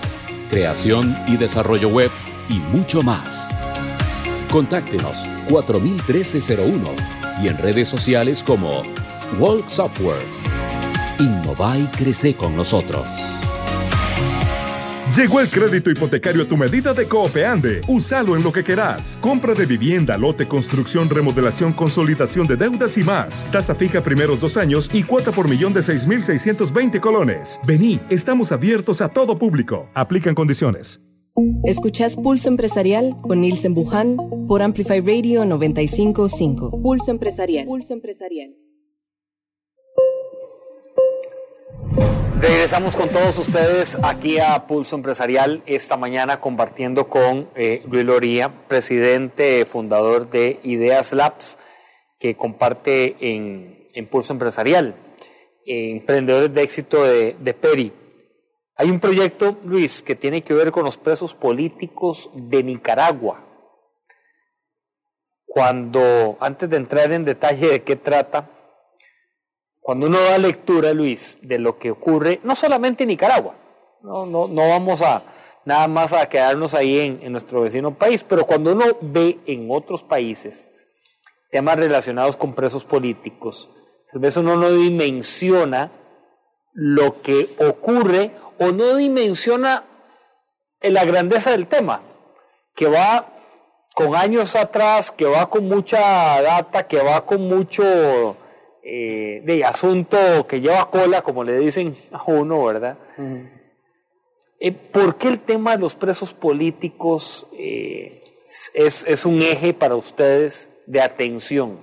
creación 0.50 1.18
y 1.28 1.38
desarrollo 1.38 1.90
web 1.90 2.12
y 2.50 2.60
mucho 2.76 3.02
más. 3.02 3.50
Contáctenos 4.52 5.26
401301 5.50 6.90
y 7.42 7.48
en 7.48 7.58
redes 7.58 7.88
sociales 7.88 8.44
como 8.44 8.84
Walk 9.40 9.70
Software. 9.70 10.26
Innova 11.18 11.80
y 11.80 11.86
crece 11.88 12.36
con 12.36 12.56
nosotros. 12.56 13.08
Llegó 15.14 15.40
el 15.40 15.48
crédito 15.48 15.92
hipotecario 15.92 16.44
a 16.44 16.48
tu 16.48 16.58
medida 16.58 16.94
de 16.94 17.08
Coopeande. 17.08 17.82
Úsalo 17.88 18.36
en 18.36 18.44
lo 18.44 18.52
que 18.52 18.64
querás. 18.64 19.18
Compra 19.22 19.54
de 19.54 19.66
vivienda, 19.66 20.18
lote, 20.18 20.48
construcción, 20.48 21.10
remodelación, 21.10 21.74
consolidación 21.74 22.48
de 22.48 22.58
deudas 22.58 22.98
y 22.98 23.04
más. 23.04 23.46
Tasa 23.52 23.76
fija 23.76 24.02
primeros 24.02 24.42
dos 24.42 24.58
años 24.58 24.90
y 24.92 25.04
cuota 25.04 25.32
por 25.32 25.48
millón 25.48 25.74
de 25.74 25.82
6.620 25.82 27.00
colones. 27.00 27.60
Vení, 27.66 28.02
estamos 28.10 28.52
abiertos 28.52 29.00
a 29.02 29.08
todo 29.10 29.38
público. 29.38 29.90
Aplican 29.94 30.36
condiciones. 30.36 31.00
Escuchás 31.64 32.16
Pulso 32.16 32.50
Empresarial 32.50 33.16
con 33.22 33.42
Nielsen 33.42 33.74
Buján 33.74 34.18
por 34.48 34.62
Amplify 34.62 35.02
Radio 35.02 35.46
955. 35.46 36.82
Pulso 36.82 37.12
Empresarial. 37.12 37.66
Pulso 37.66 37.94
Empresarial. 37.94 38.52
Regresamos 42.40 42.96
con 42.96 43.10
todos 43.10 43.38
ustedes 43.40 43.98
aquí 44.04 44.40
a 44.40 44.68
Pulso 44.68 44.96
Empresarial 44.96 45.64
esta 45.66 45.98
mañana 45.98 46.40
compartiendo 46.40 47.08
con 47.08 47.50
eh, 47.56 47.84
Luis 47.90 48.06
Loría, 48.06 48.50
presidente 48.68 49.66
fundador 49.66 50.30
de 50.30 50.60
Ideas 50.64 51.14
Labs, 51.14 51.58
que 52.20 52.36
comparte 52.36 53.16
en, 53.20 53.88
Impulso 53.94 54.34
Empresarial, 54.34 54.96
Emprendedores 55.66 56.54
de 56.54 56.62
Éxito 56.62 57.04
de 57.04 57.54
Peri. 57.60 57.94
Hay 58.78 58.92
un 58.92 59.00
proyecto, 59.00 59.58
Luis, 59.64 60.02
que 60.02 60.16
tiene 60.16 60.42
que 60.42 60.54
ver 60.54 60.72
con 60.72 60.84
los 60.84 60.98
presos 60.98 61.34
políticos 61.34 62.30
de 62.34 62.62
Nicaragua. 62.62 63.42
Cuando, 65.46 66.38
antes 66.42 66.70
de 66.70 66.76
entrar 66.76 67.14
en 67.14 67.24
detalle 67.24 67.70
de 67.70 67.84
qué 67.84 67.96
trata, 67.96 68.50
cuando 69.86 70.08
uno 70.08 70.20
da 70.20 70.40
lectura, 70.40 70.96
Luis, 70.96 71.38
de 71.44 71.60
lo 71.60 71.78
que 71.78 71.92
ocurre, 71.92 72.40
no 72.42 72.56
solamente 72.56 73.04
en 73.04 73.10
Nicaragua, 73.10 73.54
no, 74.02 74.26
no, 74.26 74.48
no 74.48 74.68
vamos 74.68 75.04
a 75.04 75.22
nada 75.64 75.88
más 75.88 76.12
a 76.12 76.28
quedarnos 76.28 76.74
ahí 76.74 77.20
en, 77.22 77.32
nuestro 77.32 77.62
vecino 77.62 77.94
país, 77.94 78.24
pero 78.24 78.48
cuando 78.48 78.72
uno 78.72 78.84
ve 79.02 79.38
en 79.46 79.68
otros 79.70 80.02
países 80.02 80.72
temas 81.52 81.76
relacionados 81.76 82.36
con 82.36 82.56
presos 82.56 82.84
políticos, 82.84 83.70
tal 84.12 84.22
vez 84.22 84.36
uno 84.38 84.56
no 84.56 84.72
dimensiona 84.72 85.92
lo 86.74 87.22
que 87.22 87.48
ocurre 87.60 88.32
o 88.58 88.72
no 88.72 88.96
dimensiona 88.96 89.84
la 90.82 91.06
grandeza 91.06 91.52
del 91.52 91.68
tema, 91.68 92.02
que 92.76 92.88
va 92.88 93.28
con 93.94 94.16
años 94.16 94.56
atrás, 94.56 95.12
que 95.12 95.26
va 95.26 95.48
con 95.48 95.68
mucha 95.68 96.42
data, 96.42 96.88
que 96.88 97.04
va 97.04 97.24
con 97.24 97.48
mucho 97.48 98.36
eh, 98.86 99.42
de 99.44 99.66
asunto 99.66 100.18
que 100.48 100.62
lleva 100.62 100.92
cola, 100.92 101.22
como 101.22 101.44
le 101.44 101.58
dicen 101.58 101.96
a 102.12 102.24
uno, 102.28 102.66
¿verdad? 102.66 102.98
Eh, 104.60 104.72
¿Por 104.72 105.18
qué 105.18 105.30
el 105.30 105.40
tema 105.40 105.72
de 105.72 105.80
los 105.80 105.96
presos 105.96 106.34
políticos 106.34 107.48
eh, 107.58 108.24
es, 108.74 109.04
es, 109.08 109.26
un 109.26 109.42
eje 109.42 109.74
para 109.74 109.96
ustedes 109.96 110.70
de 110.86 111.02
atención? 111.02 111.80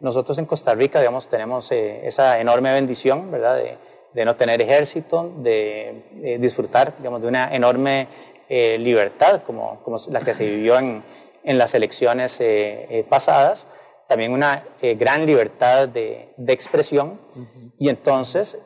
Nosotros 0.00 0.38
en 0.38 0.46
Costa 0.46 0.74
Rica, 0.74 1.00
tenemos 1.28 1.70
eh, 1.70 2.06
esa 2.06 2.40
enorme 2.40 2.72
bendición, 2.72 3.30
de, 3.30 4.24
no 4.24 4.36
tener 4.36 4.60
ejército, 4.60 5.32
de, 5.38 6.04
de 6.14 6.38
disfrutar, 6.38 6.96
de 6.98 7.08
una 7.08 7.54
enorme 7.54 8.08
eh, 8.54 8.76
libertad 8.78 9.42
como, 9.44 9.80
la 10.10 10.20
que 10.20 10.34
se 10.34 10.44
vivió 10.44 10.78
en, 10.78 11.02
en 11.42 11.56
las 11.56 11.74
elecciones 11.74 12.38
eh, 12.40 12.86
eh, 12.90 13.02
pasadas, 13.08 13.66
también 14.12 14.32
una 14.32 14.62
eh, 14.80 14.94
gran 14.94 15.26
libertad 15.26 15.88
de, 15.88 16.28
de 16.36 16.52
expresión 16.52 17.18
uh 17.34 17.40
-huh. 17.40 17.72
y 17.78 17.88
entonces 17.88 18.58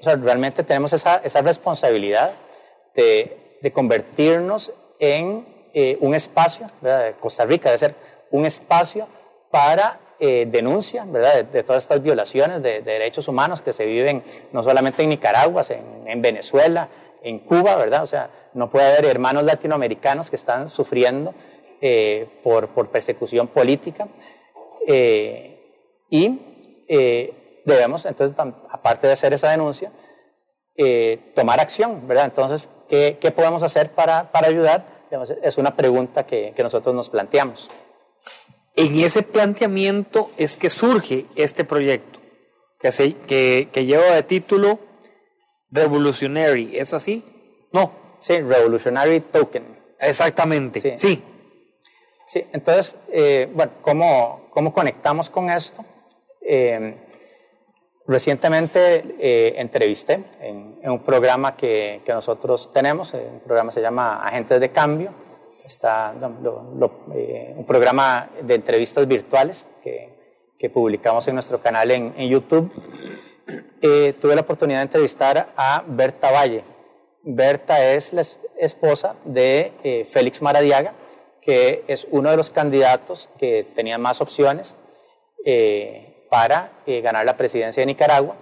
o 0.00 0.02
sea, 0.02 0.16
realmente 0.16 0.62
tenemos 0.62 0.92
esa, 0.92 1.16
esa 1.24 1.40
responsabilidad 1.40 2.32
de, 2.94 3.58
de, 3.62 3.72
convertirnos 3.72 4.72
en 4.98 5.46
un 6.00 6.14
espacio, 6.14 6.66
¿verdad? 6.82 7.14
Costa 7.20 7.44
Rica 7.46 7.70
debe 7.70 7.78
ser 7.78 7.94
un 8.30 8.44
espacio 8.44 9.08
para 9.50 9.98
eh, 10.18 10.46
denuncia 10.50 11.04
¿verdad? 11.04 11.34
De, 11.34 11.42
de, 11.44 11.62
todas 11.62 11.82
estas 11.82 12.02
violaciones 12.02 12.62
de, 12.62 12.80
de, 12.80 12.92
derechos 12.92 13.28
humanos 13.28 13.60
que 13.60 13.74
se 13.74 13.84
viven 13.84 14.22
no 14.52 14.62
solamente 14.62 15.02
en 15.02 15.10
Nicaragua, 15.10 15.62
en, 15.68 16.08
en, 16.08 16.22
Venezuela, 16.22 16.88
en 17.22 17.38
Cuba, 17.40 17.76
¿verdad? 17.76 18.02
O 18.02 18.06
sea, 18.06 18.30
no 18.54 18.70
puede 18.70 18.86
haber 18.86 19.04
hermanos 19.04 19.44
latinoamericanos 19.44 20.30
que 20.30 20.36
están 20.36 20.70
sufriendo 20.70 21.34
eh, 21.82 22.26
por, 22.42 22.68
por, 22.68 22.88
persecución 22.88 23.46
política. 23.48 24.08
Eh, 24.86 25.52
y 26.08 26.38
eh, 26.88 27.62
debemos, 27.64 28.06
entonces, 28.06 28.36
aparte 28.70 29.06
de 29.06 29.12
hacer 29.12 29.32
esa 29.32 29.50
denuncia, 29.50 29.92
eh, 30.76 31.32
tomar 31.34 31.60
acción, 31.60 32.06
¿verdad? 32.06 32.26
Entonces, 32.26 32.70
¿qué, 32.88 33.18
qué 33.20 33.30
podemos 33.30 33.62
hacer 33.62 33.90
para, 33.90 34.30
para 34.30 34.48
ayudar? 34.48 34.86
Es 35.42 35.58
una 35.58 35.76
pregunta 35.76 36.26
que, 36.26 36.52
que 36.54 36.62
nosotros 36.62 36.94
nos 36.94 37.08
planteamos. 37.08 37.70
En 38.74 38.98
ese 39.00 39.22
planteamiento 39.22 40.30
es 40.36 40.56
que 40.56 40.68
surge 40.68 41.26
este 41.34 41.64
proyecto, 41.64 42.20
que, 42.78 42.92
se, 42.92 43.14
que, 43.14 43.68
que 43.72 43.86
lleva 43.86 44.04
de 44.14 44.22
título 44.22 44.78
Revolutionary, 45.70 46.76
¿es 46.76 46.92
así? 46.92 47.24
No. 47.72 47.90
Sí, 48.18 48.40
Revolutionary 48.40 49.20
Token. 49.20 49.76
Exactamente, 49.98 50.80
sí. 50.80 50.92
Sí, 50.96 51.22
sí 52.26 52.46
entonces, 52.52 52.96
eh, 53.12 53.48
bueno, 53.54 53.72
¿cómo, 53.82 54.48
¿cómo, 54.50 54.72
conectamos 54.72 55.30
con 55.30 55.50
esto? 55.50 55.84
Eh, 56.40 56.96
recientemente 58.06 59.04
eh, 59.18 59.54
entrevisté 59.58 60.24
en, 60.40 60.78
en, 60.82 60.90
un 60.90 61.00
programa 61.00 61.56
que, 61.56 62.02
que 62.04 62.12
nosotros 62.12 62.72
tenemos, 62.72 63.14
eh, 63.14 63.28
un 63.32 63.40
programa 63.40 63.70
se 63.70 63.80
llama 63.80 64.22
Agentes 64.26 64.60
de 64.60 64.70
Cambio, 64.70 65.12
está 65.64 66.14
lo, 66.14 66.74
lo, 66.78 66.92
eh, 67.14 67.54
un 67.56 67.64
programa 67.64 68.28
de 68.42 68.54
entrevistas 68.54 69.06
virtuales 69.08 69.66
que, 69.82 70.52
que, 70.58 70.70
publicamos 70.70 71.26
en 71.26 71.34
nuestro 71.34 71.60
canal 71.60 71.90
en, 71.90 72.14
en 72.16 72.28
YouTube. 72.28 72.70
Tuve 74.20 74.34
la 74.34 74.40
oportunidad 74.40 74.80
de 74.80 74.84
entrevistar 74.84 75.52
a 75.56 75.84
Berta 75.86 76.32
Valle. 76.32 76.64
Berta 77.22 77.84
es 77.92 78.12
la 78.12 78.22
esposa 78.58 79.16
de 79.24 80.06
Félix 80.10 80.42
Maradiaga, 80.42 80.92
que 81.46 81.84
es 81.86 82.06
uno 82.10 82.30
de 82.30 82.36
los 82.36 82.50
candidatos 82.50 83.30
que 83.38 83.64
tenía 83.74 83.96
más 83.96 84.20
opciones 84.20 84.76
eh, 85.46 86.26
para 86.28 86.72
ganar 86.86 87.24
la 87.24 87.36
presidencia 87.36 87.80
de 87.80 87.86
Nicaragua. 87.86 88.34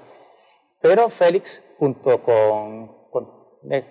Pero 0.80 1.10
Félix, 1.10 1.62
junto 1.78 2.22
con, 2.22 3.10
con 3.10 3.30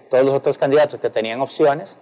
todos 0.09 0.25
los 0.25 0.33
otros 0.33 0.57
candidatos 0.57 0.99
que 0.99 1.11
tenían 1.11 1.41
opciones, 1.41 1.99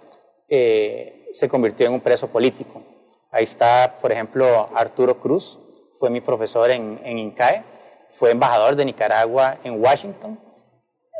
eh, 0.48 1.28
se 1.32 1.48
convirtió 1.48 1.86
en 1.86 1.92
un 1.92 2.00
preso 2.00 2.28
político. 2.28 2.82
Ahí 3.30 3.44
está, 3.44 3.98
por 4.00 4.10
ejemplo, 4.10 4.70
Arturo 4.74 5.20
Cruz, 5.20 5.58
fue 5.98 6.10
mi 6.10 6.20
profesor 6.20 6.70
en, 6.70 6.98
en 7.04 7.18
INCAE, 7.18 7.62
fue 8.10 8.30
embajador 8.30 8.74
de 8.76 8.84
Nicaragua 8.86 9.58
en 9.64 9.82
Washington. 9.82 10.38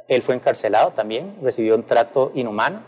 Él 0.08 0.22
fue 0.22 0.34
encarcelado 0.34 0.90
también, 0.90 1.36
recibió 1.42 1.74
un 1.74 1.84
trato 1.84 2.32
inhumano. 2.34 2.82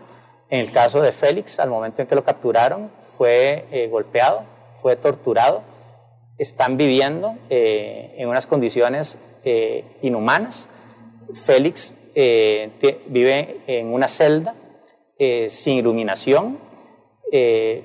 En 0.55 0.61
el 0.61 0.71
caso 0.71 1.03
de 1.03 1.11
Félix, 1.11 1.59
al 1.59 1.69
momento 1.69 2.01
en 2.01 2.07
que 2.07 2.15
lo 2.15 2.23
capturaron, 2.23 2.89
fue 3.19 3.65
eh, 3.73 3.89
golpeado, 3.89 4.45
fue 4.81 4.95
torturado. 4.95 5.65
Están 6.39 6.77
viviendo 6.77 7.35
eh, 7.51 8.15
en 8.19 8.29
unas 8.29 8.47
condiciones 8.47 9.19
eh, 9.43 9.85
inhumanas. 10.01 10.69
Félix 11.45 11.93
vive 12.15 13.57
en 13.67 13.93
una 13.93 14.07
celda 14.07 14.55
sin 15.49 15.79
iluminación, 15.79 16.61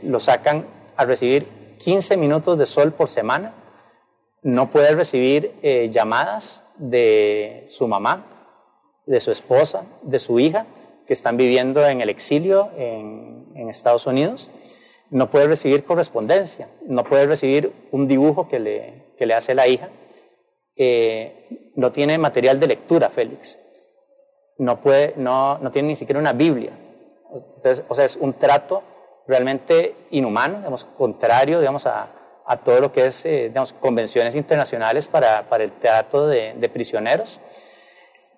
lo 0.03 0.19
sacan 0.19 0.67
a 0.95 1.05
recibir 1.05 1.47
15 1.79 2.17
minutos 2.17 2.59
de 2.59 2.67
sol 2.67 2.91
por 2.91 3.09
semana, 3.09 3.55
no 4.43 4.69
puede 4.69 4.93
recibir 4.93 5.55
llamadas 5.89 6.63
de 6.77 7.65
su 7.71 7.87
mamá, 7.87 8.27
de 9.07 9.19
su 9.19 9.31
esposa, 9.31 9.85
de 10.03 10.19
su 10.19 10.39
hija, 10.39 10.67
que 11.09 11.13
están 11.13 11.37
viviendo 11.37 11.87
en 11.87 12.01
el 12.01 12.09
exilio 12.09 12.69
en, 12.77 13.47
en 13.55 13.67
Estados 13.67 14.05
Unidos. 14.05 14.51
No 15.09 15.31
puede 15.31 15.47
recibir 15.47 15.83
correspondencia, 15.83 16.69
no 16.85 17.03
puede 17.03 17.25
recibir 17.25 17.73
un 17.89 18.07
dibujo 18.07 18.47
que 18.47 18.59
le, 18.59 19.15
que 19.17 19.25
le 19.25 19.33
hace 19.33 19.55
la 19.55 19.67
hija. 19.67 19.89
Eh, 20.77 21.71
no 21.75 21.91
tiene 21.91 22.19
material 22.19 22.59
de 22.59 22.67
lectura, 22.67 23.09
Félix. 23.09 23.59
No, 24.59 24.81
puede, 24.81 25.15
no, 25.17 25.57
no 25.57 25.71
tiene 25.71 25.87
ni 25.87 25.95
siquiera 25.95 26.19
una 26.19 26.33
Biblia. 26.33 26.77
Entonces, 27.33 27.83
o 27.87 27.95
sea, 27.95 28.05
es 28.05 28.15
un 28.15 28.33
trato 28.33 28.83
realmente 29.27 29.95
inhumano, 30.11 30.59
digamos, 30.59 30.83
contrario 30.83 31.59
digamos, 31.59 31.87
a, 31.87 32.07
a 32.45 32.57
todo 32.57 32.81
lo 32.81 32.91
que 32.91 33.07
es 33.07 33.25
eh, 33.25 33.47
digamos, 33.47 33.73
convenciones 33.73 34.35
internacionales 34.35 35.07
para, 35.07 35.49
para 35.49 35.63
el 35.63 35.71
trato 35.71 36.27
de, 36.27 36.53
de 36.53 36.69
prisioneros. 36.69 37.39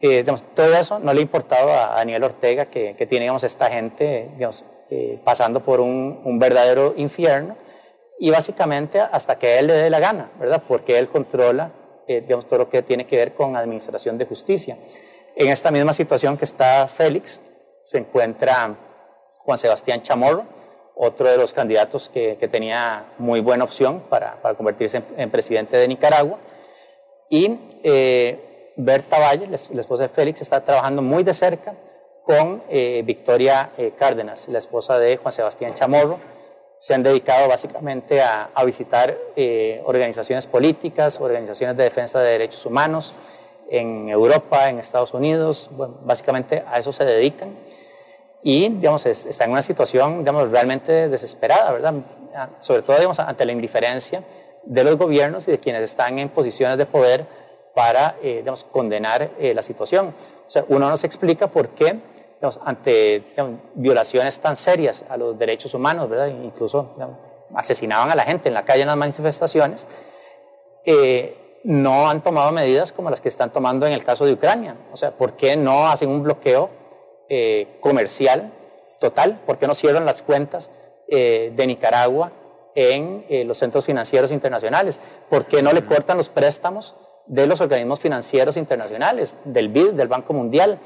Eh, 0.01 0.17
digamos, 0.17 0.43
todo 0.55 0.75
eso 0.75 0.99
no 0.99 1.13
le 1.13 1.19
ha 1.19 1.23
importado 1.23 1.71
a 1.71 1.95
Daniel 1.95 2.23
Ortega, 2.23 2.65
que, 2.65 2.95
que 2.95 3.05
tiene 3.05 3.25
digamos, 3.25 3.43
esta 3.43 3.69
gente 3.69 4.29
digamos, 4.33 4.65
eh, 4.89 5.19
pasando 5.23 5.61
por 5.61 5.79
un, 5.79 6.21
un, 6.23 6.39
verdadero 6.39 6.93
infierno, 6.97 7.55
y 8.19 8.29
básicamente 8.31 8.99
hasta 8.99 9.37
que 9.37 9.59
él 9.59 9.67
le 9.67 9.73
dé 9.73 9.89
la 9.89 9.99
gana, 9.99 10.31
¿verdad? 10.39 10.61
Porque 10.67 10.97
él 10.97 11.09
controla 11.09 11.71
digamos, 12.07 12.45
todo 12.45 12.59
lo 12.59 12.69
que 12.69 12.81
tiene 12.81 13.05
que 13.05 13.15
ver 13.15 13.33
con 13.33 13.55
administración 13.55 14.17
de 14.17 14.25
justicia. 14.25 14.77
En 15.35 15.47
esta 15.47 15.71
misma 15.71 15.93
situación 15.93 16.37
que 16.37 16.45
está 16.45 16.87
Félix, 16.87 17.39
se 17.83 17.97
encuentra 17.97 18.75
Juan 19.39 19.57
Sebastián 19.57 20.01
Chamorro, 20.01 20.45
otro 20.95 21.29
de 21.29 21.37
los 21.37 21.53
candidatos 21.53 22.09
que, 22.09 22.37
que 22.39 22.47
tenía 22.47 23.05
muy 23.17 23.39
buena 23.39 23.63
opción 23.63 24.01
para, 24.09 24.41
para 24.41 24.55
convertirse 24.55 24.97
en, 24.97 25.05
en, 25.17 25.31
presidente 25.31 25.77
de 25.77 25.87
Nicaragua. 25.87 26.37
Y 27.29 27.57
eh, 27.83 28.50
Berta 28.75 29.19
Valle, 29.19 29.47
la, 29.47 29.55
esposa 29.55 30.03
de 30.03 30.09
Félix, 30.09 30.41
está 30.41 30.61
trabajando 30.61 31.01
muy 31.01 31.23
de 31.23 31.33
cerca 31.33 31.73
con 32.23 32.63
eh, 32.69 33.01
Victoria 33.05 33.71
eh, 33.77 33.93
Cárdenas, 33.97 34.47
la 34.47 34.59
esposa 34.59 34.97
de 34.99 35.17
Juan 35.17 35.31
Sebastián 35.31 35.73
Chamorro. 35.73 36.19
Se 36.79 36.93
han 36.93 37.03
dedicado 37.03 37.47
básicamente 37.47 38.21
a, 38.21 38.49
visitar 38.65 39.15
eh, 39.35 39.81
organizaciones 39.85 40.47
políticas, 40.47 41.19
organizaciones 41.19 41.77
de 41.77 41.83
defensa 41.83 42.19
de 42.19 42.31
derechos 42.31 42.65
humanos 42.65 43.13
en 43.69 44.09
Europa, 44.09 44.69
en 44.69 44.79
Estados 44.79 45.13
Unidos. 45.13 45.69
Básicamente 46.03 46.63
a 46.67 46.79
eso 46.79 46.91
se 46.91 47.05
dedican 47.05 47.55
y 48.43 48.69
digamos, 48.69 49.05
está 49.05 49.45
en 49.45 49.51
una 49.51 49.61
situación 49.61 50.19
digamos, 50.19 50.49
realmente 50.49 51.09
desesperada, 51.09 51.71
¿verdad? 51.71 51.93
Sobre 52.59 52.81
todo 52.81 52.95
digamos, 52.95 53.19
ante 53.19 53.45
la 53.45 53.51
indiferencia 53.51 54.23
de 54.63 54.83
los 54.83 54.97
gobiernos 54.97 55.47
y 55.47 55.51
de 55.51 55.59
quienes 55.59 55.83
están 55.83 56.19
en 56.19 56.29
posiciones 56.29 56.77
de 56.77 56.85
poder 56.85 57.25
para 57.75 58.17
eh, 58.21 58.37
digamos, 58.37 58.63
condenar 58.65 59.31
eh, 59.39 59.53
la 59.53 59.61
situación. 59.61 60.13
O 60.47 60.51
sea, 60.51 60.65
uno 60.67 60.89
no 60.89 60.97
se 60.97 61.07
explica 61.07 61.47
por 61.47 61.69
qué 61.69 61.99
digamos, 62.35 62.59
ante 62.65 63.23
digamos, 63.29 63.59
violaciones 63.75 64.39
tan 64.39 64.55
serias 64.55 65.05
a 65.09 65.17
los 65.17 65.37
derechos 65.37 65.73
humanos, 65.73 66.09
¿verdad? 66.09 66.27
incluso 66.27 66.95
asesinaban 67.53 68.09
a 68.09 68.15
la 68.15 68.23
gente 68.23 68.49
en 68.49 68.53
la 68.53 68.65
calle 68.65 68.81
en 68.81 68.87
las 68.87 68.97
manifestaciones, 68.97 69.85
eh, 70.85 71.37
no 71.63 72.09
han 72.09 72.21
tomado 72.21 72.51
medidas 72.51 72.91
como 72.91 73.09
las 73.09 73.21
que 73.21 73.29
están 73.29 73.51
tomando 73.51 73.85
en 73.85 73.93
el 73.93 74.03
caso 74.03 74.25
de 74.25 74.33
Ucrania. 74.33 74.75
O 74.91 74.97
sea, 74.97 75.11
¿por 75.11 75.33
qué 75.33 75.55
no 75.55 75.87
hacen 75.87 76.09
un 76.09 76.23
bloqueo 76.23 76.69
eh, 77.29 77.77
comercial 77.79 78.51
total, 78.99 79.39
¿por 79.45 79.57
qué 79.57 79.67
no 79.67 79.73
cierran 79.73 80.05
las 80.05 80.21
cuentas 80.21 80.69
eh, 81.07 81.51
de 81.55 81.67
Nicaragua 81.67 82.31
en 82.75 83.25
eh, 83.29 83.43
los 83.43 83.57
centros 83.57 83.85
financieros 83.85 84.31
internacionales? 84.31 84.99
¿Por 85.29 85.45
qué 85.45 85.61
no 85.61 85.73
le 85.73 85.85
cortan 85.85 86.17
los 86.17 86.29
préstamos 86.29 86.95
de 87.27 87.47
los 87.47 87.61
organismos 87.61 87.99
financieros 87.99 88.57
internacionales, 88.57 89.37
del 89.45 89.69
BID, 89.69 89.91
del 89.91 90.07
Banco 90.07 90.33
Mundial, 90.33 90.79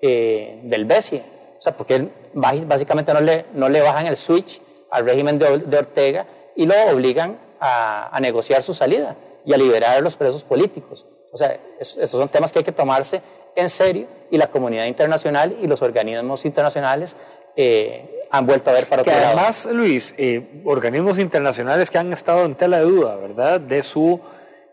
del 0.00 0.84
BESI? 0.84 1.22
O 1.58 1.62
sea, 1.62 1.76
¿por 1.76 1.86
qué 1.86 2.08
básicamente 2.34 3.12
no 3.12 3.20
le, 3.20 3.46
no 3.54 3.68
le 3.68 3.80
bajan 3.80 4.06
el 4.06 4.16
switch 4.16 4.60
al 4.90 5.04
régimen 5.04 5.38
de, 5.38 5.58
de 5.58 5.78
Ortega 5.78 6.26
y 6.54 6.66
lo 6.66 6.74
obligan 6.92 7.38
a, 7.58 8.14
a, 8.16 8.20
negociar 8.20 8.62
su 8.62 8.74
salida 8.74 9.16
y 9.44 9.52
a 9.52 9.56
liberar 9.56 9.96
a 9.96 10.00
los 10.00 10.16
presos 10.16 10.44
políticos? 10.44 11.06
O 11.32 11.36
sea, 11.36 11.58
esos 11.80 12.10
son 12.10 12.28
temas 12.28 12.52
que 12.52 12.60
hay 12.60 12.64
que 12.64 12.72
tomarse 12.72 13.20
en 13.54 13.68
serio 13.68 14.06
y 14.30 14.38
la 14.38 14.48
comunidad 14.48 14.86
internacional 14.86 15.56
y 15.60 15.66
los 15.66 15.82
organismos 15.82 16.44
internacionales 16.44 17.16
eh, 17.56 18.26
han 18.30 18.46
vuelto 18.46 18.70
a 18.70 18.74
ver 18.74 18.86
para 18.86 19.02
que 19.02 19.10
otro 19.10 19.22
además, 19.22 19.64
lado. 19.66 19.78
Luis, 19.78 20.14
eh, 20.16 20.62
organismos 20.64 21.18
internacionales 21.18 21.90
que 21.90 21.98
han 21.98 22.12
estado 22.12 22.44
en 22.44 22.54
tela 22.54 22.78
de 22.78 22.84
duda, 22.84 23.16
¿verdad? 23.16 23.60
De 23.60 23.82
su 23.82 24.20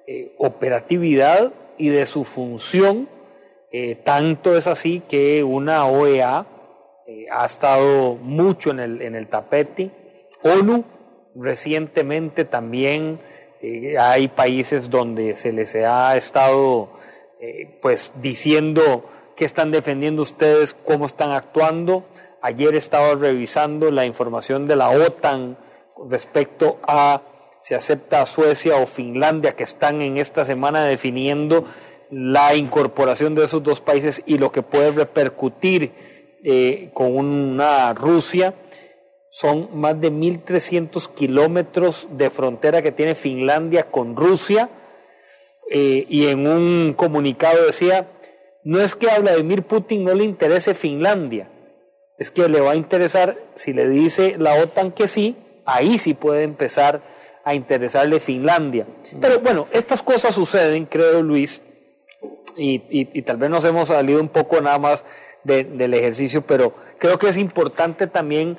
eh, 0.08 0.36
operatividad 0.38 1.52
y 1.78 1.90
de 1.90 2.06
su 2.06 2.24
función. 2.24 3.10
Eh, 3.72 3.96
tanto 3.96 4.56
es 4.56 4.68
así 4.68 5.02
que 5.08 5.44
una 5.44 5.86
OEA 5.88 6.46
eh, 7.08 7.26
ha 7.32 7.46
estado 7.46 8.16
mucho 8.16 8.72
en 8.72 8.80
el, 8.80 9.02
en 9.02 9.16
el 9.16 9.28
tapete. 9.28 9.90
ONU 10.44 10.84
recientemente 11.36 12.46
también 12.46 13.20
hay 14.00 14.28
países 14.28 14.92
donde 14.92 15.36
se 15.36 15.52
les 15.52 15.74
ha 15.74 16.16
estado 16.16 16.92
pues 17.82 18.14
diciendo 18.22 19.06
qué 19.36 19.44
están 19.44 19.72
defendiendo 19.72 20.22
ustedes, 20.22 20.76
cómo 20.86 21.08
están 21.08 21.32
actuando. 21.32 22.06
Ayer 22.42 22.76
estaba 22.76 23.16
revisando 23.16 23.90
la 23.90 24.06
información 24.06 24.68
de 24.68 24.76
la 24.76 24.90
OTAN 24.92 25.58
respecto 26.08 26.78
a 26.84 27.22
si 27.66 27.74
acepta 27.74 28.22
a 28.22 28.28
Suecia 28.28 28.78
o 28.78 28.86
Finlandia 28.86 29.56
que 29.56 29.64
están 29.64 30.04
en 30.04 30.18
esta 30.18 30.46
semana 30.46 30.86
definiendo 30.86 31.66
la 32.12 32.54
incorporación 32.54 33.34
de 33.34 33.44
esos 33.44 33.64
dos 33.64 33.82
países 33.82 34.22
y 34.28 34.38
lo 34.38 34.52
que 34.52 34.62
puede 34.62 34.92
repercutir 34.92 35.92
eh, 36.44 36.92
con 36.94 37.18
una 37.18 37.92
Rusia. 37.96 38.54
Son 39.32 39.68
más 39.74 40.00
de 40.00 40.12
1.300 40.12 41.12
kilómetros 41.16 42.08
de 42.12 42.30
frontera 42.30 42.84
que 42.84 42.92
tiene 42.92 43.16
Finlandia 43.16 43.90
con 43.90 44.16
Rusia 44.16 44.70
eh, 45.72 46.06
y 46.08 46.28
en 46.28 46.46
un 46.46 46.94
comunicado 46.94 47.66
decía, 47.66 48.08
no 48.64 48.80
es 48.80 48.96
que 48.96 49.10
a 49.10 49.18
Vladimir 49.18 49.64
Putin 49.64 50.04
no 50.04 50.14
le 50.14 50.24
interese 50.24 50.76
Finlandia, 50.76 51.50
es 52.20 52.30
que 52.30 52.48
le 52.48 52.62
va 52.62 52.74
a 52.74 52.76
interesar, 52.76 53.36
si 53.56 53.74
le 53.74 53.90
dice 53.90 54.36
la 54.38 54.54
OTAN 54.62 54.92
que 54.92 55.08
sí, 55.08 55.36
ahí 55.66 55.98
sí 55.98 56.14
puede 56.14 56.44
empezar 56.44 57.15
a 57.46 57.54
interesarle 57.54 58.20
Finlandia. 58.20 58.88
Pero 59.22 59.40
bueno, 59.40 59.68
estas 59.72 60.02
cosas 60.02 60.36
suceden, 60.36 60.86
creo 60.86 61.22
Luis, 61.22 61.62
y, 62.58 63.22
tal 63.22 63.38
vez 63.38 63.50
nos 63.50 63.64
hemos 63.66 63.90
salido 63.90 64.20
un 64.20 64.30
poco 64.30 64.60
nada 64.60 64.80
más 64.80 65.06
de, 65.44 65.64
del 65.64 65.94
ejercicio, 65.94 66.42
pero 66.42 66.74
creo 66.98 67.20
que 67.20 67.30
es 67.30 67.38
importante 67.38 68.08
también 68.08 68.58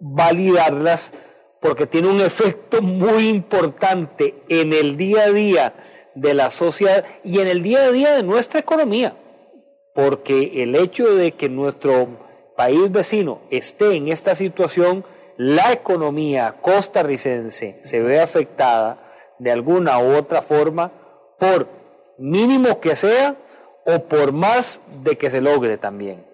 validarlas 0.00 1.12
porque 1.60 1.86
tiene 1.86 2.08
un 2.08 2.20
efecto 2.20 2.80
muy 2.80 3.28
importante 3.28 4.34
en 4.48 4.72
el 4.72 4.96
día 4.96 5.24
a 5.24 5.32
día 5.32 5.74
de 6.14 6.34
la 6.34 6.50
sociedad 6.50 7.04
y 7.24 7.40
en 7.40 7.48
el 7.48 7.62
día 7.62 7.84
a 7.84 7.90
día 7.90 8.16
de 8.16 8.22
nuestra 8.22 8.60
economía, 8.60 9.16
porque 9.94 10.62
el 10.62 10.74
hecho 10.76 11.14
de 11.14 11.32
que 11.32 11.48
nuestro 11.48 12.08
país 12.56 12.90
vecino 12.90 13.40
esté 13.50 13.96
en 13.96 14.08
esta 14.08 14.34
situación, 14.34 15.04
la 15.38 15.72
economía 15.72 16.56
costarricense 16.60 17.78
se 17.82 18.02
ve 18.02 18.20
afectada 18.20 18.98
de 19.38 19.52
alguna 19.52 20.00
u 20.00 20.16
otra 20.16 20.42
forma 20.42 20.90
por 21.38 21.68
mínimo 22.18 22.80
que 22.80 22.96
sea 22.96 23.36
o 23.86 24.00
por 24.00 24.32
más 24.32 24.82
de 25.02 25.16
que 25.16 25.30
se 25.30 25.40
logre 25.40 25.78
también. 25.78 26.26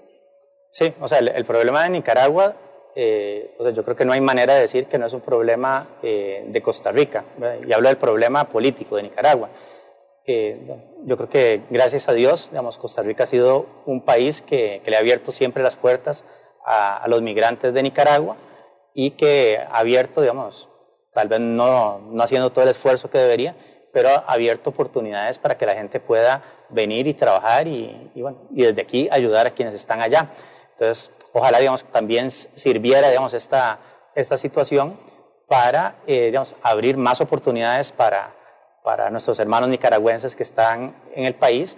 Sí, 0.71 0.93
o 1.01 1.07
sea, 1.07 1.19
el, 1.19 1.45
problema 1.45 1.85
de 1.85 1.91
Nicaragua, 1.91 2.57
eh, 2.97 3.55
o 3.59 3.63
sea, 3.63 3.73
yo 3.73 3.85
creo 3.85 3.95
que 3.95 4.07
no 4.07 4.13
hay 4.13 4.21
manera 4.23 4.55
de 4.55 4.63
decir 4.63 4.87
que 4.87 4.99
no 4.99 5.07
es 5.07 5.13
un 5.13 5.21
problema 5.21 5.87
eh, 6.03 6.45
de 6.49 6.63
Costa 6.63 6.91
Rica, 6.91 7.25
¿verdad? 7.37 7.65
y 7.65 7.73
hablo 7.73 7.89
del 7.89 7.99
problema 7.99 8.49
político 8.49 8.97
de 8.97 9.05
Nicaragua. 9.05 9.51
Eh, 10.27 10.59
yo 11.05 11.17
creo 11.19 11.29
que 11.29 11.61
gracias 11.69 12.09
a 12.09 12.15
Dios, 12.15 12.49
digamos, 12.51 12.79
Costa 12.79 13.03
Rica 13.03 13.25
ha 13.25 13.27
sido 13.27 13.67
un 13.85 14.01
país 14.01 14.41
que, 14.41 14.81
que 14.83 14.91
le 14.91 14.97
ha 14.97 15.01
abierto 15.01 15.31
siempre 15.31 15.63
las 15.63 15.77
puertas 15.77 16.25
a, 16.65 17.07
los 17.09 17.23
migrantes 17.23 17.75
de 17.75 17.83
Nicaragua 17.83 18.37
y 18.95 19.11
que 19.13 19.61
abierto, 19.71 20.21
digamos, 20.21 20.69
tal 21.13 21.29
vez 21.29 21.41
no, 21.41 21.99
no 21.99 22.23
haciendo 22.23 22.51
todo 22.51 22.65
el 22.65 22.71
esfuerzo 22.71 23.11
que 23.11 23.19
debería, 23.19 23.55
pero 23.93 24.09
abierto 24.27 24.71
oportunidades 24.71 25.39
para 25.39 25.57
que 25.59 25.67
la 25.67 25.75
gente 25.75 26.01
pueda 26.01 26.43
venir 26.69 27.07
y 27.07 27.15
trabajar 27.15 27.67
y, 27.69 28.11
y, 28.15 28.23
bueno, 28.23 28.39
y 28.51 28.63
desde 28.63 28.83
aquí 28.83 29.09
ayudar 29.11 29.47
a 29.47 29.51
quienes 29.51 29.75
están 29.75 30.01
allá. 30.01 30.31
Entonces, 30.73 31.13
ojalá, 31.33 31.59
digamos, 31.59 31.85
también 31.85 32.31
sirviera, 32.31 33.09
digamos, 33.09 33.35
esta, 33.35 33.79
esta 34.15 34.37
situación 34.37 34.99
para, 35.47 35.97
eh, 36.07 36.27
digamos, 36.27 36.57
abrir 36.63 36.97
más 36.97 37.21
oportunidades 37.21 37.93
para, 37.93 38.35
para 38.83 39.11
nuestros 39.11 39.39
hermanos 39.39 39.69
nicaragüenses 39.69 40.35
que 40.35 40.43
están 40.43 40.97
en 41.15 41.25
el 41.25 41.35
país, 41.35 41.77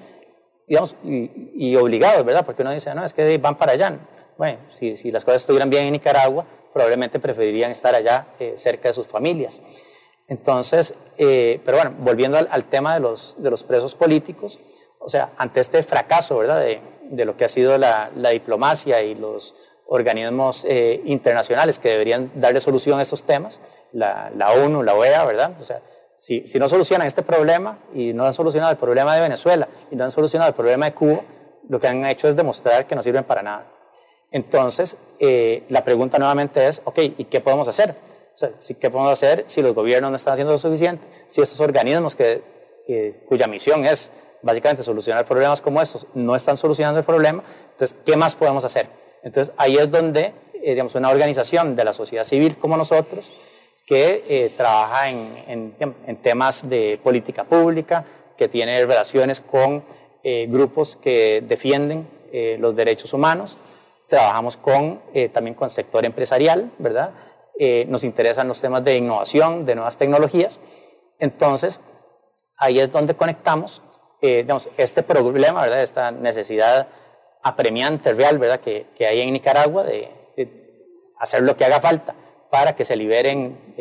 digamos, 0.67 0.97
y, 1.05 1.51
y, 1.55 1.77
obligados, 1.77 2.25
¿verdad? 2.25 2.45
Porque 2.45 2.63
uno 2.63 2.73
dice, 2.73 2.95
no, 2.95 3.05
es 3.05 3.13
que 3.13 3.37
van 3.39 3.57
para 3.57 3.73
allá. 3.73 3.99
Bueno, 4.39 4.59
si, 4.71 4.97
si 4.97 5.11
las 5.11 5.25
cosas 5.25 5.43
estuvieran 5.43 5.69
bien 5.69 5.85
en 5.85 5.93
Nicaragua, 5.93 6.47
probablemente 6.77 7.19
preferirían 7.19 7.71
estar 7.71 7.95
allá 7.95 8.27
eh, 8.39 8.53
cerca 8.59 8.89
de 8.89 8.93
sus 8.93 9.07
familias. 9.07 9.63
Entonces, 10.29 10.93
eh, 11.17 11.59
pero 11.65 11.79
bueno, 11.79 11.95
volviendo 12.01 12.37
al, 12.37 12.65
tema 12.65 12.93
de 12.93 13.01
los, 13.01 13.35
de 13.39 13.49
los 13.49 13.65
presos 13.65 13.95
políticos, 13.95 14.61
o 14.99 15.09
sea, 15.09 15.33
ante 15.39 15.61
este 15.61 15.83
fracaso, 15.83 16.37
¿verdad?, 16.37 16.61
de, 16.61 17.25
lo 17.25 17.35
que 17.35 17.47
ha 17.47 17.49
sido 17.49 17.79
la, 17.79 18.11
la 18.15 18.29
diplomacia 18.29 19.03
y 19.03 19.15
los 19.15 19.55
organismos 19.87 20.67
eh, 20.69 21.01
internacionales 21.07 21.79
que 21.79 21.89
deberían 21.89 22.31
darle 22.35 22.61
solución 22.61 22.99
a 22.99 23.03
estos 23.03 23.23
temas, 23.23 23.59
la, 23.93 24.31
la 24.37 24.53
ONU, 24.53 24.83
la 24.83 24.95
OEA, 24.95 25.25
¿verdad? 25.25 25.53
O 25.59 25.65
sea, 25.65 25.81
si, 26.19 26.47
si, 26.47 26.59
no 26.59 26.69
solucionan 26.69 27.07
este 27.07 27.23
problema 27.23 27.79
y 27.95 28.13
no 28.13 28.27
han 28.27 28.35
solucionado 28.35 28.71
el 28.73 28.79
problema 28.79 29.15
de 29.15 29.23
Venezuela 29.23 29.67
y 29.91 29.97
no 29.97 30.05
han 30.05 30.11
solucionado 30.11 30.51
el 30.51 30.55
problema 30.55 30.85
de 30.85 30.93
Cuba, 30.93 31.23
lo 31.71 31.81
que 31.81 31.89
han 31.89 32.05
hecho 32.05 32.29
es 32.29 32.37
demostrar 32.37 32.87
que 32.87 32.95
no 32.95 33.03
sirven 33.03 33.25
para 33.25 33.43
nada. 33.43 33.76
Entonces, 34.31 34.97
eh, 35.21 35.63
la 35.69 35.85
pregunta 35.85 36.19
nuevamente 36.19 36.67
es, 36.67 36.83
ok, 36.85 36.99
¿y 36.99 37.25
qué 37.25 37.41
podemos 37.41 37.69
hacer? 37.69 37.95
O 38.35 38.39
sea, 38.39 38.51
¿qué 38.79 38.91
podemos 38.91 39.13
hacer 39.13 39.45
si 39.47 39.63
los 39.63 39.75
gobiernos 39.75 40.11
no 40.11 40.17
están 40.17 40.35
haciendo 40.35 40.53
lo 40.53 40.59
suficiente? 40.59 41.07
Si 41.27 41.41
estos 41.41 41.61
organismos 41.61 42.15
que, 42.15 42.43
eh, 42.89 43.23
cuya 43.27 43.47
misión 43.47 43.87
es 43.87 44.11
básicamente 44.43 44.83
solucionar 44.83 45.25
problemas 45.25 45.61
como 45.61 45.81
estos 45.81 46.07
no 46.15 46.37
están 46.37 46.57
solucionando 46.57 47.01
el 47.01 47.07
problema, 47.07 47.43
entonces, 47.73 47.97
¿qué 48.05 48.17
más 48.17 48.35
podemos 48.35 48.65
hacer? 48.65 48.89
Entonces, 49.23 49.55
ahí 49.57 49.77
es 49.77 49.91
donde, 49.91 50.33
eh, 50.55 50.71
digamos, 50.71 50.95
una 50.95 51.11
organización 51.11 51.75
de 51.75 51.85
la 51.85 51.93
sociedad 51.93 52.25
civil 52.25 52.59
como 52.59 52.77
nosotros, 52.77 53.33
que 53.87 54.53
trabaja 54.57 55.11
en, 55.11 55.73
en, 55.79 56.17
temas 56.17 56.69
de 56.69 56.99
política 57.01 57.45
pública, 57.45 58.05
que 58.37 58.49
tiene 58.49 58.85
relaciones 58.85 59.41
con 59.41 59.85
grupos 60.49 60.97
que 60.97 61.41
defienden 61.47 62.05
los 62.59 62.75
derechos 62.75 63.13
humanos, 63.13 63.57
Trabajamos 64.09 64.57
con, 64.57 65.01
eh, 65.15 65.29
también 65.29 65.55
con 65.55 65.69
sector 65.69 66.05
empresarial, 66.05 66.71
¿verdad? 66.79 67.11
Eh, 67.59 67.87
nos 67.89 68.05
interesan 68.05 68.47
los 68.47 68.61
temas 68.61 68.85
de 68.85 68.97
innovación, 68.97 69.67
de 69.67 69.75
nuevas 69.75 69.97
tecnologías. 69.97 70.61
Entonces, 71.19 71.81
ahí 72.57 72.79
es 72.79 72.91
donde 72.93 73.15
conectamos 73.15 73.83
eh, 74.23 74.43
digamos, 74.43 74.69
este 74.77 75.03
problema, 75.03 75.63
¿verdad? 75.63 75.83
Esta 75.83 76.13
necesidad 76.13 76.87
apremiante, 77.43 78.13
real, 78.13 78.39
¿verdad? 78.39 78.61
Que, 78.61 78.87
que 78.97 79.07
hay 79.07 79.21
en 79.21 79.33
Nicaragua 79.33 79.83
de, 79.83 80.11
hacer 81.19 81.43
lo 81.43 81.57
que 81.57 81.65
haga 81.65 81.81
falta 81.81 82.15
para 82.51 82.77
que 82.77 82.85
se 82.85 82.95
liberen 82.95 83.75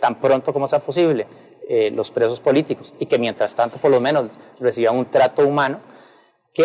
tan 0.00 0.14
pronto 0.14 0.54
como 0.54 0.66
sea 0.66 0.78
posible 0.78 1.26
los 1.92 2.10
presos 2.10 2.40
políticos 2.40 2.94
y 2.98 3.04
que 3.04 3.18
mientras 3.18 3.54
tanto 3.54 3.76
por 3.76 3.90
lo 3.90 4.00
menos 4.00 4.38
reciban 4.58 4.96
un 4.96 5.04
trato 5.04 5.46
humano 5.46 5.80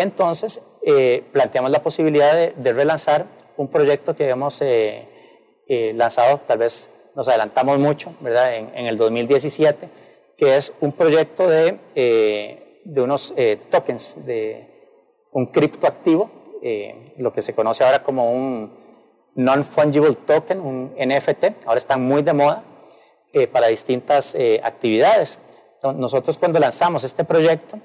entonces 0.00 0.60
eh, 0.82 1.22
planteamos 1.32 1.70
la 1.70 1.82
posibilidad 1.82 2.34
de, 2.34 2.72
relanzar 2.72 3.26
un 3.56 3.68
proyecto 3.68 4.16
que 4.16 4.28
hemos 4.28 4.60
eh, 4.60 5.08
eh, 5.68 5.92
lanzado, 5.94 6.40
tal 6.46 6.58
vez 6.58 6.90
nos 7.14 7.28
adelantamos 7.28 7.78
mucho, 7.78 8.12
¿verdad? 8.20 8.56
En, 8.56 8.86
el 8.86 8.98
2017, 8.98 9.88
que 10.36 10.56
es 10.56 10.72
un 10.80 10.92
proyecto 10.92 11.48
de, 11.48 11.78
de 12.84 13.00
unos 13.00 13.32
tokens, 13.70 14.26
de 14.26 14.66
un 15.30 15.46
criptoactivo, 15.46 16.28
lo 17.18 17.32
que 17.32 17.40
se 17.40 17.54
conoce 17.54 17.84
ahora 17.84 18.02
como 18.02 18.32
un 18.32 18.76
non-fungible 19.36 20.14
token, 20.26 20.60
un 20.60 20.92
NFT, 20.98 21.66
ahora 21.66 21.78
están 21.78 22.02
muy 22.02 22.22
de 22.22 22.32
moda 22.32 22.64
para 23.52 23.68
distintas 23.68 24.36
actividades. 24.64 25.38
Entonces, 25.74 26.00
nosotros 26.00 26.36
cuando 26.36 26.58
lanzamos 26.58 27.04
este 27.04 27.22
proyecto, 27.22 27.78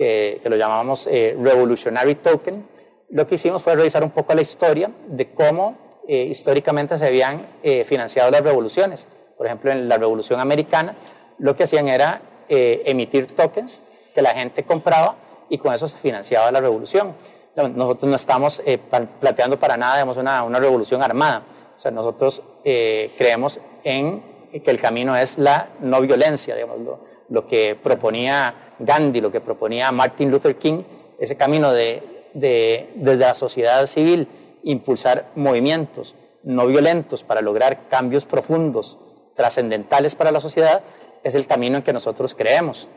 que, 0.00 0.40
lo 0.44 0.56
llamamos 0.56 1.06
eh, 1.10 1.36
Revolutionary 1.38 2.14
Token, 2.14 2.66
lo 3.10 3.26
que 3.26 3.34
hicimos 3.34 3.60
fue 3.60 3.76
revisar 3.76 4.02
un 4.02 4.10
poco 4.10 4.32
la 4.34 4.40
historia 4.40 4.90
de 5.08 5.30
cómo 5.34 6.00
eh, 6.08 6.22
históricamente 6.22 6.96
se 6.96 7.06
habían 7.06 7.44
eh, 7.62 7.84
financiado 7.84 8.30
las 8.30 8.42
revoluciones. 8.42 9.06
Por 9.36 9.46
ejemplo, 9.46 9.70
en 9.70 9.90
la 9.90 9.98
Revolución 9.98 10.40
Americana, 10.40 10.96
lo 11.38 11.54
que 11.54 11.64
hacían 11.64 11.88
era 11.88 12.22
emitir 12.48 13.28
tokens 13.28 13.84
que 14.12 14.22
la 14.22 14.30
gente 14.30 14.64
compraba 14.64 15.14
y 15.48 15.58
con 15.58 15.72
eso 15.72 15.86
se 15.86 15.96
financiaba 15.98 16.50
la 16.50 16.60
revolución. 16.60 17.14
Nosotros 17.54 18.10
no 18.10 18.16
estamos 18.16 18.60
planteando 19.20 19.58
para 19.60 19.76
nada 19.76 19.94
digamos, 19.94 20.16
una, 20.16 20.42
una, 20.42 20.58
revolución 20.58 21.00
armada. 21.00 21.44
O 21.76 21.78
sea, 21.78 21.92
nosotros 21.92 22.42
creemos 22.64 23.60
en 23.84 24.20
que 24.50 24.70
el 24.70 24.80
camino 24.80 25.16
es 25.16 25.38
la 25.38 25.68
no 25.78 26.00
violencia, 26.00 26.56
digamos, 26.56 26.98
lo 27.30 27.46
que 27.46 27.78
proponía 27.80 28.54
Gandhi, 28.78 29.20
lo 29.20 29.30
que 29.30 29.40
proponía 29.40 29.90
Martin 29.92 30.30
Luther 30.30 30.56
King, 30.56 30.82
ese 31.18 31.36
camino 31.36 31.72
de, 31.72 32.02
desde 32.34 33.16
la 33.16 33.34
sociedad 33.34 33.86
civil 33.86 34.28
impulsar 34.62 35.26
movimientos 35.36 36.14
no 36.42 36.66
violentos 36.66 37.22
para 37.22 37.40
lograr 37.40 37.88
cambios 37.88 38.24
profundos, 38.24 38.98
trascendentales 39.34 40.14
para 40.14 40.32
la 40.32 40.40
sociedad, 40.40 40.82
es 41.22 41.34
el 41.34 41.46
camino 41.46 41.78
en 41.78 41.82
que 41.82 41.92
nosotros 41.92 42.34
creemos. 42.34 42.88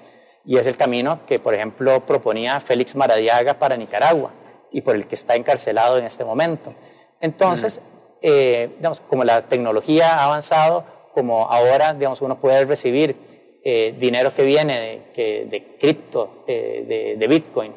Y 0.45 0.57
es 0.57 0.67
el 0.67 0.75
camino 0.75 1.25
que, 1.25 1.39
por 1.39 1.53
ejemplo, 1.53 2.05
proponía 2.05 2.59
Félix 2.59 2.95
Maradiaga 2.95 3.55
para 3.55 3.77
Nicaragua 3.77 4.31
y 4.71 4.81
por 4.81 4.95
el 4.95 5.07
que 5.07 5.15
está 5.15 5.35
encarcelado 5.35 5.97
en 5.97 6.05
este 6.05 6.25
momento. 6.25 6.73
Entonces, 7.21 7.81
eh, 8.21 8.71
digamos, 8.77 9.01
como 9.01 9.23
la 9.23 9.43
tecnología 9.43 10.15
ha 10.15 10.25
avanzado, 10.25 10.85
como 11.13 11.47
ahora 11.49 11.93
digamos, 11.93 12.21
uno 12.21 12.39
puede 12.39 12.65
recibir 12.65 13.32
eh, 13.65 13.95
dinero 13.97 14.35
que 14.35 14.43
viene 14.43 15.03
de, 15.15 15.77
cripto, 15.79 16.43
de, 16.45 17.15
de, 17.17 17.27
Bitcoin, 17.27 17.73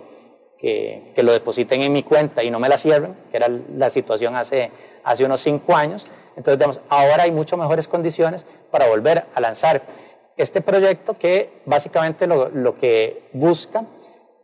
que, 0.59 1.13
lo 1.19 1.31
depositen 1.31 1.81
en 1.81 1.93
mi 1.93 2.03
cuenta 2.03 2.43
y 2.43 2.51
no 2.51 2.59
me 2.59 2.69
la 2.69 2.77
cierren, 2.77 3.15
que 3.31 3.37
era 3.37 3.49
la 3.49 3.89
situación 3.89 4.35
hace, 4.35 4.73
hace 5.05 5.25
unos 5.25 5.41
cinco 5.43 5.77
años. 5.77 6.05
Entonces, 6.31 6.59
digamos, 6.59 6.81
ahora 6.89 7.23
hay 7.23 7.31
mucho 7.31 7.57
mejores 7.57 7.87
condiciones 7.87 8.47
para 8.73 8.89
volver 8.89 9.27
a 9.33 9.41
lanzar 9.41 9.81
este 10.37 10.61
proyecto 10.61 11.15
que 11.15 11.63
básicamente 11.67 12.27
lo, 12.27 12.77
que 12.79 13.29
busca 13.33 13.87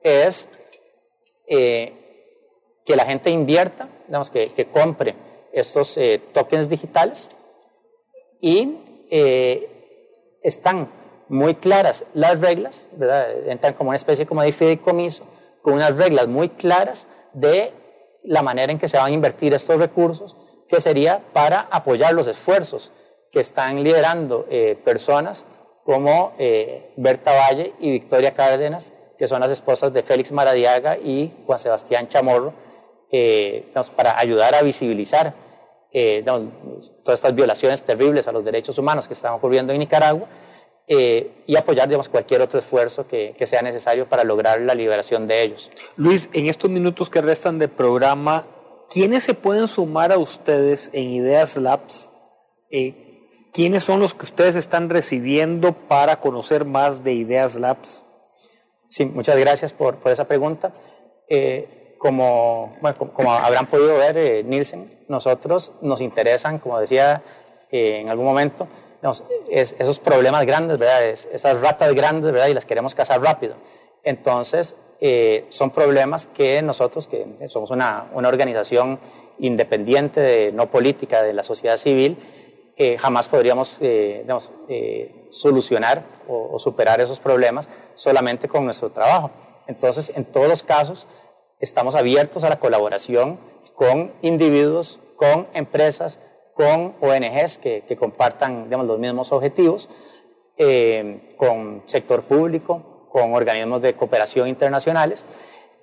es 0.01 0.49
eh, 1.49 1.93
que 2.87 2.95
la 2.95 3.05
gente 3.05 3.31
invierta, 3.31 3.89
digamos, 4.07 4.31
que, 4.31 4.47
que 4.51 4.67
compre 4.67 5.17
estos 5.53 5.97
eh, 5.97 6.21
tokens 6.33 6.69
digitales 6.69 7.31
y 8.41 8.79
están 10.43 10.89
muy 11.33 11.55
claras 11.55 12.05
las 12.13 12.41
reglas, 12.41 12.91
entran 13.47 13.73
como 13.73 13.89
una 13.89 13.97
especie 13.97 14.27
como 14.27 14.43
de 14.43 14.53
fideicomiso, 14.53 15.25
con 15.63 15.73
unas 15.73 15.97
reglas 15.97 16.29
muy 16.29 16.51
claras 16.51 17.09
de 17.33 17.73
la 18.25 18.43
manera 18.43 18.71
en 18.71 18.79
que 18.79 18.87
se 18.87 18.99
van 18.99 19.07
a 19.07 19.11
invertir 19.11 19.55
estos 19.55 19.79
recursos, 19.79 20.37
que 20.69 20.79
sería 20.79 21.23
para 21.33 21.69
apoyar 21.71 22.13
los 22.13 22.27
esfuerzos 22.27 22.93
que 23.31 23.41
están 23.41 23.83
liderando 23.83 24.47
eh, 24.51 24.79
personas 24.85 25.47
como 25.85 26.35
eh, 26.39 26.93
Berta 26.99 27.33
Valle 27.33 27.73
y 27.81 27.91
Victoria 27.91 28.35
Cárdenas, 28.35 28.93
que 29.17 29.27
son 29.27 29.41
las 29.41 29.51
esposas 29.51 29.91
de 29.95 30.03
Félix 30.03 30.33
Maradiaga 30.33 30.99
y 30.99 31.33
Juan 31.47 31.59
Sebastián 31.59 32.09
Chamorro, 32.09 32.53
eh, 33.11 33.73
para 33.97 34.19
ayudar 34.19 34.55
a 34.55 34.61
visibilizar 34.61 35.33
todas 36.25 37.19
estas 37.19 37.35
violaciones 37.35 37.83
terribles 37.83 38.29
a 38.29 38.33
los 38.33 38.45
derechos 38.45 38.77
humanos 38.77 39.07
que 39.07 39.15
están 39.15 39.33
ocurriendo 39.33 39.73
en 39.73 39.79
Nicaragua 39.79 40.27
eh, 40.89 41.45
y 41.47 41.57
apoyar 41.57 41.89
digamos, 41.89 42.09
cualquier 42.09 42.43
otro 42.43 42.59
esfuerzo 42.59 43.07
que, 43.07 43.35
que, 43.39 43.47
sea 43.47 43.63
necesario 43.63 44.09
para 44.09 44.25
lograr 44.25 44.61
la 44.61 44.75
liberación 44.75 45.29
de 45.29 45.43
ellos. 45.43 45.71
Luis, 45.97 46.29
en 46.33 46.47
estos 46.47 46.71
minutos 46.71 47.09
que 47.09 47.21
restan 47.21 47.59
de 47.59 47.69
programa, 47.69 48.47
¿quiénes 48.91 49.23
se 49.23 49.35
pueden 49.35 49.69
sumar 49.69 50.13
a 50.13 50.19
ustedes 50.19 50.91
en 50.93 51.11
Ideas 51.11 51.57
Labs? 51.57 52.11
Eh, 52.71 53.29
¿Quiénes 53.53 53.85
son 53.85 54.01
los 54.01 54.15
que 54.15 54.25
ustedes 54.25 54.57
están 54.57 54.91
recibiendo 54.91 55.73
para 55.73 56.21
conocer 56.21 56.65
más 56.65 57.05
de 57.05 57.13
Ideas 57.13 57.55
Labs? 57.55 58.03
Sí, 58.89 59.05
muchas 59.05 59.37
gracias 59.37 59.73
por, 59.73 59.97
por 59.97 60.11
esa 60.11 60.27
pregunta. 60.27 60.73
Eh, 61.29 61.97
como, 61.99 62.77
bueno, 62.81 62.99
como, 63.13 63.33
habrán 63.33 63.67
podido 63.67 63.97
ver, 63.97 64.45
Nielsen, 64.45 64.91
nosotros 65.07 65.73
nos 65.81 66.01
interesan, 66.01 66.59
como 66.59 66.81
decía 66.81 67.23
en 67.71 68.09
algún 68.09 68.27
momento, 68.27 68.69
es, 69.51 69.75
esos 69.79 69.99
problemas 69.99 70.47
grandes, 70.47 70.79
¿verdad? 70.79 71.05
esas 71.05 71.61
ratas 71.61 71.95
grandes, 71.95 72.33
¿verdad? 72.33 72.49
Y 72.49 72.55
las 72.55 72.65
queremos 72.65 72.95
cazar 72.95 73.21
rápido. 73.21 73.57
Entonces, 74.05 74.77
eh, 75.01 75.47
son 75.49 75.71
problemas 75.71 76.27
que 76.27 76.63
nosotros, 76.63 77.09
que 77.09 77.27
somos 77.49 77.71
una, 77.71 78.09
una, 78.13 78.29
organización 78.29 79.01
independiente, 79.39 80.21
de, 80.21 80.53
no 80.53 80.71
política, 80.71 81.23
de 81.23 81.33
la 81.33 81.43
sociedad 81.43 81.77
civil, 81.77 82.17
eh, 82.77 82.97
jamás 82.99 83.29
podríamos 83.29 83.79
eh, 83.81 84.21
digamos, 84.23 84.53
solucionar 85.31 86.05
o, 86.29 86.51
o, 86.53 86.59
superar 86.59 87.01
esos 87.01 87.19
problemas 87.19 87.69
solamente 87.95 88.49
con 88.49 88.65
nuestro 88.65 88.91
trabajo. 88.91 89.31
Entonces, 89.67 90.13
en 90.15 90.25
todos 90.25 90.49
los 90.49 90.63
casos, 90.63 91.07
estamos 91.59 91.95
abiertos 91.95 92.45
a 92.45 92.49
la 92.49 92.59
colaboración 92.59 93.39
con 93.75 94.13
individuos, 94.23 95.01
con 95.17 95.49
empresas, 95.55 96.21
con 96.55 96.95
ONGs 97.01 97.59
que, 97.59 97.83
que 97.83 97.97
compartan 97.97 98.65
digamos, 98.65 98.87
los 98.87 98.99
mismos 98.99 99.33
objetivos, 99.33 99.89
eh, 100.59 101.35
con 101.37 101.83
sector 101.87 102.23
público, 102.23 103.07
con 103.11 103.35
organismos 103.35 103.81
de 103.81 103.95
cooperación 103.95 104.49
internacionales. 104.49 105.27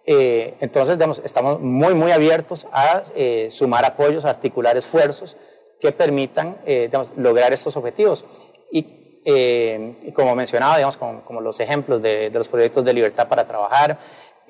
Eh, 0.06 0.56
entonces, 0.60 0.98
digamos, 0.98 1.22
estamos 1.24 1.60
muy, 1.60 1.94
muy 1.96 2.12
abiertos 2.12 2.68
a 2.72 3.04
eh, 3.16 3.48
sumar 3.52 3.84
apoyos, 3.86 4.26
a 4.26 4.30
articular 4.30 4.78
esfuerzos 4.78 5.38
que 5.80 5.92
permitan 5.92 6.58
digamos, 6.66 7.12
lograr 7.16 7.54
estos 7.54 7.78
objetivos. 7.78 8.26
Y, 8.72 8.86
y 9.24 10.12
como 10.12 10.36
mencionaba, 10.36 10.76
digamos, 10.76 10.98
como, 10.98 11.24
como 11.24 11.42
los 11.42 11.60
ejemplos 11.60 12.02
de, 12.02 12.30
de, 12.30 12.38
los 12.38 12.50
proyectos 12.50 12.84
de 12.84 12.94
libertad 12.94 13.28
para 13.28 13.48
trabajar, 13.48 13.98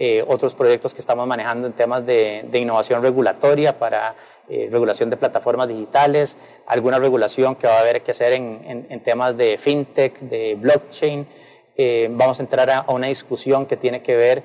eh, 0.01 0.23
otros 0.25 0.55
proyectos 0.55 0.93
que 0.93 1.01
estamos 1.01 1.27
manejando 1.27 1.67
en 1.67 1.73
temas 1.73 2.05
de, 2.05 2.47
innovación 2.53 3.01
regulatoria 3.01 3.77
para 3.77 4.15
eh, 4.47 4.69
regulación 4.71 5.09
de 5.09 5.17
plataformas 5.17 5.67
digitales, 5.67 6.37
alguna 6.67 6.99
regulación 6.99 7.57
que 7.57 7.67
va 7.67 7.73
a 7.75 7.79
haber 7.81 8.01
que 8.01 8.11
hacer 8.11 8.31
en, 8.31 9.03
temas 9.03 9.35
de 9.35 9.57
fintech, 9.57 10.17
de 10.21 10.55
blockchain. 10.55 11.27
Eh, 11.75 12.07
vamos 12.13 12.39
a 12.39 12.43
entrar 12.43 12.69
a, 12.71 12.85
una 12.87 13.07
discusión 13.07 13.65
que 13.65 13.75
tiene 13.75 14.01
que 14.01 14.15
ver 14.15 14.43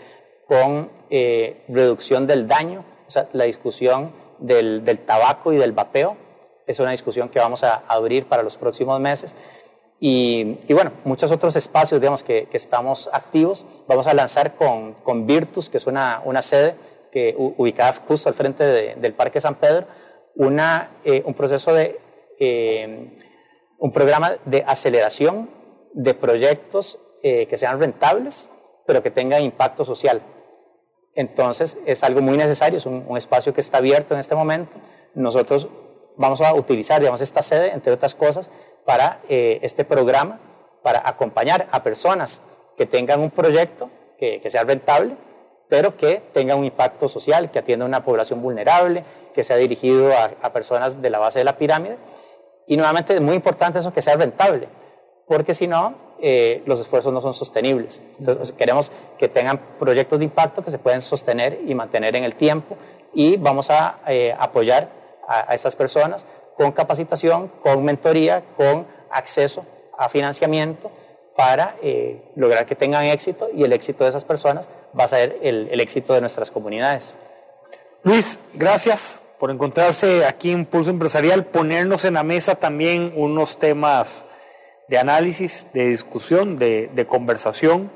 con 0.49 0.91
reducción 1.69 2.27
del 2.27 2.49
daño, 2.49 2.85
o 3.07 3.11
sea, 3.13 3.29
la 3.33 3.45
discusión 3.45 4.13
del, 4.41 4.83
tabaco 5.07 5.53
y 5.53 5.57
del 5.57 5.71
vapeo. 5.71 6.17
Es 6.67 6.81
una 6.81 6.91
discusión 6.91 7.29
que 7.29 7.39
vamos 7.39 7.63
a 7.63 7.85
abrir 7.87 8.27
para 8.27 8.43
los 8.43 8.57
próximos 8.57 8.99
meses. 8.99 9.37
Y, 10.01 10.73
bueno, 10.73 10.93
muchos 11.05 11.31
otros 11.31 11.57
espacios, 11.57 12.01
digamos, 12.01 12.23
que, 12.23 12.49
estamos 12.53 13.09
activos. 13.13 13.65
Vamos 13.87 14.07
a 14.07 14.15
lanzar 14.15 14.55
con, 14.55 14.95
con 14.95 15.27
Virtus, 15.27 15.71
que 15.71 15.79
es 15.79 15.87
una, 15.87 16.21
una 16.25 16.43
sede 16.43 16.77
que, 17.11 17.35
ubicada 17.39 17.95
justo 18.07 18.29
al 18.29 18.35
frente 18.35 18.65
del 18.97 19.15
Parque 19.15 19.41
San 19.41 19.55
Pedro, 19.55 19.87
una, 20.35 20.91
eh, 21.05 21.23
un 21.25 21.35
proceso 21.35 21.73
de, 21.73 22.01
eh, 22.41 23.17
un 23.79 23.93
programa 23.93 24.33
de 24.45 24.65
aceleración 24.67 25.49
de 25.93 26.13
proyectos 26.15 26.99
eh, 27.23 27.47
que 27.47 27.57
sean 27.57 27.79
rentables, 27.79 28.51
pero 28.87 29.03
que 29.03 29.11
tengan 29.11 29.43
impacto 29.43 29.85
social. 29.85 30.21
Entonces, 31.15 31.79
es 31.87 32.03
algo 32.03 32.21
muy 32.21 32.37
necesario, 32.37 32.79
es 32.79 32.87
un, 32.87 33.05
un 33.07 33.17
espacio 33.17 33.55
que 33.55 33.61
está 33.61 33.79
abierto 33.79 34.15
en 34.15 34.21
este 34.21 34.35
momento. 34.35 34.77
Nosotros 35.15 35.69
vamos 36.17 36.41
a 36.41 36.53
utilizar, 36.55 37.01
digamos, 37.01 37.21
esta 37.21 37.43
sede, 37.43 37.73
entre 37.73 37.93
otras 37.93 38.15
cosas, 38.15 38.51
para 38.85 39.21
eh, 39.29 39.59
este 39.63 39.85
programa, 39.85 40.39
para 40.83 41.09
acompañar 41.09 41.67
a 41.71 41.83
personas 41.83 42.43
que 42.77 42.87
tengan 42.87 43.21
un 43.21 43.31
proyecto 43.31 43.91
que, 44.19 44.41
sea 44.51 44.65
rentable, 44.65 45.17
pero 45.69 45.97
que 45.97 46.23
tenga 46.33 46.55
un 46.55 46.65
impacto 46.65 47.09
social, 47.09 47.51
que 47.51 47.59
atienda 47.59 47.85
a 47.85 47.89
una 47.89 48.05
población 48.05 48.41
vulnerable, 48.41 49.05
que 49.35 49.45
sea 49.45 49.57
dirigido 49.57 50.13
a, 50.13 50.53
personas 50.53 51.03
de 51.03 51.11
la 51.11 51.19
base 51.19 51.41
de 51.41 51.45
la 51.45 51.57
pirámide. 51.57 51.99
Y 52.67 52.77
nuevamente 52.77 53.15
es 53.15 53.21
muy 53.21 53.35
importante 53.35 53.79
eso, 53.79 53.93
que 53.93 54.01
sea 54.01 54.17
rentable, 54.17 54.69
porque 55.27 55.53
si 55.53 55.67
no, 55.67 55.95
eh, 56.21 56.63
los 56.65 56.81
esfuerzos 56.81 57.13
no 57.13 57.21
son 57.21 57.35
sostenibles. 57.35 58.01
Entonces 58.19 58.53
queremos 58.53 58.91
que 59.19 59.29
tengan 59.29 59.59
proyectos 59.79 60.19
de 60.19 60.25
impacto 60.25 60.63
que 60.63 60.71
se 60.71 60.79
pueden 60.79 61.03
sostener 61.03 61.61
y 61.67 61.75
mantener 61.75 62.17
en 62.17 62.25
el 62.25 62.35
tiempo 62.35 62.77
y 63.13 63.37
vamos 63.37 63.71
a 63.71 63.99
eh, 64.09 64.35
apoyar 64.39 64.89
a, 65.29 65.55
estas 65.55 65.77
personas 65.77 66.25
con 66.57 66.73
capacitación, 66.73 67.49
con 67.63 67.85
mentoría, 67.85 68.43
con 68.57 68.87
acceso 69.11 69.65
a 69.99 70.09
financiamiento 70.09 70.91
para 71.37 71.77
eh, 71.83 72.23
lograr 72.37 72.67
que 72.67 72.75
tengan 72.75 73.05
éxito 73.07 73.49
y 73.53 73.65
el 73.65 73.73
éxito 73.73 74.05
de 74.05 74.11
esas 74.11 74.25
personas 74.25 74.71
va 74.99 75.05
a 75.05 75.09
ser 75.09 75.39
el, 75.43 75.69
el, 75.71 75.81
éxito 75.81 76.15
de 76.15 76.21
nuestras 76.21 76.51
comunidades. 76.51 77.17
Luis, 78.03 78.39
gracias 78.55 79.21
por 79.39 79.51
encontrarse 79.51 80.25
aquí 80.27 80.53
en 80.53 80.65
Pulso 80.65 80.91
Empresarial, 80.91 81.45
ponernos 81.45 82.05
en 82.05 82.15
la 82.15 82.23
mesa 82.23 82.55
también 82.55 83.13
unos 83.17 83.59
temas 83.59 84.27
de 84.89 84.99
análisis, 84.99 85.67
de 85.73 85.89
discusión, 85.89 86.57
de, 86.57 86.89
de 86.95 87.07
conversación, 87.07 87.91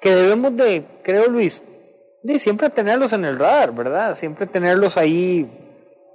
que 0.00 0.14
debemos 0.14 0.54
de, 0.56 0.84
creo 1.02 1.28
Luis, 1.28 1.64
de 2.22 2.38
siempre 2.38 2.68
tenerlos 2.68 3.12
en 3.12 3.24
el 3.24 3.38
radar, 3.38 3.72
¿verdad? 3.72 4.14
Siempre 4.14 4.46
tenerlos 4.46 4.96
ahí 4.96 5.48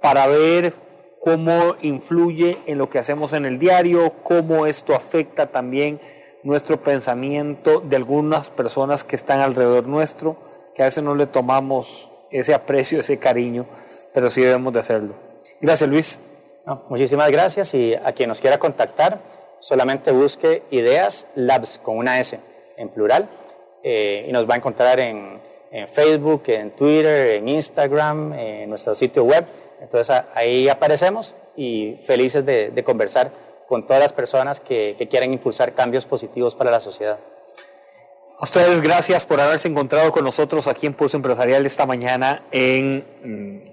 para 0.00 0.26
ver 0.26 0.72
cómo 1.20 1.76
influye 1.82 2.58
en 2.66 2.78
lo 2.78 2.88
que 2.88 2.98
hacemos 2.98 3.34
en 3.34 3.44
el 3.44 3.58
diario, 3.58 4.14
cómo 4.24 4.66
esto 4.66 4.94
afecta 4.94 5.46
también 5.46 6.00
nuestro 6.42 6.82
pensamiento 6.82 7.80
de 7.80 7.96
algunas 7.96 8.48
personas 8.48 9.04
que 9.04 9.16
están 9.16 9.40
alrededor 9.40 9.86
nuestro, 9.86 10.36
que 10.74 10.82
a 10.82 10.86
veces 10.86 11.04
no 11.04 11.14
le 11.14 11.26
tomamos 11.26 12.10
ese 12.30 12.54
aprecio, 12.54 13.00
ese 13.00 13.18
cariño, 13.18 13.66
pero 14.14 14.30
sí 14.30 14.40
debemos 14.40 14.72
de 14.72 14.80
hacerlo. 14.80 15.14
Gracias, 15.60 15.90
Luis. 15.90 16.20
muchísimas 16.88 17.30
gracias 17.30 17.74
y 17.74 17.94
a 17.94 18.12
quien 18.12 18.30
nos 18.30 18.40
quiera 18.40 18.58
contactar, 18.58 19.20
solamente 19.58 20.12
busque 20.12 20.62
Ideas 20.70 21.26
Labs 21.34 21.78
con 21.82 21.98
una 21.98 22.18
S 22.18 22.40
en 22.78 22.88
plural 22.88 23.28
eh, 23.82 24.24
y 24.26 24.32
nos 24.32 24.48
va 24.48 24.54
a 24.54 24.56
encontrar 24.56 24.98
en, 25.00 25.38
en 25.70 25.86
Facebook, 25.88 26.44
en 26.46 26.70
Twitter, 26.70 27.32
en 27.32 27.48
Instagram, 27.48 28.32
en 28.32 28.70
nuestro 28.70 28.94
sitio 28.94 29.24
web 29.24 29.44
entonces 29.80 30.24
ahí 30.34 30.68
aparecemos 30.68 31.34
y 31.56 31.98
felices 32.04 32.44
de, 32.44 32.82
conversar 32.84 33.30
con 33.68 33.86
todas 33.86 34.02
las 34.02 34.12
personas 34.12 34.60
que, 34.60 34.94
que 34.98 35.08
quieren 35.08 35.32
impulsar 35.32 35.74
cambios 35.74 36.06
positivos 36.06 36.54
para 36.54 36.70
la 36.70 36.80
sociedad. 36.80 37.18
A 38.40 38.44
ustedes 38.44 38.80
gracias 38.80 39.26
por 39.26 39.38
haberse 39.38 39.68
encontrado 39.68 40.10
con 40.12 40.24
nosotros 40.24 40.66
aquí 40.66 40.86
en 40.86 40.94
Pulso 40.94 41.18
Empresarial 41.18 41.66
esta 41.66 41.84
mañana 41.84 42.42
en 42.50 43.04
mm, 43.22 43.70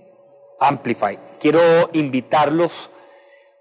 Amplify. 0.60 1.18
Quiero 1.40 1.62
invitarlos. 1.94 2.92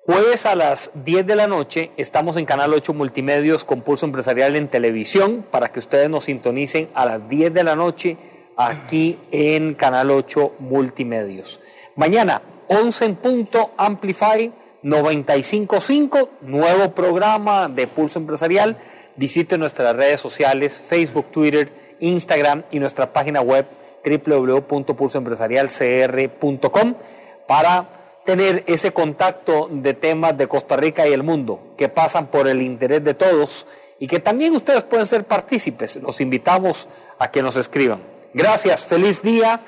Jueves 0.05 0.47
a 0.47 0.57
las 0.57 0.91
10 0.95 1.25
de 1.25 1.37
la 1.37 1.47
noche 1.47 1.93
estamos 1.97 2.37
en 2.37 2.45
Canal 2.45 2.75
8 2.75 2.93
Multimedios 2.93 3.65
con 3.65 3.83
Pulso 3.83 4.05
Empresarial 4.05 4.57
en 4.57 4.67
televisión 4.67 5.45
para 5.49 5.71
que 5.71 5.79
ustedes 5.79 6.11
nos 6.11 6.25
sintonicen 6.25 6.89
a 6.95 7.07
las 7.07 7.29
10 7.29 7.55
de 7.55 7.63
la 7.63 7.77
noche 7.77 8.17
aquí 8.57 9.19
en 9.31 9.75
Canal 9.75 10.11
8 10.11 10.55
Multimedios. 10.59 11.61
Mañana, 11.97 12.41
11 12.69 13.05
en 13.07 13.17
punto, 13.17 13.73
Amplify 13.79 14.53
955, 14.83 16.29
nuevo 16.43 16.91
programa 16.91 17.69
de 17.69 17.87
Pulso 17.87 18.19
Empresarial. 18.19 18.77
Visite 19.17 19.57
nuestras 19.57 19.97
redes 19.97 20.21
sociales, 20.21 20.79
Facebook, 20.79 21.31
Twitter, 21.31 21.97
Instagram 22.01 22.65
y 22.71 22.81
nuestra 22.81 23.15
página 23.15 23.41
web 23.41 23.65
www.pulsoempresarialcr.com 24.05 26.95
para 27.49 27.87
tener 28.27 28.63
ese 28.67 28.93
contacto 28.93 29.71
de 29.71 29.95
temas 29.95 30.37
de 30.37 30.49
Costa 30.49 30.77
Rica 30.77 31.09
y 31.09 31.15
el 31.15 31.23
mundo 31.23 31.73
que 31.79 31.89
pasan 31.89 32.27
por 32.27 32.47
el 32.47 32.61
interés 32.61 33.03
de 33.05 33.15
todos 33.15 33.67
y 33.99 34.07
que 34.07 34.21
también 34.21 34.55
ustedes 34.55 34.83
pueden 34.83 35.07
ser 35.07 35.25
partícipes. 35.25 35.97
Los 35.97 36.21
invitamos 36.21 36.89
a 37.19 37.31
que 37.31 37.43
nos 37.43 37.57
escriban. 37.57 38.03
Gracias, 38.35 38.85
feliz 38.85 39.23
día. 39.23 39.63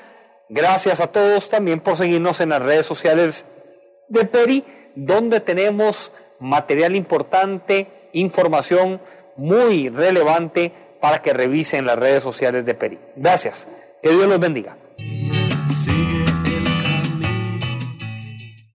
Gracias 0.49 0.99
a 0.99 1.07
todos 1.07 1.47
también 1.47 1.79
por 1.79 1.95
seguirnos 1.95 2.41
en 2.41 2.49
las 2.49 2.61
redes 2.61 2.85
sociales 2.85 3.45
de 4.07 4.25
Peri, 4.25 4.63
donde 4.95 5.39
tenemos 5.39 6.11
material 6.39 6.95
importante, 6.95 7.87
información 8.13 8.99
muy 9.35 9.89
relevante 9.89 10.71
para 10.99 11.21
que 11.21 11.33
revisen 11.33 11.85
las 11.85 11.99
redes 11.99 12.23
sociales 12.23 12.65
de 12.65 12.73
Peri. 12.73 12.99
Gracias. 13.15 13.67
Que 14.01 14.09
Dios 14.09 14.27
los 14.27 14.39
bendiga. 14.39 14.75